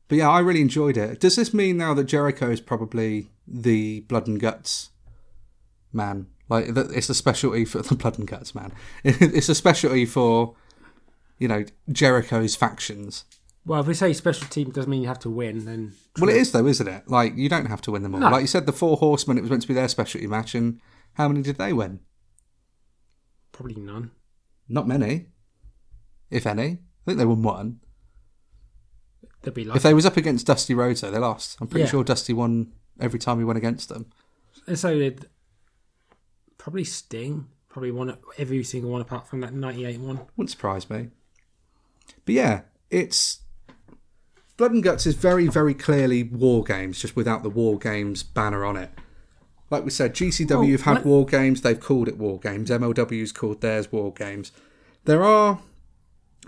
But 0.08 0.18
yeah, 0.18 0.28
I 0.28 0.40
really 0.40 0.60
enjoyed 0.60 0.98
it. 0.98 1.20
Does 1.20 1.36
this 1.36 1.54
mean 1.54 1.78
now 1.78 1.94
that 1.94 2.04
Jericho 2.04 2.50
is 2.50 2.60
probably 2.60 3.30
the 3.48 4.00
blood 4.00 4.26
and 4.26 4.38
guts 4.38 4.90
man? 5.94 6.26
Like 6.48 6.66
it's 6.68 7.08
a 7.08 7.14
specialty 7.14 7.64
for 7.64 7.80
the 7.82 7.94
blood 7.94 8.18
and 8.18 8.28
guts 8.28 8.54
man. 8.54 8.72
It's 9.04 9.48
a 9.48 9.54
specialty 9.54 10.04
for 10.06 10.54
you 11.38 11.48
know 11.48 11.64
Jericho's 11.90 12.54
factions. 12.56 13.24
Well, 13.66 13.80
if 13.80 13.86
we 13.86 13.94
say 13.94 14.12
special 14.12 14.46
team 14.48 14.70
doesn't 14.72 14.90
mean 14.90 15.00
you 15.00 15.08
have 15.08 15.20
to 15.20 15.30
win, 15.30 15.64
then 15.64 15.94
Well, 16.20 16.28
it 16.28 16.36
is 16.36 16.52
though, 16.52 16.66
isn't 16.66 16.86
it? 16.86 17.08
Like 17.08 17.36
you 17.36 17.48
don't 17.48 17.66
have 17.66 17.80
to 17.82 17.90
win 17.92 18.02
them 18.02 18.14
all. 18.14 18.20
No. 18.20 18.28
Like 18.30 18.42
you 18.42 18.46
said, 18.46 18.66
the 18.66 18.72
Four 18.72 18.98
Horsemen. 18.98 19.38
It 19.38 19.40
was 19.40 19.50
meant 19.50 19.62
to 19.62 19.68
be 19.68 19.74
their 19.74 19.88
specialty 19.88 20.26
match, 20.26 20.54
and 20.54 20.80
how 21.14 21.28
many 21.28 21.42
did 21.42 21.56
they 21.56 21.72
win? 21.72 22.00
probably 23.52 23.80
none. 23.80 24.10
Not 24.68 24.88
many, 24.88 25.26
if 26.30 26.44
any. 26.46 26.64
I 26.64 26.78
think 27.06 27.18
they 27.18 27.24
won 27.24 27.42
one. 27.42 27.78
They'd 29.42 29.54
be 29.54 29.64
like 29.64 29.76
If 29.76 29.82
they 29.84 29.94
was 29.94 30.06
up 30.06 30.16
against 30.16 30.46
Dusty 30.46 30.74
Rhodes, 30.74 31.02
though, 31.02 31.10
they 31.12 31.18
lost. 31.18 31.56
I'm 31.60 31.68
pretty 31.68 31.84
Yeah. 31.84 31.90
sure 31.90 32.02
Dusty 32.04 32.32
won 32.32 32.72
every 32.98 33.18
time 33.20 33.38
he 33.38 33.44
went 33.44 33.58
against 33.58 33.88
them. 33.90 34.06
And 34.66 34.76
so 34.78 34.98
did 34.98 35.28
probably 36.64 36.82
Sting. 36.84 37.46
Probably 37.68 37.90
won 37.90 38.16
every 38.38 38.64
single 38.64 38.90
one 38.90 39.02
apart 39.02 39.26
from 39.28 39.40
that 39.40 39.52
'98 39.52 40.00
one. 40.00 40.20
Wouldn't 40.36 40.50
surprise 40.50 40.88
me. 40.88 41.08
But 42.24 42.34
yeah, 42.34 42.60
it's 42.90 43.40
Blood 44.56 44.70
and 44.72 44.82
Guts 44.82 45.04
is 45.06 45.14
very, 45.14 45.46
very 45.48 45.74
clearly 45.74 46.22
War 46.22 46.64
Games, 46.64 47.00
just 47.02 47.16
without 47.16 47.42
the 47.42 47.50
War 47.50 47.78
Games 47.78 48.22
banner 48.22 48.64
on 48.64 48.76
it. 48.76 48.90
Like 49.70 49.84
we 49.84 49.90
said, 49.90 50.14
GCW 50.14 50.52
Oh, 50.52 50.70
have 50.72 50.82
had 50.82 50.94
let- 50.96 51.06
War 51.06 51.26
Games, 51.26 51.60
they've 51.62 51.78
called 51.78 52.08
it 52.08 52.16
War 52.16 52.38
Games. 52.38 52.70
MLW's 52.70 53.32
called 53.32 53.60
theirs 53.60 53.90
War 53.92 54.12
Games. 54.12 54.52
There 55.04 55.24
are 55.24 55.58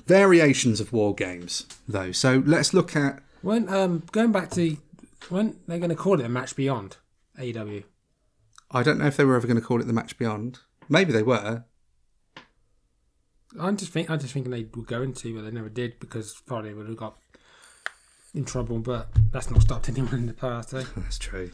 variations 0.06 0.80
of 0.80 0.92
War 0.92 1.14
Games, 1.14 1.66
though. 1.88 2.12
So 2.12 2.42
let's 2.46 2.72
look 2.72 2.94
at. 2.96 3.20
When 3.42 3.68
um 3.68 4.04
going 4.12 4.32
back 4.32 4.50
to 4.52 4.76
when 5.28 5.56
they're 5.66 5.78
going 5.78 5.90
to 5.90 5.96
call 5.96 6.20
it 6.20 6.26
a 6.26 6.28
match 6.28 6.54
beyond 6.56 6.96
AEW. 7.38 7.82
I 8.76 8.82
don't 8.82 8.98
know 8.98 9.06
if 9.06 9.16
they 9.16 9.24
were 9.24 9.36
ever 9.36 9.46
going 9.46 9.58
to 9.58 9.66
call 9.66 9.80
it 9.80 9.86
the 9.86 9.94
Match 9.94 10.18
Beyond. 10.18 10.58
Maybe 10.86 11.10
they 11.10 11.22
were. 11.22 11.64
I'm 13.58 13.78
just 13.78 13.90
think 13.90 14.10
I'm 14.10 14.20
just 14.20 14.34
thinking 14.34 14.52
they 14.52 14.66
were 14.74 14.84
going 14.84 15.14
to, 15.14 15.34
but 15.34 15.44
they 15.44 15.50
never 15.50 15.70
did 15.70 15.98
because 15.98 16.34
probably 16.46 16.74
would 16.74 16.86
have 16.86 16.96
got 16.96 17.16
in 18.34 18.44
trouble. 18.44 18.80
But 18.80 19.08
that's 19.30 19.50
not 19.50 19.62
stopped 19.62 19.88
anyone 19.88 20.14
in 20.14 20.26
the 20.26 20.34
past. 20.34 20.74
Eh? 20.74 20.84
That's 20.96 21.18
true. 21.18 21.50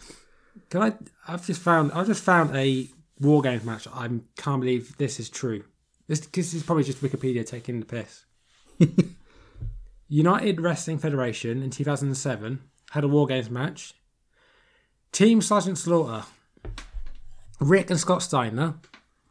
Can 0.69 0.83
I? 0.83 0.95
I've 1.29 1.47
just 1.47 1.61
found 1.61 1.93
I've 1.93 2.09
just 2.09 2.25
found 2.25 2.57
a 2.57 2.89
War 3.21 3.41
Games 3.41 3.63
match. 3.63 3.87
I 3.87 4.09
can't 4.37 4.61
believe 4.61 4.97
this 4.97 5.21
is 5.21 5.31
true. 5.31 5.63
This 6.09 6.21
this 6.21 6.53
is 6.55 6.65
probably 6.65 6.83
just 6.83 7.03
Wikipedia 7.03 7.47
taking 7.47 7.79
the 7.79 7.87
piss. 7.87 8.25
United 10.09 10.61
Wrestling 10.61 10.99
Federation 10.99 11.63
in 11.63 11.71
2007 11.71 12.61
had 12.91 13.05
a 13.05 13.09
War 13.09 13.29
Games 13.29 13.49
match. 13.49 13.95
Team 15.13 15.41
Sergeant 15.41 15.79
Slaughter, 15.79 16.27
Rick 17.63 17.91
and 17.91 18.01
Scott 18.01 18.23
Steiner, 18.23 18.75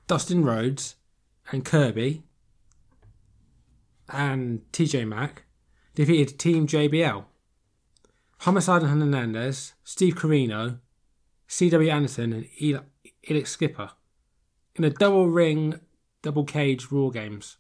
Dustin 0.08 0.44
Rhodes, 0.44 0.96
and 1.52 1.66
Kirby, 1.66 2.24
and 4.10 4.62
TJ 4.72 5.08
Mack 5.08 5.44
defeated 5.96 6.40
Team 6.40 6.68
JBL. 6.68 7.26
Homicide 8.40 8.82
and 8.82 9.02
Hernandez, 9.02 9.74
Steve 9.84 10.16
Corino, 10.16 10.80
C.W. 11.48 11.92
Anderson, 11.92 12.34
and 12.34 12.48
El- 12.62 12.86
Elix 13.30 13.48
Skipper 13.48 13.92
in 14.76 14.84
a 14.84 14.90
double 14.90 15.30
ring, 15.30 15.80
double 16.22 16.44
cage 16.44 16.92
War 16.92 17.12
games. 17.12 17.58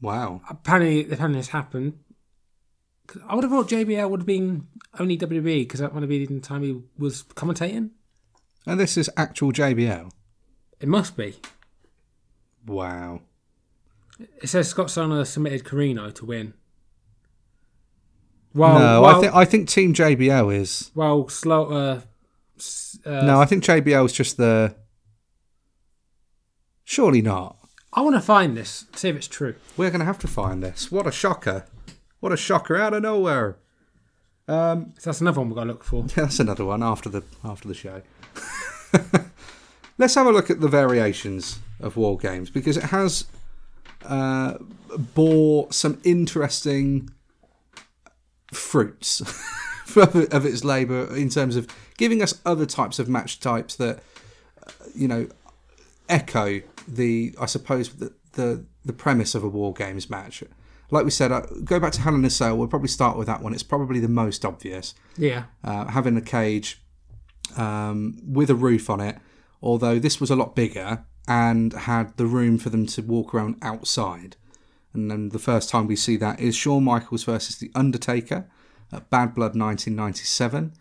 Wow. 0.00 0.42
Apparently, 0.50 1.10
apparently 1.10 1.40
this 1.40 1.48
happened. 1.48 1.98
I 3.26 3.34
would 3.34 3.44
have 3.44 3.50
thought 3.50 3.68
JBL 3.68 4.10
would 4.10 4.20
have 4.20 4.26
been 4.26 4.66
only 4.98 5.16
WWE 5.16 5.60
because 5.60 5.80
that 5.80 5.94
would 5.94 6.02
have 6.02 6.10
been 6.10 6.26
the 6.26 6.40
time 6.40 6.62
he 6.62 6.82
was 6.98 7.22
commentating. 7.22 7.90
And 8.68 8.78
this 8.78 8.96
is 8.96 9.10
actual 9.16 9.52
JBL. 9.52 10.10
It 10.80 10.88
must 10.88 11.16
be. 11.16 11.36
Wow. 12.66 13.22
It 14.42 14.48
says 14.48 14.68
Scott 14.68 14.90
Steiner 14.90 15.24
submitted 15.24 15.64
Corino 15.64 16.14
to 16.14 16.24
win. 16.24 16.54
Well, 18.54 18.78
no, 18.78 19.02
well, 19.02 19.16
I 19.16 19.20
think 19.20 19.34
I 19.34 19.44
think 19.44 19.68
Team 19.68 19.94
JBL 19.94 20.54
is. 20.54 20.90
well, 20.94 21.28
Slaughter. 21.28 22.02
s- 22.56 22.98
Uh, 23.04 23.22
No, 23.24 23.40
I 23.40 23.46
think 23.46 23.62
JBL 23.64 24.04
is 24.06 24.12
just 24.12 24.36
the. 24.36 24.74
Surely 26.84 27.22
not. 27.22 27.56
I 27.92 28.00
want 28.00 28.16
to 28.16 28.20
find 28.20 28.56
this, 28.56 28.84
see 28.94 29.08
if 29.08 29.16
it's 29.16 29.28
true. 29.28 29.54
We're 29.76 29.90
going 29.90 30.00
to 30.00 30.04
have 30.06 30.18
to 30.20 30.28
find 30.28 30.62
this. 30.62 30.90
What 30.92 31.06
a 31.06 31.12
shocker! 31.12 31.64
What 32.20 32.32
a 32.32 32.36
shocker 32.36 32.76
out 32.76 32.94
of 32.94 33.02
nowhere. 33.02 33.56
Um, 34.46 34.92
So 34.98 35.10
that's 35.10 35.20
another 35.20 35.40
one 35.40 35.48
we've 35.48 35.56
got 35.56 35.64
to 35.64 35.68
look 35.70 35.84
for. 35.84 36.02
Yeah, 36.02 36.14
that's 36.24 36.40
another 36.40 36.64
one 36.64 36.82
after 36.82 37.08
the 37.08 37.22
after 37.44 37.68
the 37.68 37.74
show. 37.74 38.02
Let's 39.98 40.14
have 40.14 40.26
a 40.26 40.32
look 40.32 40.50
at 40.50 40.60
the 40.60 40.68
variations 40.68 41.58
of 41.80 41.96
war 41.96 42.16
games 42.18 42.50
because 42.50 42.76
it 42.76 42.84
has 42.84 43.24
uh, 44.06 44.54
bore 45.14 45.72
some 45.72 46.00
interesting 46.04 47.10
fruits 48.52 49.20
of, 49.96 50.46
its 50.46 50.64
labour 50.64 51.14
in 51.16 51.28
terms 51.28 51.56
of 51.56 51.66
giving 51.96 52.22
us 52.22 52.40
other 52.46 52.66
types 52.66 52.98
of 52.98 53.08
match 53.08 53.40
types 53.40 53.74
that 53.76 54.00
you 54.94 55.08
know 55.08 55.28
echo 56.08 56.60
the 56.86 57.34
I 57.40 57.46
suppose 57.46 57.90
the 57.94 58.12
the, 58.32 58.64
the 58.84 58.92
premise 58.92 59.34
of 59.34 59.42
a 59.42 59.48
war 59.48 59.72
games 59.74 60.08
match. 60.08 60.44
Like 60.90 61.04
we 61.04 61.10
said, 61.10 61.32
uh, 61.32 61.40
go 61.64 61.80
back 61.80 61.92
to 61.92 62.00
Hell 62.00 62.14
in 62.14 62.24
a 62.24 62.30
Cell. 62.30 62.56
We'll 62.56 62.68
probably 62.68 62.88
start 62.88 63.18
with 63.18 63.26
that 63.26 63.42
one. 63.42 63.52
It's 63.52 63.62
probably 63.64 63.98
the 64.00 64.08
most 64.08 64.44
obvious 64.44 64.94
Yeah. 65.16 65.44
uh, 65.64 65.86
having 65.86 66.16
a 66.16 66.20
cage 66.22 66.80
um, 67.56 68.18
with 68.26 68.50
a 68.50 68.54
roof 68.54 68.90
on 68.90 69.00
it. 69.00 69.18
Although 69.62 69.98
this 69.98 70.20
was 70.20 70.30
a 70.30 70.36
lot 70.36 70.54
bigger 70.54 71.04
and 71.26 71.72
had 71.72 72.16
the 72.16 72.26
room 72.26 72.58
for 72.58 72.70
them 72.70 72.86
to 72.86 73.02
walk 73.02 73.34
around 73.34 73.56
outside. 73.62 74.36
And 74.94 75.10
then 75.10 75.28
the 75.30 75.38
first 75.38 75.68
time 75.68 75.86
we 75.86 75.96
see 75.96 76.16
that 76.16 76.40
is 76.40 76.54
Shawn 76.56 76.84
Michaels 76.84 77.24
versus 77.24 77.56
The 77.58 77.70
Undertaker 77.74 78.48
at 78.92 79.10
Bad 79.10 79.34
Blood 79.34 79.54
1997. 79.54 80.72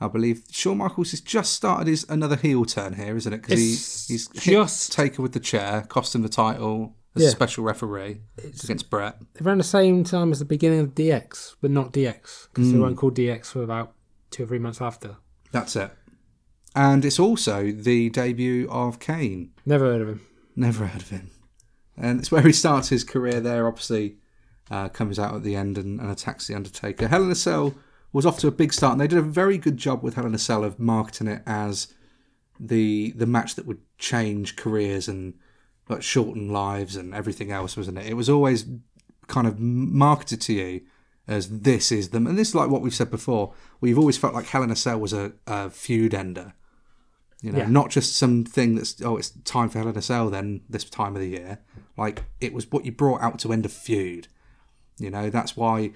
I 0.00 0.08
believe 0.08 0.42
Shawn 0.50 0.78
Michaels 0.78 1.10
has 1.12 1.20
just 1.20 1.52
started 1.54 1.86
his 1.88 2.04
another 2.08 2.36
heel 2.36 2.64
turn 2.66 2.94
here, 2.94 3.16
isn't 3.16 3.32
it? 3.32 3.42
Because 3.42 3.58
he, 4.08 4.14
he's 4.14 4.28
just- 4.28 4.92
Taker 4.92 5.22
with 5.22 5.32
the 5.32 5.40
chair, 5.40 5.82
cost 5.88 6.14
him 6.14 6.22
the 6.22 6.28
title 6.28 6.94
as 7.16 7.22
Yeah. 7.22 7.28
a 7.28 7.32
special 7.32 7.64
referee 7.64 8.20
it's 8.36 8.62
against 8.62 8.90
Bret. 8.90 9.16
Around 9.40 9.58
the 9.58 9.64
same 9.64 10.04
time 10.04 10.30
as 10.32 10.38
the 10.38 10.44
beginning 10.44 10.80
of 10.80 10.94
DX, 10.94 11.56
but 11.62 11.70
not 11.70 11.92
DX, 11.92 12.48
because 12.52 12.70
they 12.70 12.78
weren't 12.78 12.98
called 12.98 13.16
DX 13.16 13.46
for 13.46 13.62
about 13.62 13.94
two 14.30 14.44
or 14.44 14.46
three 14.46 14.58
months 14.58 14.82
after. 14.82 15.16
That's 15.50 15.74
it. 15.76 15.90
And 16.76 17.06
it's 17.06 17.18
also 17.18 17.72
the 17.72 18.10
debut 18.10 18.68
of 18.70 19.00
Kane. 19.00 19.50
Never 19.64 19.86
heard 19.86 20.02
of 20.02 20.08
him. 20.08 20.26
Never 20.54 20.86
heard 20.86 21.00
of 21.00 21.08
him. 21.08 21.30
And 21.96 22.20
it's 22.20 22.30
where 22.30 22.42
he 22.42 22.52
starts 22.52 22.90
his 22.90 23.02
career 23.02 23.40
there, 23.40 23.66
obviously, 23.66 24.16
uh, 24.70 24.90
comes 24.90 25.18
out 25.18 25.34
at 25.34 25.42
the 25.42 25.56
end 25.56 25.78
and, 25.78 25.98
and 25.98 26.10
attacks 26.10 26.46
The 26.46 26.54
Undertaker. 26.54 27.08
Hell 27.08 27.24
in 27.24 27.30
a 27.30 27.34
Cell 27.34 27.74
was 28.12 28.26
off 28.26 28.38
to 28.40 28.48
a 28.48 28.52
big 28.52 28.74
start, 28.74 28.92
and 28.92 29.00
they 29.00 29.06
did 29.06 29.18
a 29.18 29.22
very 29.22 29.56
good 29.56 29.78
job 29.78 30.02
with 30.02 30.14
Hell 30.14 30.26
in 30.26 30.34
a 30.34 30.38
Cell 30.38 30.64
of 30.64 30.78
marketing 30.78 31.28
it 31.28 31.42
as 31.46 31.94
the 32.60 33.12
the 33.12 33.26
match 33.26 33.54
that 33.54 33.66
would 33.66 33.80
change 33.98 34.56
careers 34.56 35.08
and 35.08 35.34
like 35.88 36.02
shorten 36.02 36.50
lives 36.50 36.94
and 36.94 37.14
everything 37.14 37.50
else, 37.50 37.76
wasn't 37.76 37.98
it? 37.98 38.06
It 38.06 38.14
was 38.14 38.28
always 38.28 38.66
kind 39.28 39.46
of 39.46 39.58
marketed 39.58 40.42
to 40.42 40.52
you 40.52 40.82
as 41.26 41.60
this 41.60 41.90
is 41.90 42.10
them, 42.10 42.26
and 42.26 42.36
this 42.38 42.48
is 42.48 42.54
like 42.54 42.68
what 42.68 42.82
we've 42.82 42.94
said 42.94 43.10
before. 43.10 43.54
We've 43.80 43.98
always 43.98 44.18
felt 44.18 44.34
like 44.34 44.46
Hell 44.46 44.62
in 44.62 44.70
a 44.70 44.76
Cell 44.76 45.00
was 45.00 45.14
a, 45.14 45.32
a 45.46 45.70
feud 45.70 46.12
ender. 46.12 46.52
You 47.42 47.52
know, 47.52 47.58
Yeah. 47.58 47.68
not 47.68 47.90
just 47.90 48.16
something 48.16 48.74
that's 48.76 49.00
oh, 49.02 49.16
it's 49.16 49.30
time 49.44 49.68
for 49.68 49.78
Hell 49.78 49.88
in 49.88 49.96
a 49.96 50.02
Cell 50.02 50.30
then 50.30 50.62
this 50.68 50.84
time 50.84 51.14
of 51.14 51.20
the 51.20 51.28
year. 51.28 51.58
Like 51.96 52.24
it 52.40 52.52
was 52.52 52.70
what 52.70 52.84
you 52.84 52.92
brought 52.92 53.20
out 53.22 53.38
to 53.40 53.52
end 53.52 53.66
a 53.66 53.68
feud. 53.68 54.28
You 54.98 55.10
know, 55.10 55.28
that's 55.30 55.56
why 55.56 55.92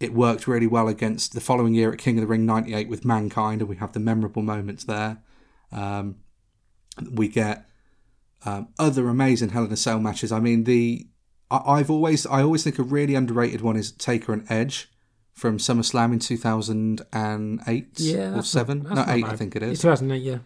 it 0.00 0.12
worked 0.14 0.46
really 0.48 0.66
well 0.66 0.88
against 0.88 1.32
the 1.34 1.40
following 1.40 1.74
year 1.74 1.92
at 1.92 1.98
King 1.98 2.16
of 2.18 2.22
the 2.22 2.26
Ring 2.26 2.46
'98 2.46 2.88
with 2.88 3.04
Mankind, 3.04 3.60
and 3.60 3.68
we 3.68 3.76
have 3.76 3.92
the 3.92 4.00
memorable 4.00 4.42
moments 4.42 4.84
there. 4.84 5.18
Um, 5.70 6.16
we 7.10 7.28
get 7.28 7.66
um, 8.44 8.68
other 8.78 9.08
amazing 9.08 9.50
Hell 9.50 9.64
in 9.64 9.72
a 9.72 9.76
Cell 9.76 10.00
matches. 10.00 10.32
I 10.32 10.40
mean, 10.40 10.64
the 10.64 11.06
I, 11.50 11.58
I've 11.66 11.90
always 11.90 12.26
I 12.26 12.42
always 12.42 12.64
think 12.64 12.78
a 12.78 12.82
really 12.82 13.14
underrated 13.14 13.60
one 13.60 13.76
is 13.76 13.92
Taker 13.92 14.32
and 14.32 14.50
Edge 14.50 14.90
from 15.34 15.58
SummerSlam 15.58 16.12
in 16.14 16.18
2008 16.18 18.00
Yeah, 18.00 18.36
or 18.38 18.42
seven, 18.42 18.82
not- 18.82 19.06
no 19.06 19.12
eight, 19.14 19.24
I 19.24 19.36
think 19.36 19.56
it 19.56 19.62
It's 19.62 19.80
2008, 19.82 20.22
yeah. 20.22 20.38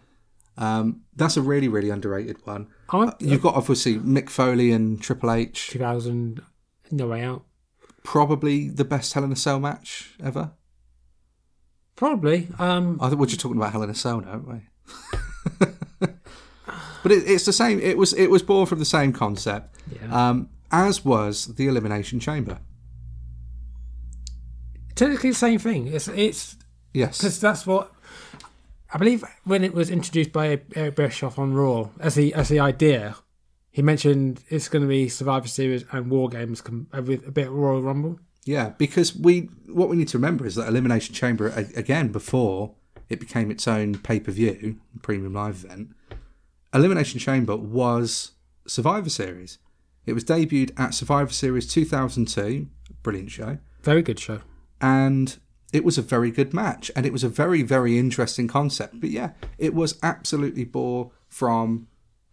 Um, 0.57 1.01
that's 1.15 1.37
a 1.37 1.41
really 1.41 1.67
really 1.67 1.89
underrated 1.89 2.37
one. 2.45 2.67
I'm, 2.89 3.11
You've 3.19 3.41
got 3.41 3.55
obviously 3.55 3.99
Mick 3.99 4.29
Foley 4.29 4.71
and 4.71 5.01
Triple 5.01 5.31
H, 5.31 5.69
2000, 5.69 6.41
No 6.91 7.07
Way 7.07 7.23
Out. 7.23 7.43
probably 8.03 8.69
the 8.69 8.85
best 8.85 9.13
Hell 9.13 9.23
in 9.23 9.31
a 9.31 9.35
Cell 9.35 9.59
match 9.59 10.15
ever. 10.23 10.51
Probably. 11.95 12.47
Um, 12.59 12.97
I 13.01 13.09
think 13.09 13.19
we're 13.19 13.25
just 13.27 13.39
talking 13.41 13.57
about 13.57 13.71
Hell 13.71 13.83
in 13.83 13.89
a 13.89 13.95
Cell 13.95 14.21
now, 14.21 14.29
aren't 14.31 14.47
we? 14.47 14.61
but 15.59 15.73
But 17.03 17.11
it, 17.11 17.23
it's 17.29 17.45
the 17.45 17.53
same. 17.53 17.79
It 17.79 17.97
was 17.97 18.13
it 18.13 18.29
was 18.31 18.41
born 18.41 18.65
from 18.65 18.79
the 18.79 18.85
same 18.85 19.13
concept, 19.13 19.75
Yeah. 19.91 20.29
um, 20.29 20.49
as 20.71 21.05
was 21.05 21.47
the 21.55 21.67
Elimination 21.67 22.19
Chamber. 22.19 22.59
Technically, 24.95 25.29
the 25.31 25.35
same 25.35 25.59
thing. 25.59 25.87
It's 25.87 26.07
it's 26.07 26.55
Yes. 26.93 27.17
because 27.19 27.39
that's 27.39 27.65
what 27.67 27.91
I 28.93 28.97
believe 28.97 29.23
when 29.43 29.63
it 29.63 29.73
was 29.73 29.89
introduced 29.89 30.31
by 30.31 30.61
Eric 30.75 30.95
Bischoff 30.95 31.37
on 31.37 31.53
Raw 31.53 31.89
as 31.99 32.15
the 32.15 32.33
as 32.33 32.49
the 32.49 32.59
idea. 32.59 33.15
He 33.71 33.81
mentioned 33.83 34.43
it's 34.49 34.69
going 34.69 34.81
to 34.81 34.87
be 34.87 35.07
Survivor 35.07 35.47
Series 35.47 35.85
and 35.91 36.09
War 36.09 36.29
Games 36.29 36.61
com- 36.61 36.87
uh, 36.91 37.01
with 37.03 37.27
a 37.27 37.31
bit 37.31 37.47
of 37.47 37.53
Royal 37.53 37.81
Rumble. 37.81 38.19
Yeah, 38.43 38.69
because 38.77 39.15
we 39.15 39.49
what 39.67 39.89
we 39.89 39.97
need 39.97 40.07
to 40.09 40.17
remember 40.17 40.45
is 40.45 40.55
that 40.55 40.67
Elimination 40.67 41.13
Chamber 41.13 41.49
again 41.75 42.11
before 42.11 42.73
it 43.09 43.19
became 43.19 43.51
its 43.51 43.67
own 43.67 43.95
pay 43.99 44.19
per 44.19 44.31
view 44.31 44.79
premium 45.01 45.33
live 45.33 45.63
event. 45.65 45.89
Elimination 46.73 47.19
Chamber 47.19 47.55
was 47.55 48.31
Survivor 48.65 49.09
Series. 49.09 49.59
It 50.05 50.13
was 50.13 50.23
debuted 50.23 50.71
at 50.79 50.93
Survivor 50.93 51.31
Series 51.33 51.67
2002, 51.71 52.67
brilliant 53.03 53.29
show, 53.31 53.57
Very 53.83 54.01
good 54.01 54.19
show. 54.19 54.39
and 54.79 55.37
it 55.73 55.83
was 55.83 55.97
a 55.97 56.01
very 56.01 56.31
good 56.31 56.53
match, 56.53 56.89
and 56.95 57.05
it 57.05 57.13
was 57.13 57.23
a 57.23 57.29
very 57.29 57.61
very 57.61 57.97
interesting 57.97 58.47
concept. 58.47 58.99
But 58.99 59.09
yeah, 59.09 59.31
it 59.57 59.73
was 59.73 59.99
absolutely 60.01 60.63
bore 60.63 61.11
from 61.27 61.87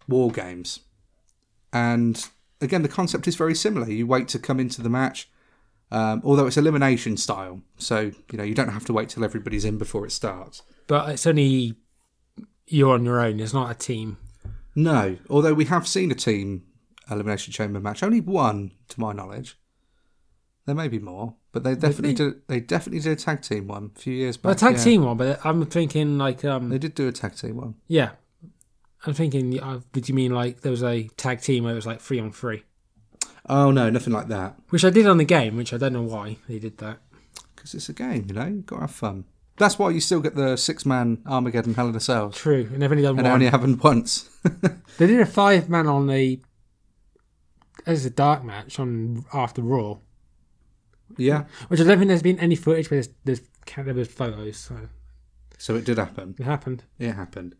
War 0.07 0.31
Games, 0.31 0.81
and 1.73 2.27
again 2.61 2.81
the 2.81 2.87
concept 2.89 3.27
is 3.27 3.35
very 3.35 3.55
similar. 3.55 3.89
You 3.89 4.07
wait 4.07 4.27
to 4.29 4.39
come 4.39 4.59
into 4.59 4.81
the 4.81 4.89
match. 4.89 5.29
Um, 5.91 6.21
although 6.25 6.47
it's 6.47 6.57
elimination 6.57 7.15
style, 7.15 7.61
so 7.77 8.11
you 8.31 8.37
know 8.37 8.43
you 8.43 8.55
don't 8.55 8.69
have 8.69 8.85
to 8.85 8.93
wait 8.93 9.09
till 9.09 9.23
everybody's 9.23 9.65
in 9.65 9.77
before 9.77 10.05
it 10.05 10.11
starts. 10.11 10.63
But 10.87 11.09
it's 11.09 11.27
only 11.27 11.75
you're 12.67 12.93
on 12.93 13.05
your 13.05 13.19
own. 13.21 13.39
It's 13.39 13.53
not 13.53 13.71
a 13.71 13.75
team. 13.75 14.17
No, 14.75 15.17
although 15.29 15.53
we 15.53 15.65
have 15.65 15.87
seen 15.87 16.11
a 16.11 16.15
team 16.15 16.63
elimination 17.09 17.53
chamber 17.53 17.79
match, 17.79 18.03
only 18.03 18.19
one 18.19 18.71
to 18.89 18.99
my 18.99 19.13
knowledge. 19.13 19.57
There 20.65 20.75
may 20.75 20.87
be 20.87 20.97
more, 20.99 21.35
but 21.51 21.63
they 21.63 21.75
definitely 21.75 22.13
did. 22.13 22.47
They 22.47 22.59
definitely 22.59 22.99
did 23.01 23.11
a 23.11 23.15
tag 23.21 23.41
team 23.41 23.67
one 23.67 23.91
a 23.95 23.99
few 23.99 24.13
years 24.13 24.35
back. 24.37 24.53
A 24.55 24.59
tag 24.59 24.75
yeah. 24.77 24.83
team 24.83 25.03
one, 25.03 25.17
but 25.17 25.45
I'm 25.45 25.65
thinking 25.67 26.17
like 26.17 26.43
um 26.43 26.69
They 26.69 26.79
did 26.79 26.95
do 26.95 27.07
a 27.07 27.11
tag 27.11 27.35
team 27.35 27.57
one. 27.57 27.75
yeah. 27.87 28.11
I'm 29.07 29.13
thinking. 29.13 29.61
Uh, 29.61 29.81
did 29.93 30.09
you 30.09 30.15
mean 30.15 30.33
like 30.33 30.61
there 30.61 30.71
was 30.71 30.81
a 30.83 31.03
tag 31.15 31.39
team 31.41 31.63
where 31.65 31.73
it 31.73 31.75
was 31.75 31.85
like 31.85 32.01
three 32.01 32.19
on 32.19 32.31
three, 32.31 32.63
Oh 33.47 33.69
no, 33.69 33.91
nothing 33.91 34.13
like 34.13 34.29
that. 34.29 34.55
which 34.69 34.83
I 34.83 34.89
did 34.89 35.05
on 35.05 35.17
the 35.17 35.25
game, 35.25 35.55
which 35.57 35.71
I 35.73 35.77
don't 35.77 35.93
know 35.93 36.01
why 36.01 36.37
they 36.49 36.57
did 36.57 36.79
that. 36.79 36.97
Because 37.55 37.75
it's 37.75 37.87
a 37.89 37.93
game, 37.93 38.25
you 38.27 38.33
know. 38.33 38.47
You've 38.47 38.65
got 38.65 38.77
to 38.77 38.81
have 38.81 38.91
fun. 38.91 39.25
That's 39.57 39.77
why 39.77 39.91
you 39.91 39.99
still 40.01 40.21
get 40.21 40.33
the 40.35 40.55
six 40.57 40.87
man 40.87 41.19
Armageddon 41.27 41.75
Hell 41.75 41.87
in 41.89 41.95
a 41.95 41.99
Cell, 41.99 42.31
True, 42.31 42.67
and 42.73 42.81
they've 42.81 42.89
only 42.91 43.03
done 43.03 43.19
and 43.19 43.27
it 43.27 43.29
one. 43.29 43.33
only 43.33 43.45
happened 43.45 43.81
once. 43.83 44.27
They 44.97 45.05
did 45.07 45.19
a 45.21 45.25
five 45.27 45.69
man 45.69 45.85
on 45.87 46.07
the 46.07 46.39
as 47.85 48.05
a 48.05 48.09
dark 48.09 48.43
match 48.43 48.79
on 48.79 49.25
after 49.33 49.61
Raw, 49.61 49.97
yeah, 51.17 51.45
which 51.67 51.79
I 51.79 51.83
don't 51.83 51.97
think 51.97 52.09
there's 52.09 52.23
been 52.23 52.39
any 52.39 52.55
footage, 52.55 52.89
but 52.89 52.95
there's, 52.95 53.09
there's 53.23 53.41
there 53.75 53.93
was 53.93 54.07
photos, 54.07 54.57
so 54.57 54.89
so 55.57 55.75
it 55.75 55.85
did 55.85 55.97
happen. 55.97 56.35
it 56.39 56.43
happened. 56.43 56.83
It 56.99 57.13
happened. 57.13 57.55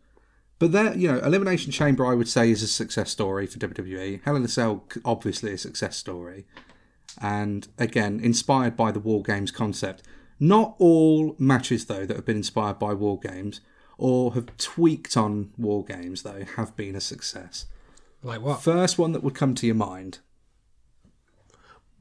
But 0.58 0.72
there, 0.72 0.96
you 0.96 1.12
know, 1.12 1.18
Elimination 1.18 1.70
Chamber, 1.70 2.06
I 2.06 2.14
would 2.14 2.28
say, 2.28 2.50
is 2.50 2.62
a 2.62 2.68
success 2.68 3.10
story 3.10 3.46
for 3.46 3.58
WWE. 3.58 4.22
Hell 4.24 4.36
in 4.36 4.44
a 4.44 4.48
Cell, 4.48 4.84
obviously, 5.04 5.52
a 5.52 5.58
success 5.58 5.96
story. 5.96 6.46
And 7.20 7.68
again, 7.78 8.20
inspired 8.20 8.76
by 8.76 8.90
the 8.90 9.00
War 9.00 9.22
Games 9.22 9.50
concept. 9.50 10.02
Not 10.40 10.74
all 10.78 11.34
matches, 11.38 11.86
though, 11.86 12.06
that 12.06 12.16
have 12.16 12.24
been 12.24 12.38
inspired 12.38 12.78
by 12.78 12.94
War 12.94 13.18
Games 13.18 13.60
or 13.98 14.34
have 14.34 14.56
tweaked 14.56 15.16
on 15.16 15.50
War 15.58 15.84
Games, 15.84 16.22
though, 16.22 16.44
have 16.56 16.74
been 16.76 16.96
a 16.96 17.00
success. 17.00 17.66
Like 18.22 18.40
what? 18.40 18.62
First 18.62 18.98
one 18.98 19.12
that 19.12 19.22
would 19.22 19.34
come 19.34 19.54
to 19.54 19.66
your 19.66 19.76
mind. 19.76 20.18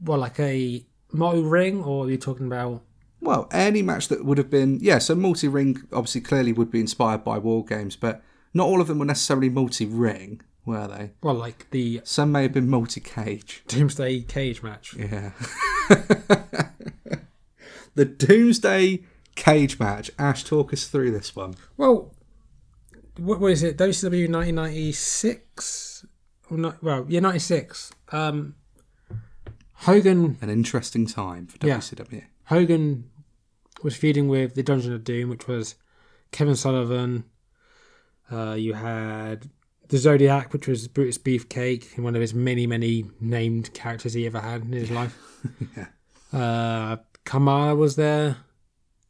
Well, 0.01 0.19
like 0.19 0.39
a 0.39 0.85
multi 1.15 1.41
ring, 1.41 1.83
or 1.83 2.05
are 2.05 2.09
you 2.09 2.17
talking 2.17 2.47
about? 2.47 2.81
Well, 3.21 3.47
any 3.51 3.81
match 3.81 4.07
that 4.09 4.25
would 4.25 4.37
have 4.37 4.49
been, 4.49 4.79
yeah, 4.81 4.99
so 4.99 5.15
multi 5.15 5.47
ring 5.47 5.81
obviously 5.91 6.21
clearly 6.21 6.53
would 6.53 6.69
be 6.71 6.79
inspired 6.79 7.23
by 7.23 7.37
War 7.37 7.65
Games, 7.65 7.95
but 7.95 8.21
not 8.53 8.67
all 8.67 8.81
of 8.81 8.87
them 8.87 8.99
were 8.99 9.05
necessarily 9.05 9.49
multi 9.49 9.85
ring, 9.85 10.41
were 10.65 10.87
they? 10.87 11.11
Well, 11.21 11.33
like 11.33 11.69
the 11.71 12.01
Some 12.03 12.31
may 12.31 12.43
have 12.43 12.53
been 12.53 12.69
multi 12.69 13.01
cage. 13.01 13.63
Doomsday 13.67 14.21
cage 14.21 14.61
match. 14.61 14.95
Yeah. 14.95 15.31
the 17.95 18.05
Doomsday 18.05 19.03
cage 19.35 19.79
match. 19.79 20.11
Ash, 20.17 20.43
talk 20.43 20.71
us 20.73 20.87
through 20.87 21.11
this 21.11 21.35
one. 21.35 21.55
Well, 21.77 22.13
what, 23.17 23.39
was 23.39 23.63
it? 23.63 23.77
WCW 23.77 24.29
1996? 24.29 26.05
Or 26.49 26.57
not, 26.57 26.83
well, 26.83 27.05
yeah, 27.07 27.21
96. 27.21 27.91
Um, 28.11 28.55
Hogan 29.79 30.37
An 30.41 30.49
interesting 30.49 31.05
time 31.05 31.47
for 31.47 31.65
Yeah. 31.65 31.77
WCW. 31.77 32.23
Hogan 32.45 33.09
was 33.83 33.95
feuding 33.95 34.27
with 34.27 34.55
the 34.55 34.63
Dungeon 34.63 34.93
of 34.93 35.03
Doom, 35.03 35.29
which 35.29 35.47
was 35.47 35.75
Kevin 36.31 36.55
Sullivan. 36.55 37.25
Uh, 38.31 38.53
you 38.57 38.73
had 38.73 39.49
the 39.89 39.97
Zodiac, 39.97 40.53
which 40.53 40.67
was 40.67 40.87
Brutus 40.87 41.17
Beefcake, 41.17 41.97
one 41.99 42.15
of 42.15 42.21
his 42.21 42.33
many, 42.33 42.65
many 42.65 43.05
named 43.19 43.73
characters 43.73 44.13
he 44.13 44.25
ever 44.25 44.39
had 44.39 44.61
in 44.63 44.71
his 44.71 44.91
life. 44.91 45.17
Yeah. 45.77 45.87
Uh, 46.33 46.97
Kamala 47.23 47.75
was 47.75 47.95
there. 47.97 48.37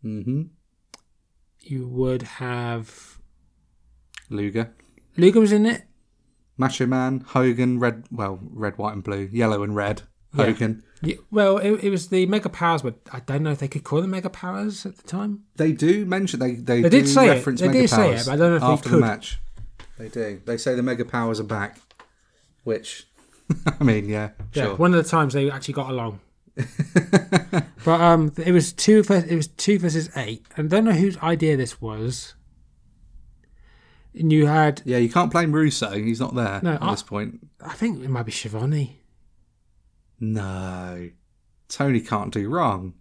Mm-hmm. 0.03 0.43
You 1.61 1.87
would 1.87 2.23
have 2.23 3.19
Luger. 4.29 4.73
Luger 5.15 5.39
was 5.39 5.53
in 5.53 5.65
it. 5.65 5.83
Macho 6.57 6.85
Man, 6.85 7.21
Hogan, 7.21 7.79
red, 7.79 8.03
well, 8.11 8.39
red, 8.41 8.77
white, 8.77 8.93
and 8.93 9.03
blue, 9.03 9.29
yellow 9.31 9.63
and 9.63 9.75
red. 9.75 10.01
Hogan. 10.35 10.83
Yeah, 11.01 11.15
well, 11.31 11.57
it, 11.57 11.83
it 11.83 11.89
was 11.89 12.07
the 12.09 12.25
Mega 12.25 12.49
Powers, 12.49 12.81
but 12.81 12.95
I 13.11 13.19
don't 13.19 13.43
know 13.43 13.51
if 13.51 13.59
they 13.59 13.67
could 13.67 13.83
call 13.83 14.01
them 14.01 14.11
Mega 14.11 14.29
Powers 14.29 14.85
at 14.85 14.97
the 14.97 15.03
time. 15.03 15.43
They 15.57 15.71
do 15.71 16.05
mention 16.05 16.39
they 16.39 16.55
they, 16.55 16.81
They 16.81 16.89
do 16.89 17.01
did 17.01 17.09
say 17.09 17.27
it. 17.27 17.31
reference 17.31 17.59
They 17.61 17.67
Mega 17.67 17.79
did 17.81 17.89
say 17.89 18.09
it, 18.09 18.13
Powers 18.15 18.27
I 18.29 18.35
don't 18.35 18.49
know 18.51 18.55
if 18.55 18.61
they 18.61 18.67
after 18.67 18.89
the 18.89 18.97
match. 18.97 19.39
They 19.97 20.09
do. 20.09 20.41
They 20.45 20.57
say 20.57 20.75
the 20.75 20.83
Mega 20.83 21.05
Powers 21.05 21.39
are 21.39 21.43
back, 21.43 21.79
which 22.63 23.07
I 23.79 23.83
mean, 23.83 24.09
yeah, 24.09 24.31
Yeah, 24.53 24.63
sure. 24.63 24.75
one 24.75 24.93
of 24.93 25.03
the 25.03 25.09
times 25.09 25.33
they 25.33 25.49
actually 25.51 25.73
got 25.75 25.89
along. 25.89 26.19
but 27.83 28.01
um, 28.01 28.31
it 28.43 28.51
was 28.51 28.71
two. 28.73 29.03
vers- 29.03 29.25
It 29.25 29.35
was 29.35 29.47
two 29.47 29.77
versus 29.77 30.09
eight, 30.15 30.45
and 30.55 30.71
I 30.71 30.75
don't 30.77 30.85
know 30.85 30.93
whose 30.93 31.17
idea 31.17 31.57
this 31.57 31.79
was. 31.81 32.33
And 34.17 34.31
you 34.31 34.45
had, 34.47 34.81
yeah, 34.85 34.97
you 34.97 35.09
can't 35.09 35.29
blame 35.29 35.51
Russo. 35.51 35.91
He's 35.91 36.21
not 36.21 36.33
there 36.35 36.61
No, 36.63 36.73
at 36.75 36.81
I- 36.81 36.91
this 36.91 37.03
point. 37.03 37.45
I 37.61 37.73
think 37.73 38.01
it 38.03 38.09
might 38.09 38.23
be 38.23 38.31
Schiavone. 38.31 39.01
No, 40.19 41.09
Tony 41.69 42.01
can't 42.01 42.33
do 42.33 42.49
wrong. 42.49 42.93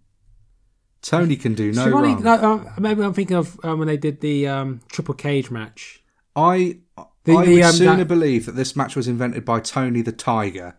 Tony 1.01 1.35
can 1.35 1.53
do 1.53 1.71
no 1.71 1.83
Schiavone. 1.83 2.13
wrong. 2.15 2.23
No, 2.23 2.33
um, 2.43 2.69
maybe 2.79 3.03
I'm 3.03 3.13
thinking 3.13 3.37
of 3.37 3.59
um, 3.63 3.77
when 3.79 3.87
they 3.87 3.97
did 3.97 4.21
the 4.21 4.47
um, 4.47 4.81
triple 4.89 5.13
cage 5.13 5.51
match. 5.51 6.03
I 6.35 6.79
The- 6.97 7.35
I 7.37 7.45
the, 7.45 7.53
would 7.53 7.61
um, 7.63 7.71
sooner 7.73 7.95
that- 7.97 8.07
believe 8.07 8.45
that 8.47 8.53
this 8.55 8.75
match 8.75 8.95
was 8.95 9.07
invented 9.07 9.45
by 9.45 9.59
Tony 9.59 10.01
the 10.01 10.11
Tiger 10.11 10.77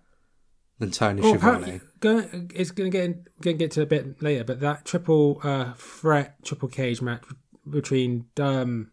than 0.79 0.91
Tony 0.91 1.23
Well, 1.23 1.33
Schiavone. 1.39 1.63
apparently, 1.63 1.89
go, 2.01 2.49
it's 2.55 2.71
going 2.73 2.91
to 2.91 2.99
get 2.99 3.41
gonna 3.41 3.57
get 3.57 3.71
to 3.73 3.83
a 3.83 3.87
bit 3.87 4.21
later, 4.23 4.45
but 4.45 4.61
that 4.61 4.85
triple 4.85 5.41
uh, 5.43 5.73
threat, 5.75 6.35
triple 6.45 6.69
cage 6.69 7.01
match 7.01 7.23
between 7.71 8.27
um, 8.41 8.91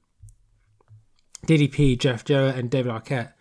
DDP, 1.48 1.98
Jeff 2.00 2.24
Jarrett, 2.24 2.56
and 2.56 2.70
David 2.70 2.92
Arquette. 2.92 3.34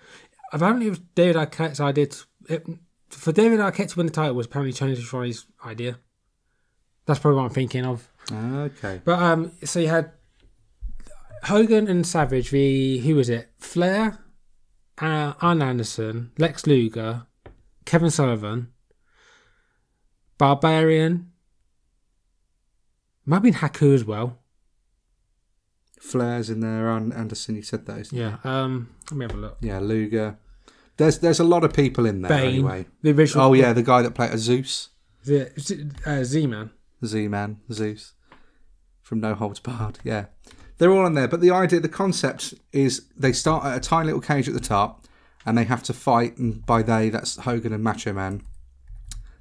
Apparently, 0.52 0.86
it 0.86 0.90
was 0.90 0.98
David 1.14 1.36
Arquette's 1.36 1.80
idea. 1.80 2.06
To, 2.06 2.24
it, 2.48 2.66
for 3.14 3.32
David 3.32 3.60
Arquette 3.60 3.90
to 3.90 3.96
win 3.98 4.06
the 4.06 4.12
title 4.12 4.34
was 4.34 4.46
apparently 4.46 4.72
Tony 4.72 4.94
Schiavone's 4.96 5.46
idea. 5.64 5.98
That's 7.06 7.18
probably 7.18 7.36
what 7.38 7.44
I'm 7.44 7.50
thinking 7.50 7.84
of. 7.84 8.08
Okay. 8.30 9.00
But 9.04 9.18
um, 9.20 9.52
so 9.64 9.80
you 9.80 9.88
had 9.88 10.12
Hogan 11.44 11.88
and 11.88 12.06
Savage 12.06 12.50
v 12.50 12.98
who 12.98 13.16
was 13.16 13.28
it? 13.28 13.50
Flair, 13.58 14.18
uh, 15.00 15.34
Arn 15.40 15.60
Anderson, 15.62 16.30
Lex 16.38 16.66
Luger, 16.66 17.26
Kevin 17.84 18.10
Sullivan, 18.10 18.68
Barbarian. 20.38 21.30
Might 23.24 23.36
have 23.36 23.42
been 23.42 23.54
Haku 23.54 23.94
as 23.94 24.04
well. 24.04 24.38
Flair's 26.00 26.50
in 26.50 26.60
there, 26.60 26.88
An- 26.90 27.12
Anderson. 27.12 27.54
You 27.56 27.62
said 27.62 27.86
those. 27.86 28.12
Yeah. 28.12 28.38
Um. 28.42 28.94
Let 29.10 29.16
me 29.16 29.24
have 29.24 29.34
a 29.34 29.38
look. 29.38 29.56
Yeah, 29.60 29.78
Luger. 29.78 30.38
There's 31.02 31.18
there's 31.18 31.40
a 31.40 31.44
lot 31.44 31.64
of 31.64 31.72
people 31.72 32.06
in 32.06 32.22
there 32.22 32.28
Bane, 32.28 32.48
anyway. 32.48 32.86
the 33.02 33.10
original. 33.10 33.46
Oh 33.46 33.52
yeah, 33.54 33.72
the 33.72 33.82
guy 33.82 34.02
that 34.02 34.14
played 34.14 34.38
Zeus, 34.38 34.90
The, 35.24 35.50
Z- 35.58 35.88
uh, 36.06 36.22
Z-Man. 36.22 36.70
Z 37.04 37.26
Man, 37.26 37.58
Zeus, 37.72 38.12
from 39.00 39.18
No 39.20 39.34
Holds 39.34 39.58
Barred. 39.58 39.98
Yeah, 40.04 40.26
they're 40.78 40.92
all 40.92 41.04
in 41.04 41.14
there. 41.14 41.26
But 41.26 41.40
the 41.40 41.50
idea, 41.50 41.80
the 41.80 41.88
concept 41.88 42.54
is 42.72 43.06
they 43.16 43.32
start 43.32 43.64
at 43.64 43.76
a 43.76 43.80
tiny 43.80 44.06
little 44.06 44.20
cage 44.20 44.46
at 44.46 44.54
the 44.54 44.60
top, 44.60 45.04
and 45.44 45.58
they 45.58 45.64
have 45.64 45.82
to 45.84 45.92
fight. 45.92 46.38
And 46.38 46.64
by 46.64 46.82
they, 46.82 47.08
that's 47.08 47.36
Hogan 47.38 47.72
and 47.72 47.82
Macho 47.82 48.12
Man. 48.12 48.42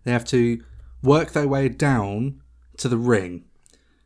They 0.03 0.12
have 0.12 0.26
to 0.26 0.64
work 1.03 1.34
their 1.34 1.47
way 1.47 1.70
down 1.70 2.41
to 2.78 2.88
the 2.89 2.97
ring. 2.97 3.45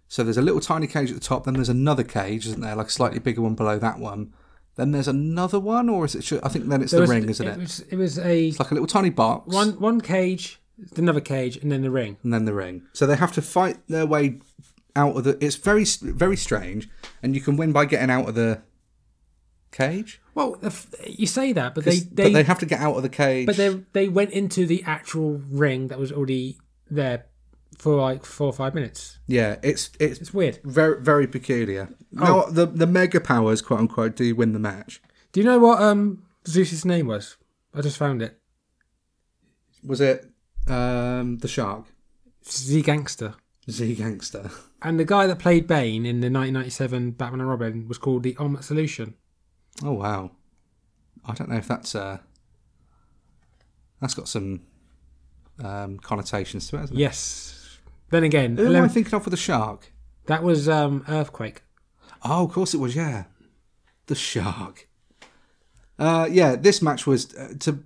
So 0.10 0.26
there's 0.26 0.38
a 0.38 0.42
little 0.42 0.60
tiny 0.60 0.88
cage 0.88 1.10
at 1.10 1.16
the 1.16 1.22
top. 1.22 1.46
Then 1.46 1.54
there's 1.54 1.70
another 1.70 2.04
cage, 2.04 2.46
isn't 2.48 2.60
there? 2.60 2.76
Like 2.76 2.88
a 2.88 2.92
slightly 2.92 3.20
bigger 3.20 3.42
one 3.42 3.56
below 3.56 3.80
that 3.80 3.98
one. 3.98 4.34
Then 4.76 4.92
there's 4.92 5.08
another 5.08 5.60
one, 5.60 5.88
or 5.90 6.04
is 6.06 6.16
it? 6.16 6.40
I 6.44 6.50
think 6.50 6.68
then 6.68 6.82
it's 6.82 6.92
There 6.92 7.00
the 7.00 7.04
was- 7.04 7.10
ring, 7.10 7.30
isn't 7.30 7.48
it? 7.48 7.52
it? 7.52 7.60
Was, 7.60 7.80
it 7.92 7.96
was 7.96 8.20
a 8.20 8.48
It's 8.50 8.60
like 8.60 8.72
a 8.72 8.74
little 8.74 8.88
tiny 8.88 9.10
box, 9.10 9.54
one 9.54 9.80
one 9.80 10.02
cage, 10.02 10.60
another 10.98 11.22
cage, 11.22 11.58
and 11.58 11.72
then 11.72 11.82
the 11.82 11.92
ring. 11.92 12.18
and 12.24 12.34
then 12.34 12.46
the 12.46 12.54
ring. 12.54 12.84
So 12.94 13.06
they 13.08 13.16
have 13.16 13.32
to 13.34 13.42
fight 13.42 13.78
their 13.88 14.06
way 14.06 14.40
out 14.96 15.16
of 15.16 15.24
the. 15.24 15.38
It's 15.44 15.56
very 15.56 15.86
very 16.02 16.36
strange, 16.38 16.90
and 17.24 17.34
you 17.36 17.42
can 17.42 17.56
win 17.58 17.72
by 17.72 17.86
getting 17.86 18.10
out 18.10 18.28
of 18.28 18.36
the 18.36 18.62
cage. 19.72 20.22
Well, 20.34 20.58
if, 20.62 20.88
you 21.06 21.28
say 21.28 21.54
that, 21.54 21.76
but 21.76 21.86
they 21.86 22.00
they 22.00 22.24
but 22.26 22.34
they 22.34 22.44
have 22.44 22.60
to 22.60 22.66
get 22.66 22.80
out 22.82 22.96
of 22.98 23.04
the 23.04 23.10
cage. 23.10 23.46
but 23.46 23.56
they 23.58 23.70
they 23.94 24.08
went 24.10 24.32
into 24.32 24.66
the 24.66 24.84
actual 24.86 25.42
ring 25.50 25.88
that 25.88 26.00
was 26.00 26.12
already 26.12 26.58
there 26.90 27.26
for 27.78 27.96
like 27.96 28.26
four 28.26 28.48
or 28.48 28.54
five 28.54 28.74
minutes. 28.76 29.20
yeah, 29.28 29.58
it's 29.64 29.90
it's 30.00 30.20
It's 30.20 30.34
weird. 30.34 30.60
very 30.64 31.02
very 31.02 31.28
peculiar. 31.28 31.90
Oh. 32.18 32.24
Now 32.24 32.42
the 32.46 32.66
the 32.66 32.88
mega 32.88 33.20
powers, 33.20 33.62
quote 33.62 33.80
unquote, 33.82 34.16
do 34.16 34.36
win 34.36 34.54
the 34.54 34.60
match. 34.60 35.02
Do 35.32 35.40
you 35.42 35.46
know 35.46 35.60
what 35.60 35.82
um 35.82 36.24
Zeus's 36.48 36.86
name 36.86 37.08
was? 37.08 37.38
I 37.74 37.82
just 37.82 37.98
found 37.98 38.22
it. 38.22 38.40
Was 39.84 40.00
it 40.02 40.26
um, 40.68 41.38
the 41.40 41.48
shark? 41.48 41.86
Z 42.50 42.82
Gangster. 42.82 43.36
Z 43.70 43.96
Gangster. 43.96 44.50
And 44.82 45.00
the 45.00 45.06
guy 45.06 45.26
that 45.26 45.40
played 45.40 45.66
Bane 45.66 46.06
in 46.06 46.20
the 46.22 46.28
1997 46.30 47.12
Batman 47.12 47.40
and 47.42 47.50
Robin 47.50 47.88
was 47.88 47.98
called 47.98 48.22
the 48.22 48.36
Ultimate 48.40 48.64
Solution. 48.64 49.16
Oh 49.84 49.94
wow. 49.94 50.32
I 51.28 51.34
don't 51.34 51.50
know 51.50 51.58
if 51.58 51.68
that's 51.68 51.96
uh 51.96 52.20
that's 54.00 54.14
got 54.14 54.28
some 54.28 54.62
um, 55.64 55.98
connotations 55.98 56.68
to 56.70 56.76
it, 56.76 56.80
hasn't 56.82 57.00
it? 57.00 57.02
Yes. 57.02 57.65
Then 58.10 58.24
again, 58.24 58.58
Who 58.58 58.74
am 58.74 58.84
I 58.86 58.88
thinking 58.88 59.14
of 59.14 59.26
with 59.26 59.32
the 59.32 59.38
shark? 59.38 59.92
that 60.28 60.44
was 60.44 60.68
um, 60.70 61.04
Earthquake. 61.08 61.62
Oh, 62.24 62.46
of 62.46 62.52
course 62.52 62.74
it 62.74 62.80
was. 62.80 62.96
Yeah, 62.96 63.26
the 64.08 64.16
shark. 64.16 64.88
Uh, 65.98 66.28
yeah, 66.30 66.56
this 66.56 66.82
match 66.82 67.06
was 67.08 67.34
uh, 67.36 67.54
to 67.60 67.84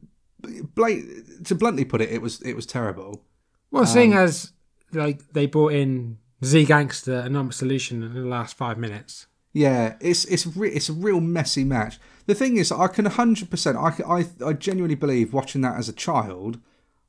to 1.43 1.55
bluntly 1.55 1.86
put 1.86 2.01
it, 2.01 2.09
it 2.11 2.22
was 2.22 2.41
it 2.41 2.55
was 2.55 2.65
terrible. 2.65 3.24
Well, 3.72 3.86
seeing 3.86 4.13
as 4.13 4.53
like 4.93 5.34
they 5.34 5.45
brought 5.45 5.74
in 5.74 6.17
Z 6.43 6.65
Gangster 6.65 7.20
and 7.20 7.36
Ultimate 7.36 7.53
Solution 7.53 8.01
in 8.03 8.13
the 8.13 8.22
last 8.22 8.55
five 8.57 8.78
minutes. 8.78 9.28
Yeah, 9.53 9.95
it's 9.99 10.26
it's 10.26 10.47
re- 10.47 10.72
it's 10.72 10.89
a 10.89 10.93
real 10.93 11.20
messy 11.20 11.63
match. 11.63 11.99
The 12.26 12.36
thing 12.36 12.57
is, 12.57 12.72
I 12.72 12.88
can 12.88 13.05
hundred 13.05 13.49
percent. 13.49 13.78
I, 13.78 13.93
I 14.07 14.26
I 14.45 14.53
genuinely 14.53 14.95
believe 14.95 15.34
watching 15.34 15.61
that 15.61 15.78
as 15.78 15.89
a 15.89 15.93
child, 15.93 16.59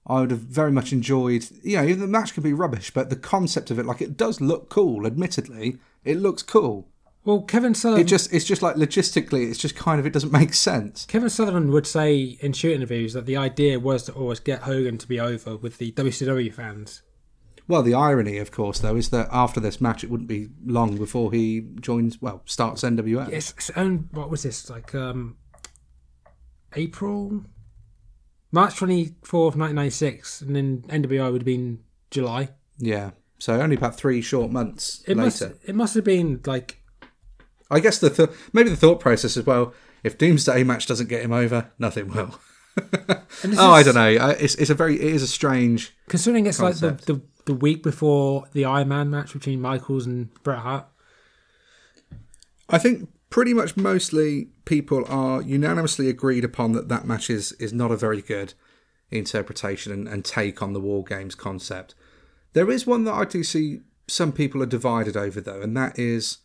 I 0.07 0.21
would 0.21 0.31
have 0.31 0.41
very 0.41 0.73
much 0.73 0.93
enjoyed. 0.93 1.47
You 1.63 1.77
know, 1.77 1.95
the 1.95 2.07
match 2.07 2.35
could 2.35 2.43
be 2.43 2.53
rubbish, 2.53 2.91
but 2.91 3.11
the 3.11 3.17
concept 3.17 3.71
of 3.71 3.79
it, 3.79 3.87
like, 3.87 4.01
it 4.01 4.17
does 4.17 4.41
look 4.41 4.69
cool. 4.69 5.07
Admittedly, 5.07 5.79
it 6.05 6.17
looks 6.17 6.43
cool. 6.43 6.89
Well, 7.25 7.43
Kevin 7.43 7.75
Sullivan. 7.75 8.01
It 8.01 8.09
just 8.09 8.33
it's 8.33 8.47
just 8.47 8.63
like 8.63 8.77
logistically, 8.77 9.51
it's 9.51 9.59
just 9.59 9.77
kind 9.77 10.01
of 10.01 10.07
it 10.07 10.13
doesn't 10.13 10.33
make 10.33 10.55
sense. 10.55 11.05
Kevin 11.07 11.29
Sullivan 11.29 11.71
would 11.71 11.87
say 11.87 12.39
in 12.41 12.55
shoot 12.55 12.73
interviews 12.73 13.13
that 13.13 13.27
the 13.27 13.37
idea 13.37 13.79
was 13.79 14.05
to 14.05 14.13
always 14.13 14.41
get 14.41 14.63
Hogan 14.63 14.97
to 14.99 15.07
be 15.07 15.21
over 15.21 15.57
with 15.57 15.79
the 15.79 15.93
WCW 15.93 16.53
fans. 16.53 17.03
Well, 17.69 17.83
the 17.83 17.95
irony, 17.95 18.39
of 18.39 18.51
course, 18.51 18.81
though, 18.81 18.97
is 18.97 19.11
that 19.11 19.29
after 19.31 19.61
this 19.61 19.81
match, 19.81 20.03
it 20.03 20.11
wouldn't 20.11 20.29
be 20.29 20.49
long 20.65 20.97
before 20.97 21.31
he 21.31 21.69
joins. 21.81 22.21
Well, 22.21 22.43
starts 22.45 22.83
NWO. 22.83 23.31
Yes, 23.31 23.71
and 23.77 24.09
what 24.13 24.31
was 24.31 24.43
this 24.43 24.69
like? 24.71 24.93
Um, 24.95 25.37
April, 26.75 27.45
March 28.53 28.77
twenty 28.77 29.15
fourth, 29.23 29.57
nineteen 29.57 29.77
ninety 29.77 29.91
six, 29.91 30.41
and 30.41 30.55
then 30.57 30.83
NWO 30.89 31.33
would 31.33 31.43
have 31.43 31.47
been 31.47 31.81
July. 32.11 32.51
Yeah. 32.79 33.11
So 33.39 33.61
only 33.61 33.77
about 33.77 33.97
three 33.97 34.21
short 34.21 34.51
months 34.51 35.03
It 35.07 35.17
must 35.17 35.41
it 35.41 35.75
must 35.75 35.95
have 35.95 36.05
been 36.05 36.41
like 36.45 36.83
I 37.71 37.81
guess 37.81 37.99
the 37.99 38.11
th- 38.11 38.31
maybe 38.53 38.69
the 38.69 38.77
thought 38.77 39.01
process 39.01 39.37
as 39.37 39.47
well. 39.47 39.73
If 40.03 40.19
Doomsday 40.19 40.65
match 40.65 40.87
doesn't 40.87 41.09
get 41.09 41.23
him 41.23 41.33
over, 41.33 41.71
nothing 41.79 42.09
will. 42.09 42.39
Oh, 43.59 43.73
I 43.73 43.83
don't 43.83 43.95
know. 43.95 44.31
It's 44.39 44.55
it's 44.57 44.71
a 44.71 44.75
very 44.75 44.95
it 44.95 45.15
is 45.15 45.23
a 45.23 45.27
strange. 45.27 45.95
Considering 46.09 46.47
it's 46.47 46.61
like 46.61 46.77
the, 46.77 46.93
the 46.93 47.21
the 47.47 47.55
week 47.55 47.83
before 47.83 48.45
the 48.53 48.65
Iron 48.65 48.89
Man 48.89 49.11
match 49.11 49.33
between 49.33 49.61
Michaels 49.61 50.07
and 50.07 50.33
Bret 50.43 50.61
Hart. 50.61 50.87
I 52.69 52.79
think 52.79 53.09
pretty 53.31 53.55
much 53.55 53.77
mostly 53.77 54.49
people 54.65 55.05
are 55.09 55.41
unanimously 55.41 56.09
agreed 56.09 56.45
upon 56.45 56.73
that 56.73 56.89
that 56.89 57.07
match 57.07 57.31
is 57.31 57.53
is 57.53 57.73
not 57.73 57.91
a 57.91 57.97
very 57.97 58.21
good 58.21 58.55
interpretation 59.11 59.93
and, 59.93 60.09
and 60.09 60.25
take 60.25 60.63
on 60.63 60.73
the 60.73 60.81
war 60.81 61.03
games 61.03 61.35
concept. 61.35 61.95
There 62.53 62.71
is 62.71 62.87
one 62.87 63.05
that 63.05 63.15
I 63.15 63.25
do 63.25 63.43
see 63.43 63.81
some 64.09 64.33
people 64.33 64.63
are 64.63 64.67
divided 64.67 65.17
over 65.17 65.41
though, 65.41 65.63
and 65.63 65.77
that 65.77 65.99
is 65.99 66.39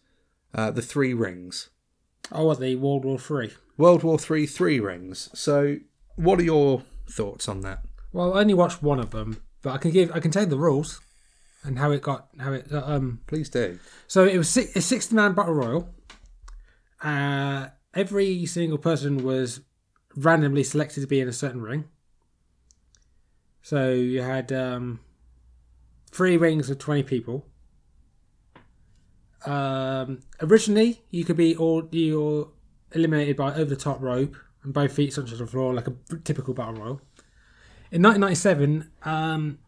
uh, 0.54 0.72
the 0.72 0.82
three 0.82 1.14
rings. 1.14 1.70
Oh, 2.32 2.54
the 2.54 2.76
World 2.76 3.06
War 3.06 3.20
Three. 3.20 3.52
World 3.78 4.04
War 4.04 4.18
Three 4.18 4.46
three 4.46 4.80
rings. 4.80 5.30
So, 5.34 5.78
what 6.16 6.40
are 6.40 6.44
your 6.44 6.84
thoughts 7.10 7.50
on 7.50 7.62
that? 7.62 7.84
Well, 8.14 8.34
I 8.34 8.42
only 8.42 8.54
watched 8.54 8.82
one 8.82 9.00
of 9.00 9.12
them, 9.12 9.42
but 9.62 9.74
I 9.74 9.78
can 9.78 9.92
give 9.92 10.12
I 10.12 10.20
can 10.20 10.32
tell 10.32 10.44
you 10.44 10.50
the 10.50 10.58
rules 10.58 11.02
and 11.64 11.80
how 11.80 11.92
it 11.92 12.02
got 12.02 12.28
how 12.40 12.54
it 12.54 12.70
got, 12.70 12.90
um 12.90 13.22
Please 13.28 13.50
do. 13.50 13.80
So 14.08 14.26
it 14.26 14.38
was 14.38 14.56
a 14.56 14.82
60 14.82 15.16
man 15.16 15.34
battle 15.34 15.54
royal. 15.54 15.95
Uh, 17.02 17.68
every 17.94 18.46
single 18.46 18.78
person 18.78 19.24
was 19.24 19.62
randomly 20.16 20.64
selected 20.64 21.02
to 21.02 21.08
be 21.08 21.20
in 21.20 21.28
a 21.28 21.34
certain 21.34 21.62
ring. 21.62 21.86
So 23.62 23.92
you 23.92 24.22
had 24.22 24.52
um, 24.52 25.00
three 26.12 26.38
rings 26.38 26.70
of 26.70 26.78
20 26.78 27.04
people. 27.04 27.46
Um, 29.46 30.22
originally, 30.42 31.02
you 31.10 31.24
could 31.24 31.38
be 31.38 31.56
all 31.56 31.88
you're 31.92 32.50
eliminated 32.92 33.36
by 33.36 33.54
over 33.54 33.66
the 33.66 33.76
top 33.76 34.02
rope 34.02 34.36
and 34.64 34.74
both 34.74 34.94
feet 34.94 35.14
touch 35.14 35.32
the 35.32 35.46
floor 35.46 35.74
like 35.74 35.88
a 35.88 35.94
typical 36.24 36.54
battle 36.54 36.76
royal. 36.76 37.02
In 37.92 38.02
1997, 38.02 38.92
um, 39.04 39.60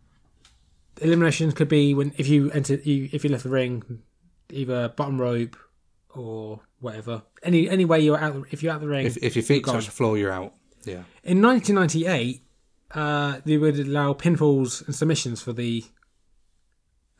eliminations 1.02 1.54
could 1.54 1.70
be 1.70 1.94
when 1.94 2.14
if 2.18 2.28
you 2.28 2.52
entered 2.52 2.86
you 2.86 3.10
if 3.12 3.24
you 3.24 3.30
left 3.30 3.44
the 3.44 3.50
ring 3.50 4.02
either 4.50 4.90
bottom 4.90 5.22
rope 5.22 5.56
or 6.10 6.62
whatever 6.80 7.24
any 7.44 7.70
any 7.70 7.86
way 7.86 8.00
you're 8.00 8.20
out 8.20 8.46
if 8.52 8.62
you're 8.62 8.72
out 8.74 8.82
the 8.82 8.88
ring 8.88 9.06
If, 9.06 9.18
if 9.18 9.36
your 9.36 9.44
feet 9.44 9.66
touch 9.66 9.86
the 9.86 9.92
floor, 9.92 10.18
you're 10.18 10.32
out. 10.32 10.54
Yeah. 10.84 11.04
in 11.24 11.42
1998 11.42 12.42
uh 12.92 13.40
they 13.46 13.58
would 13.58 13.78
allow 13.80 14.14
pinfalls 14.14 14.86
and 14.86 14.96
submissions 14.96 15.42
for 15.42 15.54
the 15.54 15.84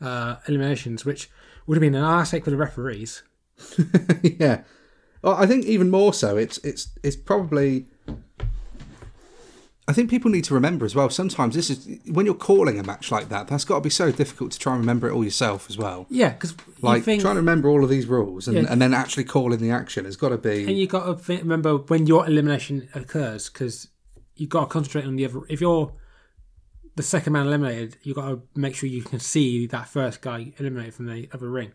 uh 0.00 0.36
eliminations 0.46 1.04
which 1.04 1.28
would 1.66 1.76
have 1.76 1.82
been 1.82 1.94
an 1.94 2.04
arse 2.04 2.32
ache 2.32 2.44
for 2.44 2.50
the 2.50 2.56
referees 2.56 3.22
yeah. 4.22 4.62
Well, 5.20 5.34
I 5.34 5.46
think 5.46 5.64
even 5.66 5.90
more 5.90 6.14
so. 6.14 6.36
It's 6.36 6.58
it's 6.58 6.90
it's 7.02 7.16
probably. 7.16 7.86
I 9.88 9.92
think 9.94 10.10
people 10.10 10.30
need 10.30 10.44
to 10.44 10.54
remember 10.54 10.84
as 10.84 10.94
well. 10.94 11.08
Sometimes 11.08 11.54
this 11.54 11.70
is 11.70 11.88
when 12.10 12.26
you're 12.26 12.34
calling 12.34 12.78
a 12.78 12.82
match 12.82 13.10
like 13.10 13.30
that. 13.30 13.48
That's 13.48 13.64
got 13.64 13.76
to 13.76 13.80
be 13.80 13.88
so 13.90 14.12
difficult 14.12 14.52
to 14.52 14.58
try 14.58 14.72
and 14.74 14.80
remember 14.82 15.08
it 15.08 15.12
all 15.14 15.24
yourself 15.24 15.68
as 15.70 15.78
well. 15.78 16.06
yeah 16.10 16.30
because 16.34 16.54
Like 16.82 17.04
think 17.04 17.22
trying 17.22 17.36
to 17.36 17.40
remember 17.40 17.70
all 17.70 17.82
of 17.82 17.88
these 17.88 18.06
rules 18.06 18.46
and, 18.46 18.56
Yeah. 18.58 18.66
and 18.70 18.82
then 18.82 18.92
actually 18.92 19.24
calling 19.24 19.58
the 19.60 19.70
action 19.70 20.04
has 20.04 20.16
got 20.16 20.28
to 20.28 20.36
be. 20.38 20.66
and 20.68 20.78
you 20.78 20.86
got 20.86 21.06
to 21.06 21.14
think, 21.14 21.40
remember 21.40 21.78
when 21.78 22.06
your 22.06 22.26
elimination 22.26 22.88
occurs 22.94 23.48
because 23.48 23.88
you've 24.36 24.50
got 24.50 24.60
to 24.60 24.66
concentrate 24.66 25.06
on 25.06 25.16
the 25.16 25.24
other. 25.24 25.40
If 25.48 25.60
you're 25.62 25.92
the 26.96 27.02
second 27.02 27.32
man 27.32 27.46
eliminated, 27.46 27.96
you've 28.02 28.16
got 28.16 28.28
to 28.28 28.42
make 28.54 28.74
sure 28.74 28.88
you 28.88 29.02
can 29.02 29.20
see 29.20 29.66
that 29.68 29.88
first 29.88 30.20
guy 30.20 30.52
eliminated 30.58 30.94
from 30.94 31.06
the 31.06 31.28
other 31.32 31.48
ring. 31.48 31.72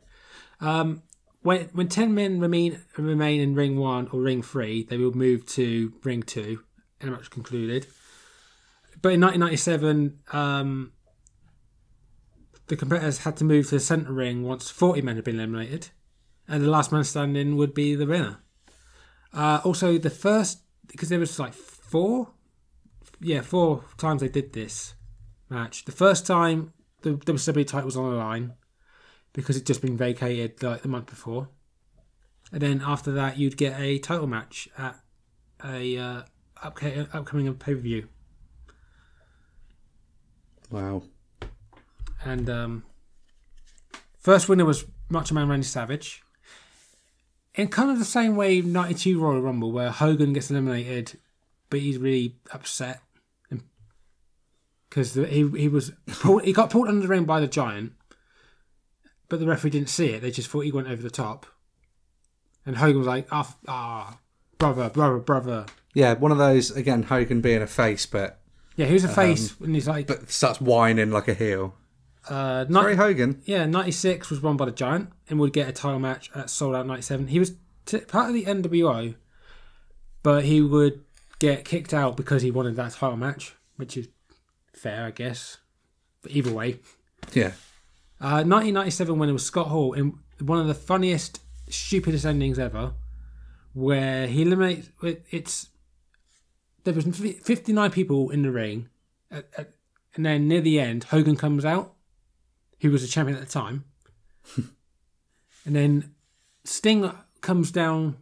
Um, 0.61 1.01
when 1.41 1.61
when 1.74 1.88
ten 1.88 2.14
men 2.14 2.39
remain 2.39 2.80
remain 2.97 3.41
in 3.41 3.55
ring 3.55 3.78
one 3.78 4.07
or 4.11 4.22
ring 4.22 4.41
three, 4.43 4.84
they 4.84 4.97
will 4.97 5.14
move 5.18 5.45
to 5.57 5.93
ring 6.03 6.22
two, 6.24 6.61
and 7.01 7.11
the 7.11 7.16
match 7.18 7.30
concluded. 7.32 7.88
But 9.03 9.11
in 9.11 9.21
1997, 9.21 10.19
um, 10.31 10.93
the 12.67 12.77
competitors 12.77 13.19
had 13.19 13.35
to 13.37 13.43
move 13.43 13.65
to 13.67 13.75
the 13.75 13.81
centre 13.81 14.13
ring 14.13 14.43
once 14.43 14.71
40 14.71 15.01
men 15.01 15.17
had 15.17 15.25
been 15.25 15.35
eliminated, 15.35 15.89
and 16.47 16.63
the 16.63 16.69
last 16.69 16.93
man 16.93 17.03
standing 17.03 17.57
would 17.57 17.73
be 17.73 17.95
the 17.95 18.05
winner. 18.05 18.37
Uh, 19.33 19.59
also, 19.65 19.97
the 19.97 20.09
first 20.09 20.61
because 20.87 21.09
there 21.09 21.19
was 21.19 21.37
like 21.37 21.53
four, 21.53 22.29
yeah, 23.19 23.41
four 23.41 23.83
times 23.97 24.21
they 24.21 24.29
did 24.29 24.53
this 24.53 24.93
match. 25.49 25.83
The 25.83 25.91
first 25.91 26.25
time 26.25 26.71
the 27.01 27.11
WCW 27.11 27.67
title 27.67 27.87
was 27.87 27.97
on 27.97 28.09
the 28.09 28.17
line 28.17 28.53
because 29.33 29.57
it'd 29.57 29.67
just 29.67 29.81
been 29.81 29.97
vacated 29.97 30.63
like 30.63 30.81
the 30.81 30.87
month 30.87 31.07
before, 31.07 31.49
and 32.53 32.61
then 32.61 32.81
after 32.85 33.11
that 33.11 33.37
you'd 33.37 33.57
get 33.57 33.77
a 33.77 33.99
title 33.99 34.27
match 34.27 34.69
at 34.77 34.97
a 35.61 35.97
uh, 35.97 36.21
upcoming 36.63 37.53
pay 37.55 37.73
per 37.73 37.81
view, 37.81 38.07
wow. 40.74 41.03
and 42.26 42.49
um, 42.49 42.84
first 44.17 44.49
winner 44.49 44.65
was 44.65 44.86
Macho 45.09 45.36
Man 45.36 45.47
Randy 45.47 45.65
Savage. 45.65 46.21
In 47.55 47.67
kind 47.67 47.91
of 47.91 47.99
the 47.99 48.05
same 48.05 48.36
way, 48.36 48.61
'92 48.61 49.19
Royal 49.19 49.41
Rumble, 49.41 49.71
where 49.71 49.91
Hogan 49.91 50.34
gets 50.34 50.49
eliminated, 50.49 51.19
but 51.69 51.80
he's 51.80 51.97
really 51.97 52.36
upset 52.51 53.01
because 54.93 55.15
he 55.15 55.49
he 55.57 55.67
was 55.67 55.91
pulled, 56.07 56.43
he 56.43 56.53
got 56.53 56.69
pulled 56.69 56.88
under 56.88 57.01
the 57.01 57.07
ring 57.07 57.26
by 57.26 57.39
the 57.39 57.47
Giant, 57.47 57.93
but 59.28 59.39
the 59.39 59.47
referee 59.47 59.71
didn't 59.71 59.89
see 59.89 60.09
it. 60.09 60.21
They 60.21 60.30
just 60.30 60.49
thought 60.49 60.61
he 60.61 60.71
went 60.71 60.88
over 60.88 61.01
the 61.01 61.09
top, 61.09 61.47
and 62.65 62.78
Hogan 62.78 62.99
was 62.99 63.07
like, 63.07 63.28
"Ah, 63.32 63.55
ah." 63.67 64.19
brother, 64.59 64.89
brother, 64.89 65.17
brother. 65.17 65.65
Yeah, 65.93 66.13
one 66.13 66.32
of 66.32 66.38
those 66.38 66.71
again. 66.71 67.03
Hogan 67.03 67.41
being 67.41 67.61
a 67.61 67.67
face, 67.67 68.05
but 68.05 68.39
Yeah, 68.76 68.86
he 68.88 68.93
was 68.93 69.03
a 69.03 69.09
face, 69.09 69.55
and 69.59 69.76
he's 69.76 69.88
like, 69.88 70.07
but 70.07 70.30
starts 70.32 70.59
whining 70.59 71.11
like 71.11 71.28
a 71.28 71.34
heel. 71.34 71.76
uh, 72.30 72.65
ni- 72.69 72.95
Hogan. 72.95 73.41
yeah, 73.45 73.65
ninety 73.65 73.91
six 73.91 74.30
was 74.30 74.41
won 74.41 74.57
by 74.57 74.65
the 74.65 74.71
Giant, 74.71 75.09
and 75.30 75.39
would 75.39 75.53
get 75.53 75.69
a 75.69 75.71
title 75.71 75.99
match 75.99 76.32
at 76.34 76.49
Souled 76.49 76.76
Out 76.76 76.88
ninety 76.88 77.01
seven. 77.03 77.28
He 77.28 77.39
was 77.39 77.53
t- 77.86 77.99
part 77.99 78.30
of 78.30 78.34
the 78.34 78.45
NWO, 78.45 79.15
but 80.24 80.45
he 80.45 80.61
would 80.61 81.01
get 81.39 81.65
kicked 81.65 81.93
out 81.93 82.15
because 82.17 82.41
he 82.41 82.49
wanted 82.51 82.76
that 82.78 82.93
title 82.93 83.17
match, 83.17 83.55
which 83.76 83.97
is 83.97 84.07
fair, 84.74 85.05
I 85.05 85.11
guess. 85.11 85.57
But 86.21 86.32
either 86.32 86.51
way, 86.53 86.80
Yeah, 87.34 87.51
Uh, 88.21 88.43
1997 88.43 89.17
when 89.19 89.28
it 89.30 89.34
was 89.34 89.45
Scott 89.45 89.67
Hall 89.67 89.93
in 89.93 90.17
one 90.39 90.59
of 90.59 90.67
the 90.67 90.74
funniest, 90.74 91.41
stupidest 91.69 92.26
endings 92.26 92.57
ever, 92.57 92.93
where 93.74 94.28
he 94.28 94.41
eliminates. 94.43 94.89
it- 95.03 95.26
It's 95.30 95.67
there 96.84 96.93
was 96.93 97.05
59 97.05 97.91
people 97.91 98.29
in 98.29 98.41
the 98.41 98.51
ring, 98.51 98.89
at, 99.31 99.47
at, 99.57 99.73
and 100.15 100.25
then 100.25 100.47
near 100.47 100.61
the 100.61 100.79
end, 100.79 101.05
Hogan 101.05 101.36
comes 101.36 101.65
out, 101.65 101.93
who 102.81 102.91
was 102.91 103.03
a 103.03 103.07
champion 103.07 103.38
at 103.38 103.45
the 103.45 103.51
time, 103.51 103.86
and 104.57 105.75
then 105.75 106.13
Sting 106.65 107.11
comes 107.41 107.71
down. 107.71 108.17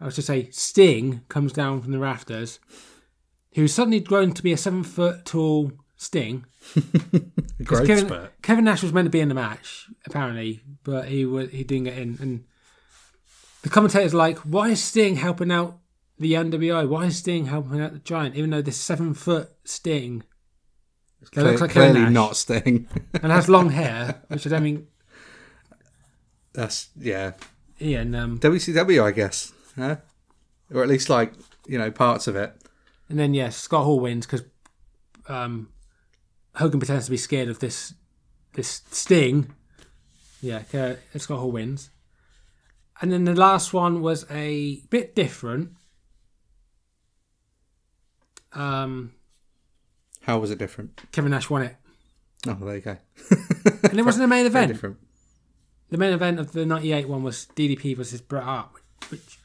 I 0.00 0.04
was 0.04 0.14
to 0.14 0.22
say 0.22 0.48
Sting 0.50 1.22
comes 1.28 1.52
down 1.52 1.82
from 1.82 1.92
the 1.92 1.98
rafters, 1.98 2.60
who's 3.54 3.74
suddenly 3.74 4.00
grown 4.00 4.32
to 4.32 4.42
be 4.42 4.52
a 4.52 4.56
seven 4.56 4.84
foot 4.84 5.24
tall 5.24 5.72
Sting. 5.96 6.44
growth 7.64 7.86
Kevin, 7.86 8.06
spurt. 8.06 8.42
Kevin 8.42 8.64
Nash 8.64 8.82
was 8.82 8.92
meant 8.92 9.06
to 9.06 9.10
be 9.10 9.20
in 9.20 9.28
the 9.28 9.34
match 9.34 9.88
apparently, 10.06 10.62
but 10.84 11.08
he 11.08 11.24
was 11.24 11.50
he 11.50 11.64
didn't 11.64 11.84
get 11.84 11.98
in. 11.98 12.18
And 12.20 12.44
the 13.62 13.68
commentators 13.68 14.14
like, 14.14 14.38
why 14.38 14.68
is 14.68 14.82
Sting 14.82 15.16
helping 15.16 15.50
out 15.50 15.78
the 16.18 16.32
NWO? 16.32 16.88
Why 16.88 17.06
is 17.06 17.18
Sting 17.18 17.46
helping 17.46 17.80
out 17.80 17.92
the 17.92 17.98
Giant? 17.98 18.36
Even 18.36 18.50
though 18.50 18.62
this 18.62 18.76
seven 18.76 19.14
foot 19.14 19.50
Sting 19.64 20.24
that 21.20 21.32
Cle- 21.32 21.44
looks 21.44 21.60
like 21.60 21.70
clearly 21.70 22.00
Nash 22.00 22.12
not 22.12 22.36
Sting. 22.36 22.88
and 23.22 23.32
has 23.32 23.48
long 23.48 23.70
hair, 23.70 24.22
which 24.28 24.46
I 24.46 24.50
don't 24.50 24.62
mean. 24.62 24.86
That's 26.52 26.88
yeah. 26.96 27.32
Yeah, 27.78 28.00
and 28.00 28.16
um, 28.16 28.38
WCW, 28.40 29.02
I 29.04 29.12
guess, 29.12 29.52
huh? 29.76 29.96
or 30.72 30.82
at 30.82 30.88
least 30.88 31.08
like 31.08 31.32
you 31.66 31.78
know 31.78 31.90
parts 31.90 32.26
of 32.26 32.36
it. 32.36 32.52
and 33.08 33.18
then 33.18 33.34
yes, 33.34 33.56
Scott 33.56 33.84
Hall 33.84 34.00
wins 34.00 34.26
because 34.26 34.42
um, 35.28 35.68
Hogan 36.56 36.80
pretends 36.80 37.04
to 37.06 37.10
be 37.10 37.16
scared 37.16 37.48
of 37.48 37.60
this 37.60 37.94
this 38.54 38.82
Sting. 38.90 39.54
Yeah, 40.40 40.62
Scott 41.16 41.38
Hall 41.38 41.50
wins. 41.50 41.90
And 43.00 43.12
then 43.12 43.24
the 43.24 43.34
last 43.34 43.72
one 43.72 44.00
was 44.00 44.26
a 44.30 44.82
bit 44.90 45.14
different. 45.14 45.70
Um, 48.52 49.12
How 50.22 50.38
was 50.38 50.50
it 50.50 50.58
different? 50.58 51.00
Kevin 51.12 51.30
Nash 51.30 51.50
won 51.50 51.62
it, 51.62 51.76
Oh, 52.46 52.54
there 52.54 52.76
you 52.76 52.80
go. 52.80 52.96
and 53.90 53.98
it 53.98 54.04
wasn't 54.04 54.24
a 54.24 54.28
main 54.28 54.46
event. 54.52 54.72
different. 54.72 54.96
The 55.90 55.98
main 55.98 56.12
event 56.12 56.38
of 56.38 56.52
the 56.52 56.66
'98 56.66 57.08
one 57.08 57.22
was 57.22 57.46
DDP 57.56 57.96
versus 57.96 58.20
Bret 58.20 58.44
Hart, 58.44 58.68
which 59.10 59.38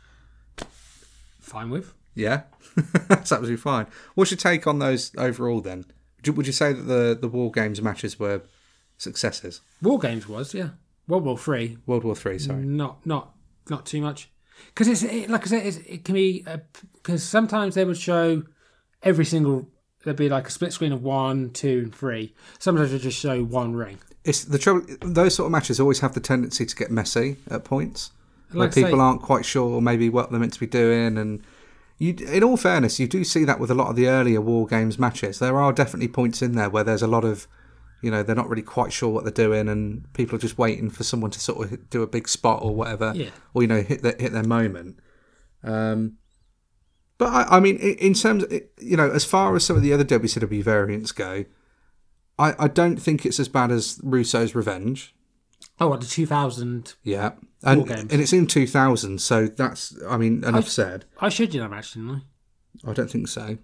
fine 1.40 1.70
with. 1.70 1.94
Yeah, 2.16 2.44
that's 3.08 3.32
absolutely 3.32 3.58
fine. 3.58 3.88
What's 4.16 4.30
your 4.32 4.38
take 4.38 4.68
on 4.68 4.80
those 4.80 5.12
overall? 5.18 5.62
Then, 5.62 5.86
would 6.18 6.28
you, 6.28 6.34
would 6.34 6.48
you 6.48 6.54
say 6.54 6.74
that 6.74 6.84
the 6.84 7.18
the 7.20 7.28
War 7.28 7.52
Games 7.52 7.82
matches 7.82 8.20
were 8.20 8.42
successes? 8.98 9.62
War 9.82 9.98
Games 10.00 10.28
was 10.28 10.54
yeah. 10.54 10.70
World 11.08 11.24
War 11.26 11.38
Three, 11.38 11.78
World 11.86 12.04
War 12.04 12.16
Three, 12.16 12.38
sorry. 12.40 12.64
not 12.64 13.06
not 13.06 13.34
not 13.70 13.86
too 13.86 14.02
much, 14.02 14.30
because 14.68 14.88
it's 14.88 15.04
it, 15.04 15.30
like 15.30 15.42
I 15.44 15.50
said, 15.50 15.66
it's, 15.66 15.78
it 15.78 16.04
can 16.06 16.14
be 16.16 16.46
because 16.94 17.24
sometimes 17.24 17.76
they 17.76 17.86
would 17.86 17.98
show 17.98 18.44
every 19.04 19.26
single. 19.26 19.68
There'd 20.04 20.18
be 20.18 20.28
like 20.28 20.48
a 20.48 20.52
split 20.52 20.74
screen 20.74 20.92
of 20.92 21.02
one, 21.02 21.52
two, 21.52 21.84
and 21.86 21.96
three. 21.96 22.34
Sometimes 22.60 22.92
they 22.92 22.98
just 23.00 23.18
show 23.18 23.42
one 23.44 23.74
ring. 23.74 24.00
It's 24.26 24.44
the 24.44 24.58
trouble. 24.58 24.86
Those 25.02 25.36
sort 25.36 25.46
of 25.46 25.52
matches 25.54 25.80
always 25.80 26.00
have 26.02 26.14
the 26.14 26.20
tendency 26.20 26.66
to 26.66 26.76
get 26.76 26.92
messy 26.92 27.38
at 27.50 27.64
points, 27.64 28.12
where 28.52 28.66
Like 28.66 28.74
say- 28.74 28.84
people 28.84 29.00
aren't 29.00 29.22
quite 29.22 29.46
sure 29.46 29.80
maybe 29.80 30.10
what 30.10 30.30
they're 30.30 30.40
meant 30.42 30.54
to 30.54 30.60
be 30.60 30.66
doing. 30.68 31.18
And 31.18 31.42
you, 32.00 32.14
in 32.28 32.44
all 32.44 32.58
fairness, 32.58 33.00
you 33.00 33.08
do 33.08 33.24
see 33.24 33.46
that 33.46 33.60
with 33.62 33.72
a 33.72 33.76
lot 33.76 33.90
of 33.90 33.96
the 33.96 34.08
earlier 34.08 34.42
War 34.42 34.68
Games 34.68 35.00
matches. 35.00 35.40
There 35.40 35.58
are 35.58 35.72
definitely 35.72 36.10
points 36.10 36.42
in 36.42 36.54
there 36.56 36.70
where 36.70 36.84
there's 36.84 37.02
a 37.02 37.08
lot 37.08 37.24
of, 37.24 37.48
you 38.02 38.12
know, 38.12 38.24
they're 38.24 38.36
not 38.36 38.50
really 38.50 38.62
quite 38.62 38.92
sure 38.92 39.10
what 39.10 39.24
they're 39.24 39.32
doing, 39.32 39.70
and 39.70 40.12
people 40.14 40.36
are 40.36 40.40
just 40.40 40.58
waiting 40.58 40.90
for 40.90 41.06
someone 41.06 41.32
to 41.32 41.40
sort 41.40 41.72
of 41.72 41.90
do 41.90 42.02
a 42.04 42.08
big 42.08 42.28
spot 42.28 42.60
or 42.62 42.76
whatever, 42.76 43.14
Yeah. 43.16 43.30
or 43.54 43.62
you 43.62 43.70
know, 43.70 43.82
hit 43.82 44.02
their, 44.02 44.16
hit 44.20 44.34
their 44.34 44.44
moment. 44.44 44.98
Um, 45.64 46.18
but 47.18 47.28
I, 47.28 47.58
I 47.58 47.60
mean, 47.60 47.78
in 47.78 48.14
terms, 48.14 48.46
you 48.80 48.98
know, 48.98 49.10
as 49.10 49.26
far 49.26 49.56
as 49.56 49.64
some 49.64 49.76
of 49.76 49.82
the 49.82 49.94
other 49.94 50.06
WCW 50.06 50.64
variants 50.64 51.12
go, 51.12 51.46
I, 52.40 52.56
I 52.58 52.68
don't 52.68 52.98
think 52.98 53.26
it's 53.26 53.40
as 53.40 53.48
bad 53.48 53.72
as 53.72 54.00
Russo's 54.04 54.56
Revenge. 54.56 55.16
Oh, 55.80 55.88
what 55.88 56.02
the 56.02 56.08
2000? 56.08 56.96
Yeah, 57.04 57.34
and 57.64 57.90
and 57.90 58.12
it's 58.12 58.34
in 58.34 58.48
2000, 58.48 59.20
so 59.20 59.48
that's 59.48 59.96
I 60.08 60.18
mean 60.18 60.44
enough 60.44 60.68
said. 60.68 61.06
I 61.20 61.30
showed 61.30 61.54
you 61.54 61.62
that 61.62 61.70
match, 61.70 61.94
didn't 61.94 62.24
I? 62.86 62.90
I 62.90 62.94
don't 62.94 63.10
think 63.10 63.28
so. 63.28 63.58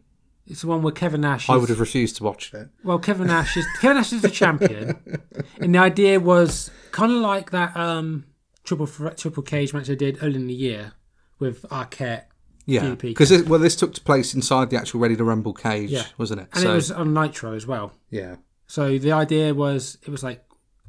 It's 0.47 0.62
the 0.62 0.68
one 0.68 0.82
where 0.82 0.91
Kevin 0.91 1.22
Nash. 1.22 1.45
Is, 1.45 1.50
I 1.50 1.58
would 1.58 1.70
have 1.70 1.80
refused 1.80 2.16
to 2.18 2.24
watch 2.24 2.54
it. 2.54 2.70
Well, 2.84 2.97
Kevin 2.97 3.28
Nash 3.28 3.56
is 3.56 3.66
Kevin 3.80 3.97
Nash 3.97 4.12
is 4.12 4.22
the 4.22 4.30
champion, 4.30 5.00
and 5.62 5.76
the 5.76 5.80
idea 5.80 6.20
was 6.20 6.72
kind 6.91 7.12
of 7.12 7.20
like 7.20 7.52
that 7.52 7.78
um, 7.78 8.26
triple 8.64 8.88
triple 8.88 9.43
cage 9.43 9.74
match 9.74 9.89
I 9.89 9.95
did 9.95 10.18
early 10.24 10.36
in 10.36 10.47
the 10.47 10.54
year 10.54 10.93
with 11.38 11.62
Arquette, 11.70 12.26
Yeah, 12.70 12.96
because 12.96 13.32
well, 13.44 13.60
this 13.60 13.76
took 13.76 13.94
place 14.04 14.34
inside 14.34 14.70
the 14.70 14.78
actual 14.78 15.00
Ready 15.00 15.16
to 15.16 15.24
Rumble 15.24 15.54
cage, 15.54 15.90
Yeah. 15.90 16.06
wasn't 16.18 16.42
it? 16.42 16.48
and 16.54 16.64
it 16.64 16.68
was 16.74 16.92
on 16.92 17.14
Nitro 17.14 17.54
as 17.54 17.66
well. 17.66 17.94
yeah, 18.10 18.36
So 18.68 18.98
the 18.98 19.12
idea 19.12 19.54
was 19.54 19.98
it 20.06 20.10
was 20.10 20.24
like 20.24 20.44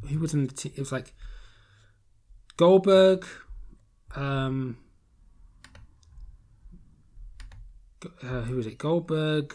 who 0.08 0.18
was 0.18 0.34
in 0.34 0.46
the 0.46 0.52
team? 0.54 0.72
It 0.76 0.80
was 0.80 0.92
like 0.92 1.14
Goldberg, 2.56 3.26
um, 4.14 4.76
uh, 8.22 8.42
who 8.42 8.56
was 8.56 8.66
it? 8.66 8.78
Goldberg. 8.78 9.54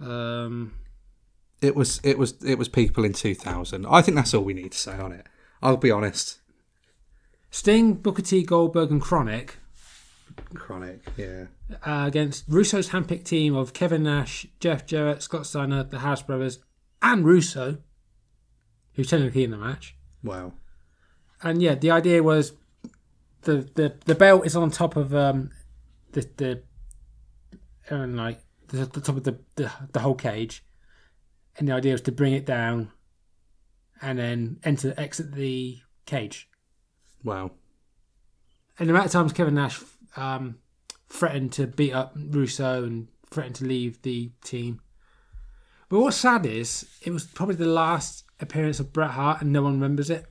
Um, 0.00 0.74
it 1.60 1.76
was 1.76 2.00
it 2.02 2.18
was 2.18 2.34
it 2.44 2.58
was 2.58 2.68
people 2.68 3.04
in 3.04 3.12
2000. 3.12 3.86
I 3.86 4.02
think 4.02 4.16
that's 4.16 4.34
all 4.34 4.42
we 4.44 4.54
need 4.54 4.72
to 4.72 4.78
say 4.78 4.96
on 4.98 5.12
it. 5.12 5.26
I'll 5.62 5.76
be 5.76 5.90
honest. 5.90 6.38
Sting, 7.50 7.94
Booker 7.94 8.22
T, 8.22 8.42
Goldberg, 8.42 8.90
and 8.90 9.00
Kronik 9.02 9.50
Kronik, 10.54 11.00
yeah, 11.16 11.46
uh, 11.86 12.06
against 12.06 12.44
Russo's 12.48 12.90
handpicked 12.90 13.24
team 13.24 13.54
of 13.54 13.72
Kevin 13.72 14.02
Nash, 14.02 14.46
Jeff 14.60 14.86
Jarrett, 14.86 15.22
Scott 15.22 15.46
Steiner, 15.46 15.82
the 15.82 16.00
Harris 16.00 16.22
Brothers, 16.22 16.58
and 17.00 17.24
Russo, 17.24 17.78
who's 18.94 19.08
technically 19.10 19.44
in 19.44 19.50
the 19.50 19.56
match. 19.56 19.96
wow, 20.22 20.52
And 21.42 21.62
yeah, 21.62 21.74
the 21.74 21.90
idea 21.90 22.22
was 22.22 22.52
the 23.42 23.68
the, 23.74 23.94
the 24.04 24.14
belt 24.14 24.46
is 24.46 24.54
on 24.56 24.70
top 24.70 24.96
of 24.96 25.14
um 25.14 25.50
the 26.12 26.28
the 26.36 26.62
and 27.88 28.16
like 28.16 28.40
the, 28.68 28.86
the 28.86 29.00
top 29.00 29.16
of 29.16 29.24
the, 29.24 29.38
the 29.56 29.70
the 29.92 30.00
whole 30.00 30.14
cage, 30.14 30.64
and 31.58 31.66
the 31.68 31.72
idea 31.72 31.92
was 31.92 32.00
to 32.02 32.12
bring 32.12 32.32
it 32.32 32.46
down, 32.46 32.90
and 34.00 34.18
then 34.18 34.58
enter 34.64 34.94
exit 34.96 35.34
the 35.34 35.78
cage. 36.06 36.48
wow. 37.24 37.50
And 38.78 38.88
the 38.88 38.94
amount 38.94 39.06
of 39.06 39.12
times 39.12 39.32
Kevin 39.34 39.54
Nash 39.54 39.74
um, 40.16 40.56
threatened 41.08 41.52
to 41.52 41.66
beat 41.66 41.92
up 41.92 42.12
Russo 42.16 42.84
and 42.84 43.08
threatened 43.30 43.56
to 43.56 43.64
leave 43.64 44.00
the 44.02 44.30
team. 44.44 44.80
But 45.88 46.00
what's 46.00 46.16
sad 46.16 46.46
is 46.46 46.86
it 47.02 47.10
was 47.10 47.24
probably 47.24 47.54
the 47.56 47.66
last 47.66 48.24
appearance 48.40 48.80
of 48.80 48.92
Bret 48.92 49.10
Hart, 49.10 49.42
and 49.42 49.52
no 49.52 49.62
one 49.62 49.74
remembers 49.74 50.08
it. 50.10 50.26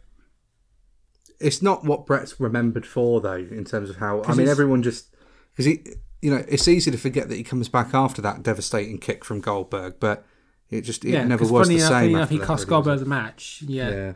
It's 1.39 1.61
not 1.61 1.83
what 1.83 2.05
Bret's 2.05 2.39
remembered 2.39 2.85
for 2.85 3.21
though, 3.21 3.33
in 3.33 3.63
terms 3.65 3.89
of 3.89 3.97
how. 3.97 4.23
I 4.23 4.33
mean, 4.35 4.47
everyone 4.47 4.83
just 4.83 5.15
because 5.51 5.65
he, 5.65 5.83
you 6.21 6.31
know, 6.31 6.43
it's 6.47 6.67
easy 6.67 6.91
to 6.91 6.97
forget 6.97 7.29
that 7.29 7.35
he 7.35 7.43
comes 7.43 7.67
back 7.69 7.93
after 7.93 8.21
that 8.21 8.43
devastating 8.43 8.97
kick 8.99 9.23
from 9.25 9.39
Goldberg, 9.39 9.95
but 9.99 10.25
it 10.69 10.81
just 10.81 11.03
it 11.05 11.11
yeah, 11.11 11.23
never 11.25 11.45
was 11.45 11.67
the 11.67 11.75
enough, 11.75 11.87
same. 11.89 11.91
funny 11.91 12.13
enough, 12.13 12.29
he 12.29 12.39
cost 12.39 12.67
Goldberg 12.67 12.99
the 12.99 13.05
match. 13.05 13.63
Yeah, 13.67 13.89
Yeah. 13.89 14.13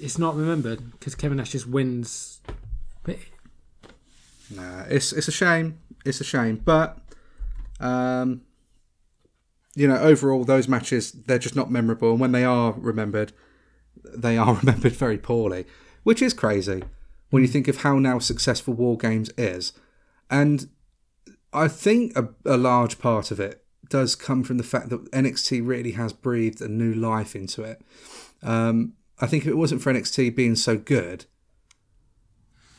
it's 0.00 0.18
not 0.18 0.36
remembered 0.36 0.92
because 0.92 1.14
Kevin 1.14 1.38
Nash 1.38 1.50
just 1.52 1.66
wins. 1.66 2.40
Nah, 4.54 4.84
it's 4.88 5.12
it's 5.12 5.28
a 5.28 5.32
shame. 5.32 5.78
It's 6.04 6.20
a 6.20 6.24
shame, 6.24 6.60
but 6.64 6.98
um, 7.80 8.42
you 9.74 9.88
know, 9.88 9.96
overall, 9.96 10.44
those 10.44 10.68
matches 10.68 11.12
they're 11.12 11.38
just 11.38 11.56
not 11.56 11.70
memorable, 11.70 12.10
and 12.10 12.20
when 12.20 12.32
they 12.32 12.44
are 12.44 12.72
remembered, 12.72 13.32
they 14.04 14.36
are 14.36 14.54
remembered 14.62 14.92
very 14.92 15.18
poorly, 15.18 15.66
which 16.02 16.22
is 16.22 16.34
crazy 16.34 16.82
when 17.30 17.42
you 17.42 17.48
think 17.48 17.68
of 17.68 17.78
how 17.78 17.98
now 17.98 18.18
successful 18.18 18.74
War 18.74 18.96
Games 18.96 19.30
is, 19.38 19.72
and 20.30 20.68
I 21.52 21.68
think 21.68 22.16
a, 22.16 22.28
a 22.44 22.56
large 22.56 22.98
part 22.98 23.30
of 23.30 23.40
it 23.40 23.64
does 23.88 24.16
come 24.16 24.42
from 24.42 24.56
the 24.56 24.64
fact 24.64 24.88
that 24.88 25.10
NXT 25.12 25.66
really 25.66 25.92
has 25.92 26.12
breathed 26.12 26.62
a 26.62 26.68
new 26.68 26.94
life 26.94 27.36
into 27.36 27.62
it. 27.62 27.82
Um, 28.42 28.94
I 29.20 29.26
think 29.26 29.44
if 29.44 29.48
it 29.50 29.56
wasn't 29.56 29.82
for 29.82 29.92
NXT 29.92 30.34
being 30.34 30.56
so 30.56 30.76
good, 30.76 31.26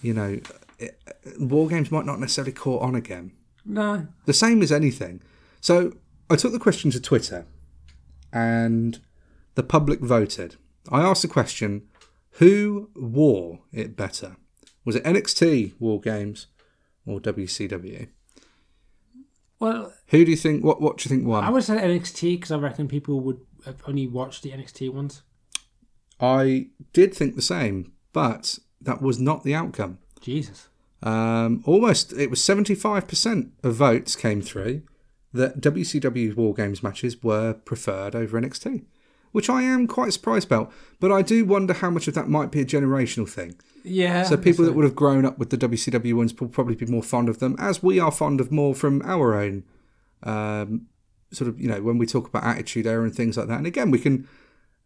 you 0.02 0.14
know, 0.14 0.40
it, 0.84 1.02
war 1.40 1.68
games 1.68 1.92
might 1.92 2.06
not 2.06 2.20
necessarily 2.20 2.52
caught 2.52 2.82
on 2.82 2.96
again. 2.96 3.32
No. 3.66 4.08
The 4.26 4.34
same 4.34 4.62
as 4.62 4.72
anything. 4.72 5.22
So 5.62 5.94
I 6.30 6.36
took 6.36 6.52
the 6.52 6.60
question 6.60 6.92
to 6.92 7.00
Twitter, 7.00 7.46
and 8.32 9.00
the 9.56 9.64
public 9.64 10.00
voted. 10.00 10.56
I 10.92 11.02
asked 11.02 11.22
the 11.22 11.28
question: 11.28 11.84
Who 12.32 12.90
wore 12.96 13.60
it 13.72 13.96
better? 13.96 14.38
Was 14.86 14.96
it 14.96 15.04
NXT 15.04 15.74
War 15.80 16.02
Games 16.02 16.48
or 17.06 17.20
WCW? 17.20 18.10
Well, 19.60 19.94
Who 20.08 20.26
do 20.26 20.32
you 20.32 20.38
think? 20.38 20.64
What 20.64 20.82
What 20.82 20.98
do 20.98 21.08
you 21.08 21.16
think 21.16 21.28
won? 21.28 21.44
I 21.44 21.50
would 21.50 21.64
say 21.64 21.78
NXT 21.78 22.36
because 22.36 22.52
I 22.52 22.58
reckon 22.58 22.88
people 22.88 23.22
would 23.22 23.40
have 23.66 23.82
only 23.88 24.08
watch 24.08 24.42
the 24.42 24.52
NXT 24.52 24.92
ones. 24.92 25.24
I 26.20 26.68
did 26.92 27.14
think 27.14 27.36
the 27.36 27.42
same, 27.42 27.94
but 28.12 28.60
that 28.82 29.02
was 29.02 29.20
not 29.20 29.44
the 29.44 29.56
outcome. 29.56 30.00
Jesus. 30.22 30.68
Um, 31.04 31.62
almost, 31.66 32.14
it 32.14 32.30
was 32.30 32.40
75% 32.40 33.52
of 33.62 33.76
votes 33.76 34.16
came 34.16 34.42
through 34.42 34.84
that 35.34 35.60
WCW 35.60 36.36
War 36.36 36.54
Games 36.54 36.82
matches 36.82 37.22
were 37.22 37.54
preferred 37.54 38.16
over 38.16 38.40
NXT, 38.40 38.86
which 39.34 39.50
I 39.50 39.64
am 39.64 39.86
quite 39.86 40.14
surprised 40.14 40.48
about. 40.48 40.72
But 41.00 41.12
I 41.12 41.22
do 41.22 41.44
wonder 41.44 41.74
how 41.74 41.90
much 41.90 42.08
of 42.08 42.14
that 42.14 42.30
might 42.30 42.52
be 42.52 42.62
a 42.62 42.66
generational 42.66 43.28
thing. 43.28 43.56
Yeah. 43.84 44.24
So 44.24 44.38
people 44.38 44.64
that 44.64 44.74
would 44.74 44.86
have 44.86 44.96
grown 44.96 45.26
up 45.26 45.38
with 45.38 45.50
the 45.50 45.58
WCW 45.58 46.14
ones 46.14 46.34
will 46.40 46.48
probably 46.48 46.76
be 46.76 46.86
more 46.86 47.04
fond 47.04 47.28
of 47.28 47.40
them, 47.40 47.58
as 47.60 47.84
we 47.84 48.00
are 48.00 48.12
fond 48.12 48.40
of 48.40 48.52
more 48.52 48.74
from 48.74 49.02
our 49.04 49.36
own 49.36 49.64
um, 50.24 50.88
sort 51.32 51.50
of, 51.50 51.60
you 51.60 51.68
know, 51.68 51.82
when 51.82 51.98
we 51.98 52.06
talk 52.06 52.30
about 52.30 52.46
Attitude 52.46 52.88
Era 52.88 53.04
and 53.04 53.14
things 53.14 53.36
like 53.36 53.48
that. 53.48 53.58
And 53.58 53.68
again, 53.68 53.92
we 53.92 54.00
can 54.00 54.28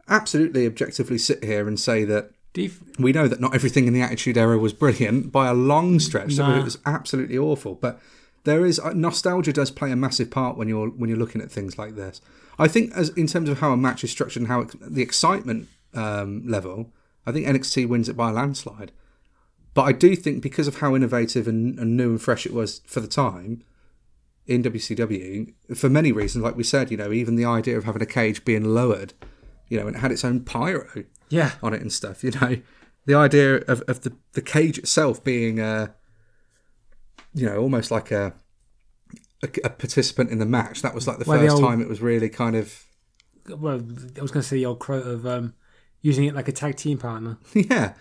absolutely 0.10 0.66
objectively 0.66 1.20
sit 1.20 1.44
here 1.44 1.68
and 1.68 1.80
say 1.80 2.04
that 2.06 2.32
You, 2.58 2.72
we 2.98 3.12
know 3.12 3.28
that 3.28 3.40
not 3.40 3.54
everything 3.54 3.88
in 3.88 3.94
the 3.94 4.02
Attitude 4.02 4.38
Era 4.38 4.58
was 4.58 4.74
brilliant 4.74 5.32
by 5.32 5.48
a 5.48 5.54
long 5.54 6.00
stretch. 6.00 6.34
Some 6.34 6.52
of 6.52 6.58
it 6.58 6.64
was 6.64 6.80
absolutely 6.86 7.38
awful, 7.38 7.76
but 7.76 8.00
there 8.44 8.66
is 8.66 8.80
uh, 8.80 8.94
nostalgia 8.94 9.54
does 9.54 9.72
play 9.72 9.92
a 9.92 9.96
massive 9.96 10.32
part 10.32 10.58
when 10.58 10.68
you're 10.68 10.88
when 10.88 11.10
you're 11.10 11.20
looking 11.20 11.42
at 11.42 11.52
things 11.52 11.78
like 11.78 11.96
this. 11.96 12.22
I 12.58 12.68
think 12.68 12.92
as 12.96 13.10
in 13.10 13.28
terms 13.28 13.50
of 13.50 13.60
how 13.60 13.72
a 13.72 13.78
match 13.78 14.04
is 14.04 14.12
structured 14.12 14.42
and 14.42 14.48
how 14.48 14.62
it, 14.62 14.72
the 14.82 15.02
excitement 15.02 15.68
um, 15.94 16.48
level, 16.48 16.92
I 17.26 17.32
think 17.32 17.46
NXT 17.46 17.88
wins 17.88 18.10
it 18.10 18.18
by 18.18 18.30
a 18.30 18.34
landslide. 18.34 18.92
But 19.74 19.84
I 19.84 19.92
do 19.92 20.16
think 20.16 20.42
because 20.42 20.68
of 20.68 20.78
how 20.78 20.96
innovative 20.96 21.48
and, 21.48 21.78
and 21.78 21.96
new 21.96 22.10
and 22.10 22.22
fresh 22.22 22.46
it 22.46 22.54
was 22.54 22.82
for 22.88 23.00
the 23.00 23.08
time 23.08 23.64
in 24.48 24.64
WCW, 24.64 25.54
for 25.76 25.90
many 25.90 26.12
reasons, 26.12 26.44
like 26.44 26.56
we 26.56 26.64
said, 26.64 26.90
you 26.90 26.98
know, 26.98 27.12
even 27.12 27.36
the 27.36 27.46
idea 27.46 27.78
of 27.78 27.84
having 27.84 28.02
a 28.02 28.08
cage 28.08 28.44
being 28.44 28.64
lowered, 28.74 29.14
you 29.68 29.80
know, 29.80 29.86
and 29.86 29.98
it 29.98 30.00
had 30.00 30.12
its 30.12 30.26
own 30.26 30.40
pyro 30.40 31.04
yeah. 31.30 31.52
on 31.62 31.74
it 31.74 31.82
and 31.82 31.92
stuff. 31.92 32.24
You 32.24 32.32
know, 32.32 32.58
the 33.06 33.16
idea 33.16 33.58
of, 33.58 33.82
of 33.88 34.02
the, 34.02 34.14
the 34.34 34.42
cage 34.42 34.78
itself 34.78 35.24
being 35.24 35.60
a, 35.60 35.94
you 37.34 37.46
know, 37.46 37.58
almost 37.58 37.92
like 37.92 38.12
a, 38.12 38.34
a 39.44 39.48
a 39.64 39.70
participant 39.70 40.30
in 40.32 40.40
the 40.40 40.46
match. 40.46 40.82
That 40.82 40.94
was 40.96 41.08
like 41.08 41.20
the 41.20 41.26
Well, 41.26 41.40
the 41.40 41.46
first 41.48 41.56
old- 41.62 41.64
time 41.70 41.82
it 41.82 41.88
was 41.88 42.02
really 42.02 42.30
kind 42.30 42.56
of 42.56 42.86
Well, 43.48 43.76
I 44.18 44.22
was 44.22 44.32
going 44.32 44.42
to 44.42 44.48
say 44.48 44.58
the 44.58 44.66
old 44.66 44.80
quote 44.80 45.06
of 45.06 45.26
um, 45.26 45.54
using 46.02 46.26
it 46.26 46.36
like 46.36 46.48
a 46.48 46.52
tag 46.52 46.76
team 46.76 46.98
partner. 46.98 47.38
yeah. 47.54 47.94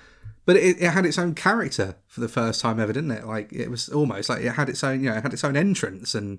But 0.44 0.56
it, 0.56 0.80
it 0.80 0.90
had 0.90 1.04
its 1.04 1.18
own 1.18 1.34
character 1.34 1.96
for 2.06 2.20
the 2.20 2.28
first 2.28 2.60
time 2.60 2.78
ever, 2.78 2.92
didn't 2.92 3.10
it? 3.10 3.26
Like 3.26 3.52
it 3.52 3.68
was 3.70 3.88
almost 3.88 4.28
like 4.28 4.42
it 4.42 4.52
had 4.52 4.68
its 4.68 4.82
own, 4.84 5.02
you 5.02 5.10
know, 5.10 5.16
it 5.16 5.22
had 5.22 5.32
its 5.32 5.42
own 5.44 5.56
entrance, 5.56 6.14
and 6.14 6.38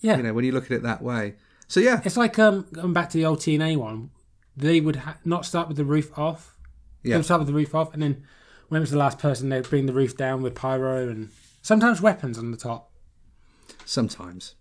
Yeah. 0.00 0.16
you 0.16 0.22
know, 0.24 0.34
when 0.34 0.44
you 0.44 0.50
look 0.52 0.64
at 0.64 0.72
it 0.72 0.82
that 0.82 1.00
way. 1.02 1.36
So 1.68 1.78
yeah, 1.80 2.00
It's 2.04 2.16
like 2.16 2.38
um, 2.40 2.66
going 2.72 2.92
back 2.92 3.08
to 3.10 3.18
the 3.18 3.24
old 3.26 3.38
TNA 3.38 3.76
one. 3.76 4.10
They 4.58 4.80
would 4.80 4.96
ha- 4.96 5.18
not 5.24 5.44
start 5.46 5.68
with 5.68 5.76
the 5.76 5.84
roof 5.84 6.16
off. 6.18 6.56
They 7.02 7.10
Yeah. 7.10 7.16
would 7.16 7.24
start 7.24 7.40
with 7.40 7.48
the 7.48 7.54
roof 7.54 7.74
off, 7.74 7.94
and 7.94 8.02
then 8.02 8.22
when 8.68 8.80
it 8.80 8.82
was 8.82 8.90
the 8.90 8.98
last 8.98 9.18
person, 9.18 9.48
they'd 9.48 9.68
bring 9.68 9.86
the 9.86 9.92
roof 9.92 10.16
down 10.16 10.42
with 10.42 10.54
pyro 10.54 11.08
and 11.08 11.30
sometimes 11.62 12.00
weapons 12.02 12.36
on 12.38 12.50
the 12.50 12.56
top. 12.56 12.90
sometimes 13.84 14.54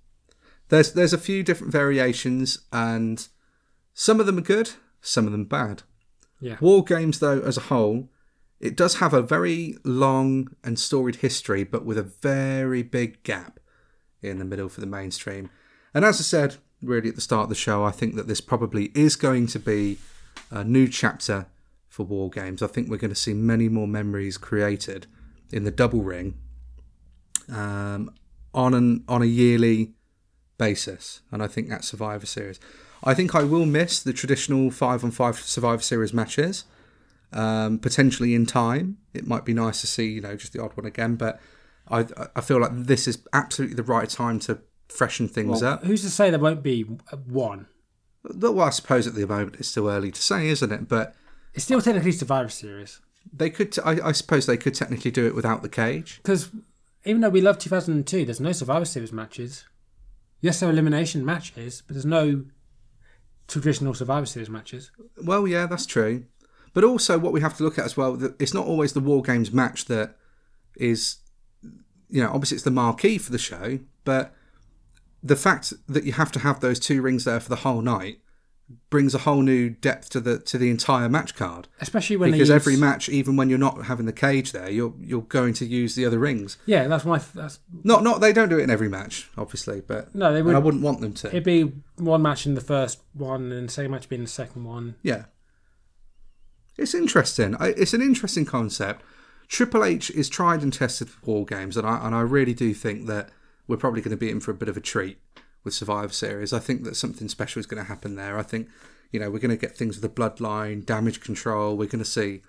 there's 0.70 0.94
there's 0.94 1.14
a 1.14 1.18
few 1.18 1.44
different 1.44 1.72
variations, 1.74 2.60
and 2.72 3.28
some 3.94 4.20
of 4.20 4.26
them 4.26 4.38
are 4.38 4.42
good, 4.42 4.72
some 5.02 5.26
of 5.26 5.32
them 5.32 5.46
bad. 5.46 5.84
Yeah. 6.40 6.58
War 6.62 6.84
games, 6.84 7.20
though, 7.20 7.40
as 7.42 7.58
a 7.58 7.62
whole, 7.62 8.10
it 8.60 8.76
does 8.76 8.96
have 8.96 9.14
a 9.14 9.22
very 9.22 9.78
long 9.84 10.50
and 10.64 10.78
storied 10.78 11.18
history, 11.18 11.64
but 11.64 11.84
with 11.86 11.98
a 11.98 12.04
very 12.04 12.84
big 12.84 13.24
gap 13.24 13.60
in 14.22 14.40
the 14.40 14.46
middle 14.46 14.70
for 14.70 14.82
the 14.82 14.88
mainstream. 14.88 15.50
And 15.94 16.04
as 16.06 16.20
I 16.20 16.24
said, 16.24 16.58
really 16.82 17.10
at 17.10 17.16
the 17.16 17.22
start 17.22 17.44
of 17.44 17.50
the 17.50 17.56
show, 17.56 17.84
I 17.84 17.92
think 17.92 18.16
that 18.16 18.28
this 18.28 18.42
probably 18.42 18.92
is 18.94 19.16
going 19.16 19.48
to 19.48 19.60
be 19.60 19.98
a 20.52 20.64
new 20.64 20.88
chapter 20.88 21.48
for 21.88 22.04
war 22.04 22.30
games. 22.30 22.62
I 22.62 22.68
think 22.68 22.90
we're 22.90 22.98
going 22.98 23.10
to 23.10 23.16
see 23.16 23.34
many 23.34 23.70
more 23.70 23.88
memories 23.88 24.38
created 24.38 25.08
in 25.52 25.64
the 25.64 25.72
double 25.72 26.04
ring 26.04 26.36
um, 27.52 28.12
on 28.54 28.74
an 28.74 29.04
on 29.08 29.22
a 29.22 29.26
yearly 29.26 29.94
basis, 30.58 31.22
and 31.32 31.42
I 31.42 31.48
think 31.48 31.70
that's 31.70 31.88
Survivor 31.88 32.26
Series. 32.26 32.60
I 33.04 33.14
think 33.14 33.36
I 33.36 33.44
will 33.44 33.66
miss 33.66 34.02
the 34.02 34.14
traditional 34.14 34.72
five 34.72 35.04
on 35.04 35.12
five 35.12 35.40
Survivor 35.40 35.82
Series 35.82 36.14
matches. 36.14 36.66
Um, 37.34 37.80
potentially 37.80 38.34
in 38.34 38.46
time, 38.46 39.00
it 39.14 39.28
might 39.28 39.44
be 39.44 39.54
nice 39.54 39.82
to 39.82 39.88
see 39.88 40.08
you 40.08 40.22
know 40.22 40.36
just 40.36 40.54
the 40.54 40.62
odd 40.62 40.76
one 40.76 40.86
again, 40.86 41.16
but 41.16 41.40
I 41.90 42.06
I 42.36 42.42
feel 42.42 42.60
like 42.60 42.72
this 42.74 43.08
is 43.08 43.20
absolutely 43.34 43.76
the 43.76 43.84
right 43.84 44.10
time 44.10 44.40
to 44.42 44.60
freshen 44.90 45.28
things 45.28 45.62
Well, 45.62 45.74
up. 45.74 45.84
who's 45.84 46.02
to 46.04 46.10
say 46.10 46.30
there 46.30 46.40
won't 46.40 46.64
be 46.64 46.82
one? 46.82 47.68
Well, 48.24 48.62
I 48.62 48.70
suppose 48.72 49.08
at 49.08 49.14
the 49.16 49.26
moment 49.28 49.56
it's 49.60 49.68
still 49.70 49.90
early 49.90 50.12
to 50.12 50.22
say, 50.22 50.48
isn't 50.48 50.72
it? 50.72 50.88
But 50.88 51.16
It's 51.54 51.66
still 51.66 51.82
technically 51.82 52.12
Survivor 52.12 52.50
Series 52.50 53.00
they 53.34 53.50
could. 53.50 53.74
T- 53.74 53.82
I, 53.84 54.08
I 54.08 54.12
suppose 54.14 54.46
they 54.46 54.56
could 54.58 54.74
technically 54.74 55.12
do 55.12 55.26
it 55.28 55.36
without 55.36 55.62
the 55.62 55.68
cage. 55.70 56.20
because 56.24 56.50
even 57.06 57.22
though 57.22 57.30
we 57.30 57.42
love 57.42 57.58
2002, 57.58 58.24
there's 58.26 58.40
no 58.40 58.52
Survivor 58.54 58.86
Series 58.86 59.12
matches. 59.12 59.66
Yes, 60.42 60.60
there 60.60 60.70
are 60.70 60.72
elimination 60.72 61.26
matches, 61.26 61.82
but 61.86 61.94
there's 61.96 62.06
no 62.06 62.46
traditional 63.48 63.94
Survivor 63.94 64.26
Series 64.26 64.50
matches. 64.50 64.92
Well, 65.22 65.48
yeah, 65.48 65.66
that's 65.66 65.86
true. 65.86 66.26
But 66.74 66.84
also, 66.84 67.18
what 67.18 67.34
we 67.34 67.42
have 67.42 67.58
to 67.58 67.64
look 67.64 67.80
at 67.80 67.86
as 67.86 67.98
well, 67.98 68.14
that 68.18 68.40
it's 68.42 68.54
not 68.54 68.66
always 68.66 68.94
the 68.94 69.00
War 69.00 69.22
Games 69.22 69.52
match 69.52 69.86
that 69.86 70.16
is, 70.76 71.18
you 72.10 72.22
know, 72.22 72.30
obviously 72.32 72.56
it's 72.56 72.64
the 72.66 72.72
marquee 72.72 73.18
for 73.18 73.32
the 73.32 73.38
show, 73.40 73.80
but 74.06 74.34
the 75.24 75.36
fact 75.36 75.74
that 75.88 76.04
you 76.04 76.14
have 76.14 76.32
to 76.34 76.40
have 76.40 76.60
those 76.60 76.80
two 76.80 77.02
rings 77.02 77.24
there 77.26 77.40
for 77.40 77.50
the 77.50 77.58
whole 77.58 77.82
night 77.82 78.20
brings 78.90 79.16
a 79.16 79.20
whole 79.20 79.42
new 79.42 79.70
depth 79.70 80.10
to 80.10 80.20
the 80.20 80.40
to 80.40 80.58
the 80.58 80.70
entire 80.70 81.08
match 81.08 81.36
card. 81.36 81.70
Especially 81.80 82.18
when 82.18 82.32
Because 82.32 82.50
use, 82.50 82.56
every 82.56 82.76
match, 82.76 83.08
even 83.08 83.38
when 83.38 83.50
you're 83.50 83.58
not 83.58 83.86
having 83.86 84.06
the 84.06 84.12
cage 84.14 84.52
there, 84.52 84.70
you're 84.70 84.94
you're 85.00 85.22
going 85.22 85.54
to 85.56 85.66
use 85.66 85.96
the 85.96 86.06
other 86.06 86.20
rings. 86.20 86.58
yeah, 86.66 86.88
that's 86.88 87.06
my 87.06 87.20
that's 87.34 87.60
Not 87.84 88.04
not 88.04 88.20
they 88.20 88.34
don't 88.34 88.50
do 88.50 88.60
it 88.60 88.64
in 88.64 88.70
every 88.70 88.90
match, 88.90 89.30
obviously, 89.38 89.82
but 89.82 90.14
no, 90.14 90.34
they 90.34 90.42
would 90.42 90.54
I 90.54 90.58
would. 90.58 90.66
wouldn't 90.66 90.84
want 90.84 91.00
them 91.02 91.14
to. 91.14 91.28
It'd 91.30 91.44
be 91.46 91.72
one 91.96 92.22
match 92.22 92.46
in 92.46 92.56
the 92.56 92.62
first 92.62 93.02
one, 93.14 93.52
and 93.54 93.70
the 93.70 93.72
second 93.72 93.92
match 93.92 94.10
being 94.10 94.24
the 94.24 94.28
second 94.28 94.66
one. 94.66 94.96
Yeah. 95.02 95.26
It's 96.78 96.94
interesting. 96.94 97.56
I, 97.56 97.70
it's 97.70 97.94
an 97.94 98.02
interesting 98.02 98.46
concept. 98.46 99.04
Triple 99.48 99.84
H 99.84 100.10
is 100.12 100.30
tried 100.30 100.62
and 100.62 100.72
tested 100.74 101.10
for 101.10 101.20
war 101.26 101.46
games, 101.46 101.78
and 101.78 101.88
I 101.88 102.06
and 102.06 102.14
I 102.14 102.22
really 102.22 102.54
do 102.54 102.74
think 102.74 103.08
that 103.08 103.30
we're 103.68 103.78
probably 103.78 104.02
going 104.02 104.12
to 104.12 104.18
be 104.18 104.30
in 104.30 104.40
for 104.40 104.52
a 104.52 104.56
bit 104.56 104.70
of 104.70 104.78
a 104.78 104.82
treat 104.82 105.20
with 105.64 105.74
Survivor 105.74 106.14
Series. 106.14 106.54
I 106.54 106.60
think 106.60 106.84
that 106.84 106.96
something 106.96 107.28
special 107.28 107.60
is 107.60 107.66
going 107.66 107.84
to 107.84 107.88
happen 107.88 108.16
there. 108.16 108.38
I 108.38 108.44
think 108.44 108.70
you 109.12 109.20
know 109.20 109.30
we're 109.30 109.40
going 109.40 109.58
to 109.58 109.58
get 109.58 109.76
things 109.76 110.00
with 110.00 110.16
the 110.16 110.22
bloodline, 110.22 110.86
damage 110.86 111.22
control. 111.22 111.76
We're 111.78 111.88
going 111.88 112.04
to 112.04 112.06
see 112.06 112.42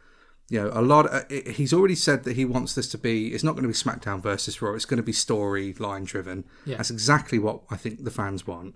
you 0.49 0.63
know 0.63 0.71
a 0.73 0.83
lot. 0.83 1.07
Of, 1.07 1.31
uh, 1.31 1.51
he's 1.51 1.73
already 1.73 1.95
said 1.95 2.25
that 2.25 2.37
he 2.37 2.45
wants 2.45 2.75
this 2.75 2.89
to 2.91 2.99
be. 2.99 3.29
It's 3.29 3.45
not 3.45 3.53
going 3.53 3.63
to 3.63 3.69
be 3.69 3.75
SmackDown 3.75 4.23
versus 4.23 4.63
Raw. 4.63 4.75
It's 4.75 4.85
going 4.85 4.99
to 4.99 5.03
be 5.03 5.13
storyline 5.13 6.07
driven. 6.07 6.45
Yeah. 6.65 6.77
That's 6.77 6.91
exactly 6.91 7.39
what 7.39 7.63
I 7.71 7.77
think 7.77 8.05
the 8.05 8.11
fans 8.11 8.47
want, 8.47 8.75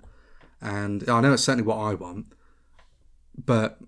and 0.60 1.08
I 1.08 1.20
know 1.20 1.32
it's 1.32 1.44
certainly 1.44 1.66
what 1.66 1.78
I 1.78 1.94
want. 1.94 2.26
But 3.42 3.78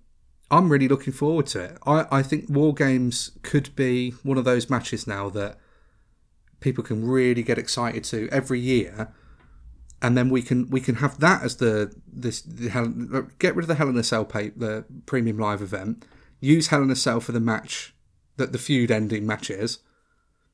I'm 0.50 0.70
really 0.70 0.88
looking 0.88 1.12
forward 1.12 1.46
to 1.48 1.61
it. 1.61 1.78
I, 1.84 2.07
I 2.11 2.22
think 2.22 2.48
War 2.48 2.72
Games 2.72 3.32
could 3.42 3.74
be 3.74 4.11
one 4.22 4.38
of 4.38 4.44
those 4.44 4.70
matches 4.70 5.07
now 5.07 5.28
that 5.30 5.59
people 6.65 6.83
can 6.83 7.07
really 7.07 7.43
get 7.43 7.59
excited 7.59 8.03
to 8.03 8.27
every 8.33 8.59
year, 8.59 9.12
and 10.01 10.17
then 10.17 10.31
we 10.31 10.43
can 10.43 10.69
we 10.71 10.81
can 10.81 10.97
have 10.97 11.21
that 11.21 11.43
as 11.43 11.59
the 11.59 11.95
this 12.11 12.41
the 12.41 13.29
get 13.39 13.55
rid 13.55 13.65
of 13.65 13.69
the 13.69 13.75
Hell 13.77 13.91
in 13.91 13.97
a 13.99 14.03
Cell 14.03 14.25
pay, 14.25 14.49
the 14.49 14.85
premium 15.05 15.39
live 15.39 15.61
event, 15.61 16.05
use 16.41 16.69
Hell 16.69 16.83
in 16.83 16.91
a 16.91 16.97
Cell 16.97 17.21
for 17.21 17.33
the 17.33 17.39
match 17.39 17.95
that 18.39 18.53
the 18.53 18.59
feud 18.59 18.91
ending 18.91 19.27
match 19.27 19.51
is, 19.51 19.79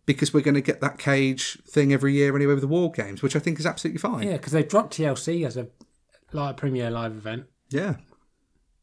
because 0.05 0.35
we're 0.35 0.43
going 0.43 0.55
to 0.55 0.61
get 0.61 0.81
that 0.81 0.99
cage 0.99 1.63
thing 1.63 1.93
every 1.93 2.13
year 2.13 2.35
anyway 2.37 2.55
with 2.55 2.61
the 2.61 2.67
War 2.67 2.91
Games, 2.91 3.23
which 3.23 3.37
I 3.37 3.39
think 3.39 3.61
is 3.61 3.65
absolutely 3.65 4.01
fine. 4.01 4.27
Yeah, 4.27 4.33
because 4.33 4.53
they 4.53 4.65
dropped 4.65 4.99
TLC 4.99 5.47
as 5.47 5.57
a 5.57 5.69
live 6.33 6.57
premiere 6.57 6.91
live 6.91 7.13
event. 7.13 7.45
Yeah, 7.71 7.95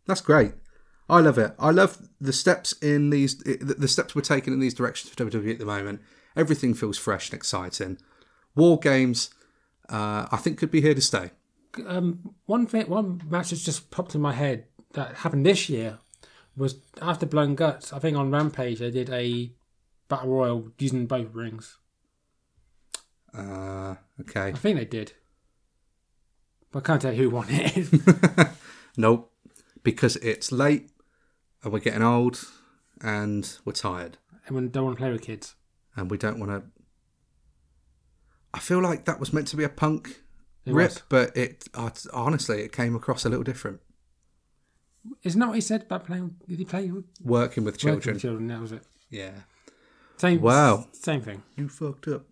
that's 0.08 0.22
great. 0.22 0.54
I 1.10 1.20
love 1.20 1.38
it. 1.38 1.54
I 1.60 1.72
love 1.72 1.98
the 2.20 2.34
steps 2.34 2.72
in 2.82 3.10
these, 3.10 3.38
the 3.40 3.76
the 3.78 3.88
steps 3.90 4.16
we're 4.16 4.22
taking 4.22 4.54
in 4.54 4.62
these 4.62 4.74
directions 4.74 5.14
for 5.14 5.26
WWE 5.26 5.52
at 5.52 5.60
the 5.60 5.66
moment. 5.66 6.02
Everything 6.38 6.74
feels 6.74 6.98
fresh 6.98 7.30
and 7.30 7.38
exciting. 7.38 7.98
War 8.56 8.80
games, 8.80 9.32
uh, 9.90 10.28
I 10.32 10.38
think, 10.38 10.58
could 10.58 10.72
be 10.72 10.82
here 10.82 10.94
to 10.94 11.02
stay. 11.02 11.32
Um, 11.86 12.34
one 12.46 12.66
thing, 12.66 12.88
one 12.88 13.22
match 13.30 13.50
that's 13.50 13.64
just 13.64 13.92
popped 13.92 14.16
in 14.16 14.22
my 14.22 14.34
head 14.34 14.66
that 14.94 15.16
happened 15.18 15.46
this 15.46 15.70
year 15.70 16.00
was 16.56 16.76
after 17.02 17.26
Blown 17.26 17.56
Guts. 17.56 17.92
I 17.94 18.00
think 18.00 18.18
on 18.18 18.32
Rampage 18.32 18.80
they 18.80 18.92
did 18.92 19.10
a 19.10 19.52
battle 20.08 20.30
royal 20.30 20.72
using 20.80 21.06
both 21.06 21.34
rings. 21.34 21.78
Uh, 23.38 23.96
okay. 24.22 24.48
I 24.48 24.54
think 24.54 24.80
they 24.80 24.86
did. 24.86 25.14
But 26.72 26.80
I 26.80 26.88
can't 26.88 27.02
tell 27.02 27.14
you 27.14 27.24
who 27.24 27.30
won 27.30 27.48
it. 27.50 28.48
Nope. 28.98 29.32
Because 29.84 30.18
it's 30.18 30.52
late 30.52 30.90
and 31.64 31.72
we're 31.72 31.80
getting 31.80 32.02
old 32.02 32.44
and 33.00 33.58
we're 33.64 33.74
tired 33.74 34.18
and 34.48 34.56
we 34.58 34.68
don't 34.68 34.86
want 34.86 34.98
to 34.98 35.02
play 35.02 35.12
with 35.12 35.22
kids. 35.22 35.56
And 35.98 36.10
we 36.10 36.18
don't 36.18 36.40
want 36.40 36.52
to. 36.52 36.64
I 38.54 38.60
feel 38.60 38.80
like 38.82 39.04
that 39.06 39.20
was 39.20 39.34
meant 39.34 39.48
to 39.50 39.58
be 39.58 39.64
a 39.66 39.70
punk 39.70 40.22
It 40.66 40.74
rip, 40.74 40.90
was. 40.92 41.04
but 41.10 41.36
it 41.36 41.66
uh, 41.74 41.90
honestly 42.14 42.62
it 42.62 42.72
came 42.72 42.96
across 42.96 43.26
a 43.26 43.30
little 43.30 43.44
different. 43.44 43.82
Isn't 45.24 45.40
that 45.40 45.48
what 45.48 45.56
he 45.56 45.62
said 45.62 45.84
about 45.84 46.06
playing? 46.06 46.36
Did 46.48 46.60
he 46.60 46.66
play 46.66 46.90
Working 47.22 47.64
with 47.64 47.76
working 47.76 47.78
children. 47.78 48.14
with 48.16 48.22
children? 48.22 48.48
That 48.48 48.62
was 48.62 48.72
it. 48.72 48.84
Yeah. 49.10 49.32
Same. 50.18 50.42
Wow. 50.42 50.88
Same 50.94 51.22
thing. 51.22 51.44
You 51.56 51.70
fucked 51.70 52.08
up. 52.08 52.26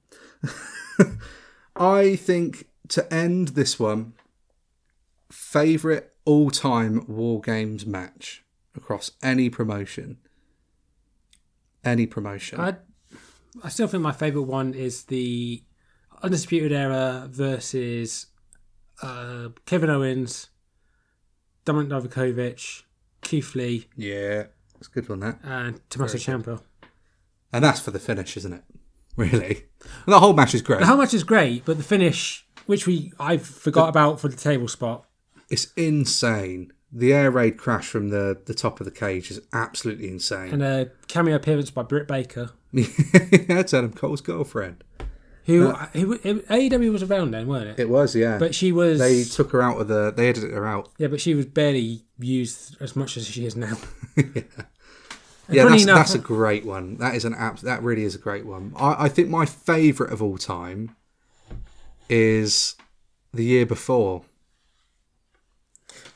I 1.75 2.15
think 2.15 2.67
to 2.89 3.13
end 3.13 3.49
this 3.49 3.79
one, 3.79 4.13
favourite 5.31 6.05
all 6.25 6.49
time 6.49 7.05
War 7.07 7.39
Games 7.41 7.85
match 7.85 8.43
across 8.75 9.11
any 9.21 9.49
promotion. 9.49 10.17
Any 11.83 12.07
promotion. 12.07 12.59
I 12.59 12.75
I 13.63 13.69
still 13.69 13.87
think 13.87 14.03
my 14.03 14.11
favourite 14.11 14.47
one 14.47 14.73
is 14.73 15.05
the 15.05 15.63
Undisputed 16.21 16.71
Era 16.71 17.27
versus 17.29 18.27
uh, 19.01 19.49
Kevin 19.65 19.89
Owens, 19.89 20.49
Dominic 21.63 21.89
Novakovic, 21.89 22.83
Keith 23.21 23.55
Lee, 23.55 23.87
yeah, 23.95 24.45
it's 24.77 24.87
a 24.87 24.91
good 24.91 25.09
one, 25.09 25.19
that. 25.21 25.39
and 25.43 25.81
Tommaso 25.89 26.17
Ciampa. 26.17 26.61
And 27.51 27.63
that's 27.63 27.79
for 27.79 27.91
the 27.91 27.99
finish, 27.99 28.37
isn't 28.37 28.53
it? 28.53 28.63
Really? 29.15 29.65
The 30.05 30.19
whole 30.19 30.33
match 30.33 30.53
is 30.53 30.61
great. 30.61 30.81
The 30.81 30.87
whole 30.87 30.97
match 30.97 31.13
is 31.13 31.23
great, 31.23 31.63
but 31.63 31.77
the 31.77 31.83
finish, 31.83 32.45
which 32.65 32.85
we 32.85 33.13
I 33.19 33.37
forgot 33.37 33.87
about 33.87 34.19
for 34.19 34.27
the 34.27 34.35
table 34.35 34.67
spot, 34.67 35.05
It's 35.49 35.71
insane. 35.77 36.73
The 36.97 37.13
air 37.13 37.29
raid 37.29 37.57
crash 37.57 37.87
from 37.87 38.07
the, 38.09 38.39
the 38.45 38.53
top 38.53 38.79
of 38.79 38.85
the 38.85 38.91
cage 38.91 39.29
is 39.29 39.41
absolutely 39.51 40.07
insane. 40.07 40.53
and 40.53 40.63
a 40.63 40.91
cameo 41.09 41.35
appearance 41.35 41.69
by 41.69 41.83
Britt 41.83 42.07
Baker, 42.07 42.51
That's 42.73 43.73
Adam 43.73 43.91
Cole's 43.91 44.21
girlfriend. 44.21 44.81
who, 45.43 45.71
who 45.73 46.17
AEW 46.17 46.91
was 46.93 47.03
around 47.03 47.31
then, 47.31 47.47
weren't 47.47 47.67
it? 47.67 47.79
It 47.79 47.89
was, 47.89 48.15
yeah. 48.15 48.37
But 48.37 48.55
she 48.55 48.71
was 48.71 48.99
they 48.99 49.23
took 49.25 49.51
her 49.51 49.61
out 49.61 49.79
of 49.79 49.89
the. 49.89 50.13
They 50.15 50.29
edited 50.29 50.51
her 50.51 50.65
out. 50.65 50.89
yeah, 50.97 51.07
but 51.07 51.19
she 51.19 51.35
was 51.35 51.45
barely 51.45 52.03
used 52.17 52.81
as 52.81 52.95
much 52.95 53.17
as 53.17 53.27
she 53.27 53.45
is 53.45 53.55
now. 53.55 53.77
Yeah, 55.47 55.65
funny 55.65 55.73
that's, 55.73 55.83
enough- 55.83 55.97
that's 55.97 56.15
a 56.15 56.17
uh, 56.17 56.21
great 56.21 56.65
one. 56.65 56.97
That 56.97 57.13
is 57.13 57.23
an 57.23 57.35
app. 57.35 57.59
That 57.59 57.83
really 57.83 58.03
is 58.03 58.15
a 58.15 58.17
great 58.17 58.47
one. 58.47 58.73
I, 58.75 59.05
I 59.05 59.09
think 59.09 59.29
my 59.29 59.45
favourite 59.45 60.11
of 60.11 60.19
all 60.21 60.39
time 60.39 60.95
is 62.09 62.75
the 63.33 63.43
year 63.43 63.65
before. 63.65 64.23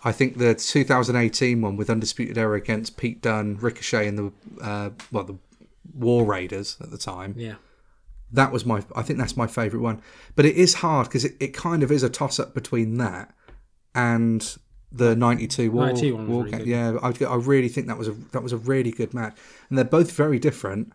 I 0.04 0.12
think 0.12 0.38
the 0.38 0.56
2018 0.56 1.62
one 1.62 1.76
with 1.76 1.90
Undisputed 1.90 2.38
Era 2.38 2.58
against 2.58 2.98
Pete 2.98 3.22
Dunne, 3.22 3.58
Ricochet, 3.58 4.08
and 4.08 4.18
the 4.18 4.32
uh, 4.64 4.90
well 5.12 5.24
the 5.24 5.38
War 5.94 6.26
Raiders 6.26 6.78
at 6.82 6.92
the 6.92 6.98
time. 6.98 7.34
Yeah, 7.38 7.56
That 8.32 8.52
was 8.52 8.66
my. 8.66 8.84
I 8.96 9.02
think 9.02 9.20
that's 9.20 9.36
my 9.36 9.48
favourite 9.48 9.84
one. 9.84 10.02
But 10.36 10.46
it 10.46 10.56
is 10.56 10.76
hard 10.76 11.08
because 11.08 11.26
it, 11.26 11.36
it 11.40 11.54
kind 11.54 11.84
of 11.84 11.92
is 11.92 12.04
a 12.04 12.10
toss 12.10 12.40
up 12.40 12.54
between 12.54 12.98
that 12.98 13.34
and 13.94 14.58
the 14.92 15.16
92 15.16 15.72
war, 15.72 15.88
92 15.88 16.16
one 16.16 16.28
war 16.30 16.44
really. 16.46 16.70
Yeah, 16.70 16.98
I, 17.02 17.14
I 17.26 17.36
really 17.36 17.70
think 17.70 17.88
that 17.88 17.98
was 17.98 18.08
a 18.08 18.14
that 18.32 18.42
was 18.42 18.54
a 18.54 18.58
really 18.58 18.92
good 18.92 19.14
match, 19.14 19.36
and 19.70 19.78
they're 19.78 19.86
both 19.86 20.12
very 20.12 20.40
different. 20.40 20.94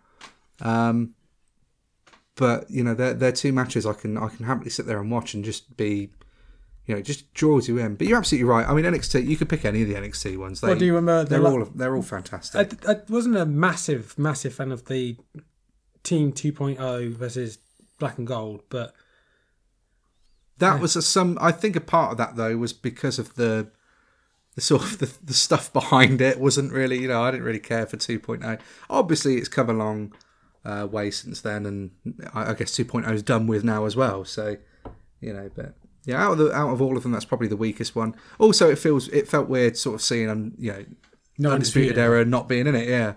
Um, 0.61 1.15
but 2.37 2.71
you 2.71 2.83
know, 2.83 2.95
they're 2.95 3.15
they're 3.15 3.33
two 3.33 3.53
matches 3.53 3.87
I 3.87 3.93
can 3.93 4.17
I 4.17 4.29
can 4.29 4.47
happily 4.47 4.71
sit 4.71 4.87
there 4.87 5.01
and 5.01 5.11
watch 5.11 5.35
and 5.35 5.45
just 5.45 5.77
be, 5.77 6.11
you 6.87 6.95
know, 6.95 7.01
just 7.01 7.33
draws 7.33 7.69
you 7.69 7.79
in. 7.79 7.95
But 7.95 8.07
you're 8.07 8.19
absolutely 8.19 8.49
right. 8.49 8.69
I 8.69 8.75
mean, 8.75 8.85
NXT. 8.85 9.27
You 9.27 9.37
could 9.37 9.49
pick 9.49 9.65
any 9.65 9.83
of 9.83 9.89
the 9.89 9.95
NXT 9.95 10.37
ones. 10.37 10.61
They, 10.61 10.69
What 10.69 10.79
do 10.79 10.85
you 10.85 10.95
remember 10.95 11.25
the 11.25 11.31
They're 11.41 11.47
all 11.47 11.65
they're 11.75 11.97
all 11.97 12.03
fantastic. 12.03 12.87
I, 12.87 12.93
I 12.93 12.97
wasn't 13.09 13.37
a 13.37 13.47
massive, 13.47 14.19
massive 14.19 14.55
fan 14.55 14.71
of 14.71 14.87
the 14.87 15.17
Team 16.03 16.33
2.0 16.33 17.17
versus 17.17 17.59
Black 17.99 18.19
and 18.19 18.27
Gold, 18.27 18.63
but 18.69 18.95
That 20.59 20.81
was 20.81 20.97
a, 20.97 21.03
some. 21.03 21.39
I 21.41 21.53
think 21.53 21.77
a 21.77 21.81
part 21.81 22.13
of 22.13 22.19
that 22.19 22.37
though 22.37 22.57
was 22.59 22.73
because 22.73 23.19
of 23.19 23.35
the 23.35 23.71
the 24.55 24.61
sort 24.61 24.83
of 24.83 24.99
the, 24.99 25.13
the 25.25 25.35
stuff 25.35 25.73
behind 25.73 26.21
it 26.21 26.39
wasn't 26.39 26.73
really. 26.73 27.01
You 27.01 27.09
know, 27.09 27.23
I 27.23 27.31
didn't 27.31 27.47
really 27.47 27.59
care 27.61 27.87
for 27.87 27.97
2.0. 27.97 28.61
Obviously, 28.91 29.37
it's 29.37 29.49
come 29.49 29.71
a 29.71 29.73
long 29.73 30.15
uh, 30.65 30.87
way 30.91 31.11
since 31.11 31.41
then, 31.41 31.65
and 31.65 31.91
I, 32.35 32.51
I 32.51 32.55
guess 32.55 32.73
2.0 32.73 33.11
is 33.13 33.23
done 33.23 33.47
with 33.47 33.65
now 33.65 33.87
as 33.87 33.97
well. 33.97 34.25
So, 34.25 34.57
you 35.21 35.33
know, 35.33 35.51
but 35.55 35.75
yeah, 36.05 36.23
out 36.25 36.33
of 36.33 36.39
the 36.39 36.53
out 36.53 36.71
of 36.73 36.81
all 36.83 36.97
of 36.97 37.03
them, 37.03 37.13
that's 37.13 37.25
probably 37.25 37.49
the 37.49 37.57
weakest 37.57 37.95
one. 37.97 38.15
Also, 38.39 38.71
it 38.71 38.79
feels 38.79 39.09
it 39.09 39.29
felt 39.29 39.49
weird 39.49 39.77
sort 39.77 39.95
of 39.95 40.03
seeing 40.03 40.29
um, 40.31 40.53
you 40.59 40.73
know 40.73 40.85
no 41.39 41.51
undisputed 41.53 41.99
era 41.99 42.25
not 42.25 42.49
being 42.49 42.67
in 42.67 42.75
it. 42.75 42.89
Yeah, 42.89 43.15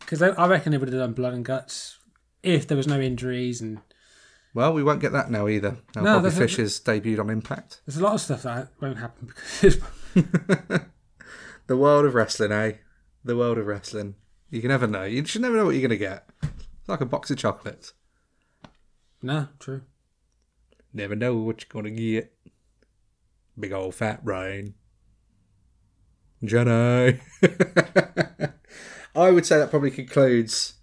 Because 0.00 0.22
I, 0.22 0.28
I 0.28 0.46
reckon 0.46 0.72
they 0.72 0.78
would 0.78 0.88
have 0.88 0.98
done 0.98 1.12
Blood 1.12 1.34
and 1.34 1.44
Guts 1.44 1.98
if 2.42 2.66
there 2.66 2.76
was 2.76 2.86
no 2.86 3.00
injuries, 3.00 3.60
and 3.60 3.80
well, 4.54 4.72
we 4.72 4.82
won't 4.82 5.00
get 5.00 5.12
that 5.12 5.30
now 5.30 5.48
either. 5.48 5.78
Now 5.94 6.02
No, 6.02 6.20
Bobby 6.20 6.30
has 6.30 6.80
debuted 6.80 7.20
on 7.20 7.30
Impact. 7.30 7.80
there's 7.86 7.96
a 7.98 8.02
lot 8.02 8.14
of 8.14 8.20
stuff 8.20 8.42
that 8.44 8.68
won't 8.80 8.98
happen 8.98 9.26
because 9.26 9.78
The 11.66 11.76
world 11.76 12.04
of 12.04 12.14
wrestling, 12.14 12.52
eh? 12.52 12.72
The 13.24 13.36
world 13.36 13.58
of 13.58 13.66
wrestling. 13.66 14.14
You 14.50 14.60
can 14.60 14.68
never 14.68 14.86
know. 14.86 15.02
You 15.02 15.24
should 15.24 15.42
never 15.42 15.56
know 15.56 15.64
what 15.64 15.72
you're 15.72 15.80
going 15.80 15.90
to 15.90 15.96
get. 15.96 16.28
It's 16.42 16.88
like 16.88 17.00
a 17.00 17.06
box 17.06 17.30
of 17.32 17.38
chocolates. 17.38 17.92
no, 19.20 19.48
true. 19.58 19.82
Never 20.96 21.14
know 21.14 21.36
what 21.36 21.60
you're 21.60 21.82
going 21.82 21.94
to 21.94 22.02
get. 22.02 22.32
Big 23.60 23.70
old 23.70 23.94
fat 23.94 24.24
brain. 24.24 24.72
Jenny. 26.42 27.20
I 29.14 29.30
would 29.30 29.44
say 29.44 29.58
that 29.58 29.68
probably 29.68 29.90
concludes 29.90 30.76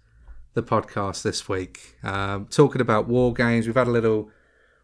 the 0.54 0.62
podcast 0.62 1.22
this 1.22 1.48
week. 1.48 1.96
Um, 2.04 2.46
talking 2.46 2.80
about 2.80 3.08
war 3.08 3.32
games, 3.32 3.66
we've 3.66 3.74
had 3.74 3.88
a 3.88 3.90
little 3.90 4.30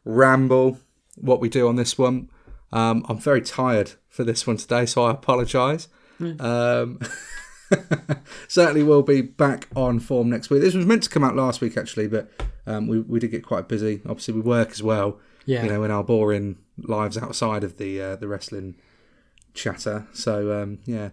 ramble. 0.05 0.81
What 1.15 1.41
we 1.41 1.49
do 1.49 1.69
on 1.69 1.77
this 1.77 1.97
one. 1.97 2.29
Um, 2.73 3.07
I'm 3.09 3.19
very 3.19 3.41
tired 3.41 3.93
for 4.09 4.25
this 4.25 4.49
one 4.49 4.57
today, 4.57 4.85
so 4.85 5.05
I 5.05 5.13
apologise. 5.13 5.87
Um, 6.19 6.99
certainly 8.49 8.83
will 8.83 9.03
be 9.03 9.21
back 9.21 9.69
on 9.75 10.01
form 10.01 10.31
next 10.31 10.51
week. 10.51 10.61
This 10.61 10.75
was 10.75 10.87
meant 10.87 11.03
to 11.05 11.11
come 11.11 11.25
out 11.25 11.37
last 11.37 11.61
week 11.61 11.77
actually, 11.77 12.09
but 12.09 12.31
um, 12.67 12.87
we 12.87 13.01
we 13.01 13.19
did 13.19 13.31
get 13.31 13.45
quite 13.45 13.69
busy. 13.69 14.01
Obviously, 14.07 14.35
we 14.35 14.41
work 14.41 14.71
as 14.71 14.83
well. 14.83 15.19
Yeah. 15.47 15.63
You 15.63 15.71
know, 15.71 15.83
in 15.85 15.91
our 15.91 16.05
boring 16.05 16.59
lives 16.79 17.17
outside 17.17 17.65
of 17.65 17.79
the 17.79 18.01
uh, 18.01 18.17
the 18.17 18.29
wrestling 18.29 18.77
chatter. 19.55 20.07
So 20.13 20.63
um, 20.63 20.79
yeah, 20.85 21.11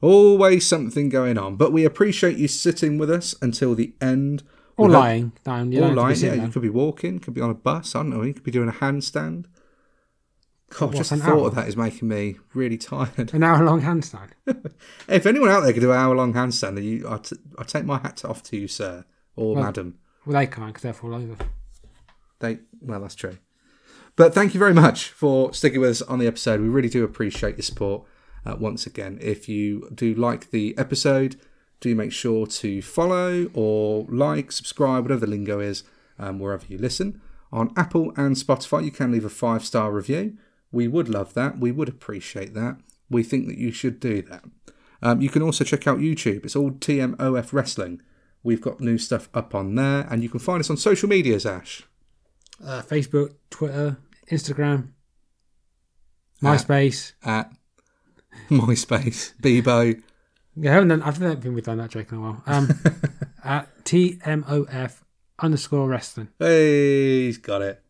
always 0.00 0.66
something 0.66 1.08
going 1.08 1.38
on. 1.38 1.56
But 1.56 1.72
we 1.72 1.84
appreciate 1.84 2.36
you 2.36 2.48
sitting 2.48 2.98
with 2.98 3.10
us 3.10 3.34
until 3.40 3.74
the 3.74 3.94
end. 4.00 4.42
Or 4.76 4.88
lying 4.88 5.32
down. 5.44 5.68
Or 5.74 5.80
don't 5.80 5.96
have 5.96 6.16
to 6.16 6.20
be 6.22 6.26
lying, 6.26 6.38
yeah. 6.38 6.46
You 6.46 6.52
could 6.52 6.62
be 6.62 6.70
walking, 6.70 7.18
could 7.18 7.34
be 7.34 7.40
on 7.40 7.50
a 7.50 7.54
bus. 7.54 7.94
I 7.94 8.00
don't 8.00 8.10
know. 8.10 8.22
You 8.22 8.34
could 8.34 8.42
be 8.42 8.50
doing 8.50 8.68
a 8.68 8.72
handstand. 8.72 9.44
God, 10.78 10.94
just 10.94 11.10
the 11.10 11.16
thought 11.16 11.28
hour? 11.28 11.46
of 11.48 11.54
that 11.54 11.68
is 11.68 11.76
making 11.76 12.08
me 12.08 12.36
really 12.54 12.78
tired. 12.78 13.32
An 13.34 13.42
hour 13.42 13.64
long 13.64 13.82
handstand. 13.82 14.30
if 15.08 15.26
anyone 15.26 15.50
out 15.50 15.60
there 15.60 15.72
could 15.72 15.80
do 15.80 15.92
an 15.92 15.98
hour 15.98 16.14
long 16.14 16.32
handstand, 16.32 16.82
you, 16.82 17.06
I, 17.08 17.18
t- 17.18 17.36
I 17.58 17.64
take 17.64 17.84
my 17.84 17.98
hat 17.98 18.24
off 18.24 18.42
to 18.44 18.56
you, 18.56 18.68
sir 18.68 19.04
or 19.36 19.54
Well- 19.54 19.64
madam. 19.64 19.98
Well, 20.24 20.38
they 20.38 20.46
can't 20.46 20.68
because 20.68 20.82
they're 20.82 20.92
fall 20.92 21.14
over. 21.14 21.36
They 22.38 22.58
well, 22.80 23.00
that's 23.00 23.16
true. 23.16 23.38
But 24.14 24.34
thank 24.34 24.54
you 24.54 24.58
very 24.60 24.74
much 24.74 25.08
for 25.08 25.52
sticking 25.52 25.80
with 25.80 25.90
us 25.90 26.02
on 26.02 26.18
the 26.18 26.26
episode. 26.26 26.60
We 26.60 26.68
really 26.68 26.88
do 26.88 27.02
appreciate 27.02 27.56
your 27.56 27.62
support. 27.62 28.04
Uh, 28.44 28.56
once 28.58 28.86
again, 28.86 29.18
if 29.20 29.48
you 29.48 29.88
do 29.94 30.14
like 30.14 30.50
the 30.50 30.76
episode, 30.78 31.36
do 31.80 31.94
make 31.94 32.12
sure 32.12 32.46
to 32.46 32.82
follow 32.82 33.50
or 33.54 34.06
like, 34.08 34.52
subscribe, 34.52 35.04
whatever 35.04 35.26
the 35.26 35.30
lingo 35.30 35.60
is, 35.60 35.82
um, 36.18 36.38
wherever 36.38 36.66
you 36.68 36.78
listen. 36.78 37.20
On 37.52 37.72
Apple 37.76 38.12
and 38.16 38.36
Spotify, 38.36 38.84
you 38.84 38.90
can 38.90 39.10
leave 39.12 39.24
a 39.24 39.30
five 39.30 39.64
star 39.64 39.90
review. 39.90 40.36
We 40.72 40.88
would 40.88 41.08
love 41.08 41.34
that. 41.34 41.58
We 41.58 41.70
would 41.70 41.88
appreciate 41.88 42.54
that. 42.54 42.78
We 43.10 43.22
think 43.22 43.46
that 43.46 43.58
you 43.58 43.70
should 43.70 44.00
do 44.00 44.22
that. 44.22 44.44
Um, 45.02 45.20
you 45.20 45.28
can 45.28 45.42
also 45.42 45.64
check 45.64 45.86
out 45.86 45.98
YouTube. 45.98 46.44
It's 46.44 46.56
all 46.56 46.70
TMOF 46.70 47.52
Wrestling. 47.52 48.00
We've 48.42 48.60
got 48.60 48.80
new 48.80 48.98
stuff 48.98 49.28
up 49.34 49.54
on 49.54 49.74
there, 49.74 50.06
and 50.10 50.22
you 50.22 50.28
can 50.28 50.40
find 50.40 50.60
us 50.60 50.70
on 50.70 50.76
social 50.76 51.08
medias, 51.08 51.44
Ash. 51.44 51.82
Uh, 52.64 52.82
Facebook, 52.82 53.34
Twitter, 53.50 53.98
Instagram, 54.30 54.88
MySpace. 56.42 57.12
at 57.24 57.52
MySpace, 58.50 59.34
Bebo. 59.40 60.00
Yeah, 60.56 60.70
I 60.70 60.74
haven't 60.74 60.88
done, 60.88 61.02
I 61.02 61.10
don't 61.10 61.42
think 61.42 61.54
we've 61.54 61.64
done 61.64 61.78
that 61.78 61.90
joke 61.90 62.12
in 62.12 62.18
a 62.18 62.20
while. 62.20 62.42
Um, 62.46 62.68
at 63.44 63.84
TMOF 63.84 65.00
underscore 65.38 65.88
wrestling. 65.88 66.28
Hey, 66.38 67.26
he's 67.26 67.38
got 67.38 67.62
it. 67.62 67.81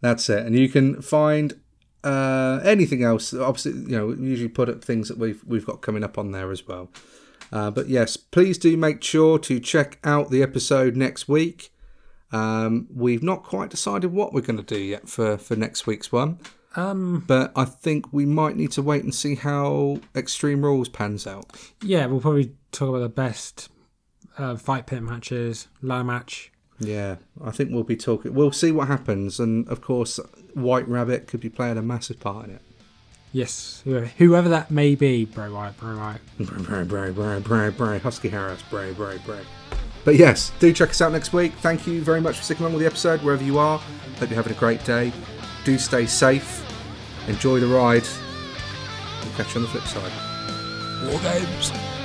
That's 0.00 0.28
it. 0.30 0.46
And 0.46 0.56
you 0.56 0.68
can 0.68 1.02
find 1.02 1.60
uh, 2.04 2.60
anything 2.64 3.02
else. 3.02 3.34
Obviously, 3.34 3.72
you 3.72 3.96
know, 3.96 4.06
we 4.06 4.16
usually 4.28 4.48
put 4.48 4.68
up 4.68 4.82
things 4.82 5.08
that 5.08 5.18
we've 5.18 5.42
we've 5.44 5.66
got 5.66 5.82
coming 5.82 6.02
up 6.04 6.16
on 6.18 6.32
there 6.32 6.50
as 6.50 6.66
well. 6.66 6.90
Uh, 7.52 7.70
but 7.70 7.88
yes, 7.88 8.16
please 8.16 8.56
do 8.58 8.76
make 8.76 9.02
sure 9.02 9.38
to 9.38 9.58
check 9.60 9.98
out 10.04 10.30
the 10.30 10.42
episode 10.42 10.96
next 10.96 11.28
week. 11.28 11.72
Um, 12.32 12.86
we've 12.94 13.24
not 13.24 13.42
quite 13.42 13.70
decided 13.70 14.12
what 14.12 14.32
we're 14.32 14.40
going 14.40 14.56
to 14.56 14.62
do 14.62 14.80
yet 14.80 15.08
for, 15.08 15.36
for 15.36 15.56
next 15.56 15.84
week's 15.88 16.12
one, 16.12 16.38
Um, 16.76 17.24
but 17.26 17.50
I 17.56 17.64
think 17.64 18.12
we 18.12 18.24
might 18.24 18.54
need 18.54 18.70
to 18.72 18.82
wait 18.82 19.02
and 19.02 19.12
see 19.12 19.34
how 19.34 19.98
Extreme 20.14 20.64
Rules 20.64 20.88
pans 20.88 21.26
out. 21.26 21.46
yeah, 21.82 22.06
we'll 22.06 22.20
probably 22.20 22.52
talk 22.70 22.90
about 22.90 23.00
the 23.00 23.08
best 23.08 23.68
uh, 24.38 24.54
fight 24.54 24.86
pit 24.86 25.02
matches, 25.02 25.66
ladder 25.82 26.04
match. 26.04 26.52
Yeah, 26.80 27.16
I 27.44 27.50
think 27.50 27.70
we'll 27.70 27.84
be 27.84 27.96
talking. 27.96 28.34
We'll 28.34 28.52
see 28.52 28.72
what 28.72 28.88
happens, 28.88 29.38
and 29.38 29.68
of 29.68 29.82
course, 29.82 30.18
White 30.54 30.88
Rabbit 30.88 31.26
could 31.26 31.40
be 31.40 31.50
playing 31.50 31.76
a 31.76 31.82
massive 31.82 32.18
part 32.18 32.46
in 32.46 32.54
it. 32.54 32.62
Yes, 33.32 33.82
whoever, 33.84 34.06
whoever 34.06 34.48
that 34.48 34.70
may 34.70 34.94
be, 34.94 35.24
Bray 35.24 35.48
Wyatt, 35.48 35.76
Bray 35.76 35.94
Wyatt. 35.94 36.20
Bray, 36.38 36.84
Bray, 36.84 37.10
Bray, 37.12 37.38
Bray, 37.38 37.70
Bray, 37.70 37.98
Husky 37.98 38.28
Harris, 38.30 38.62
Bray, 38.70 38.92
Bray, 38.92 39.18
Bray. 39.24 39.42
But 40.04 40.16
yes, 40.16 40.50
do 40.58 40.72
check 40.72 40.90
us 40.90 41.00
out 41.00 41.12
next 41.12 41.32
week. 41.32 41.52
Thank 41.60 41.86
you 41.86 42.00
very 42.00 42.20
much 42.20 42.38
for 42.38 42.42
sticking 42.42 42.64
along 42.64 42.74
with 42.74 42.80
the 42.80 42.86
episode, 42.86 43.22
wherever 43.22 43.44
you 43.44 43.58
are. 43.58 43.78
Hope 44.18 44.30
you're 44.30 44.36
having 44.36 44.52
a 44.52 44.58
great 44.58 44.82
day. 44.84 45.12
Do 45.64 45.78
stay 45.78 46.06
safe. 46.06 46.66
Enjoy 47.28 47.60
the 47.60 47.66
ride. 47.66 48.06
We'll 49.22 49.34
catch 49.34 49.54
you 49.54 49.60
on 49.60 49.62
the 49.62 49.68
flip 49.68 49.84
side. 49.84 50.12
War 51.06 51.20
games. 51.20 51.99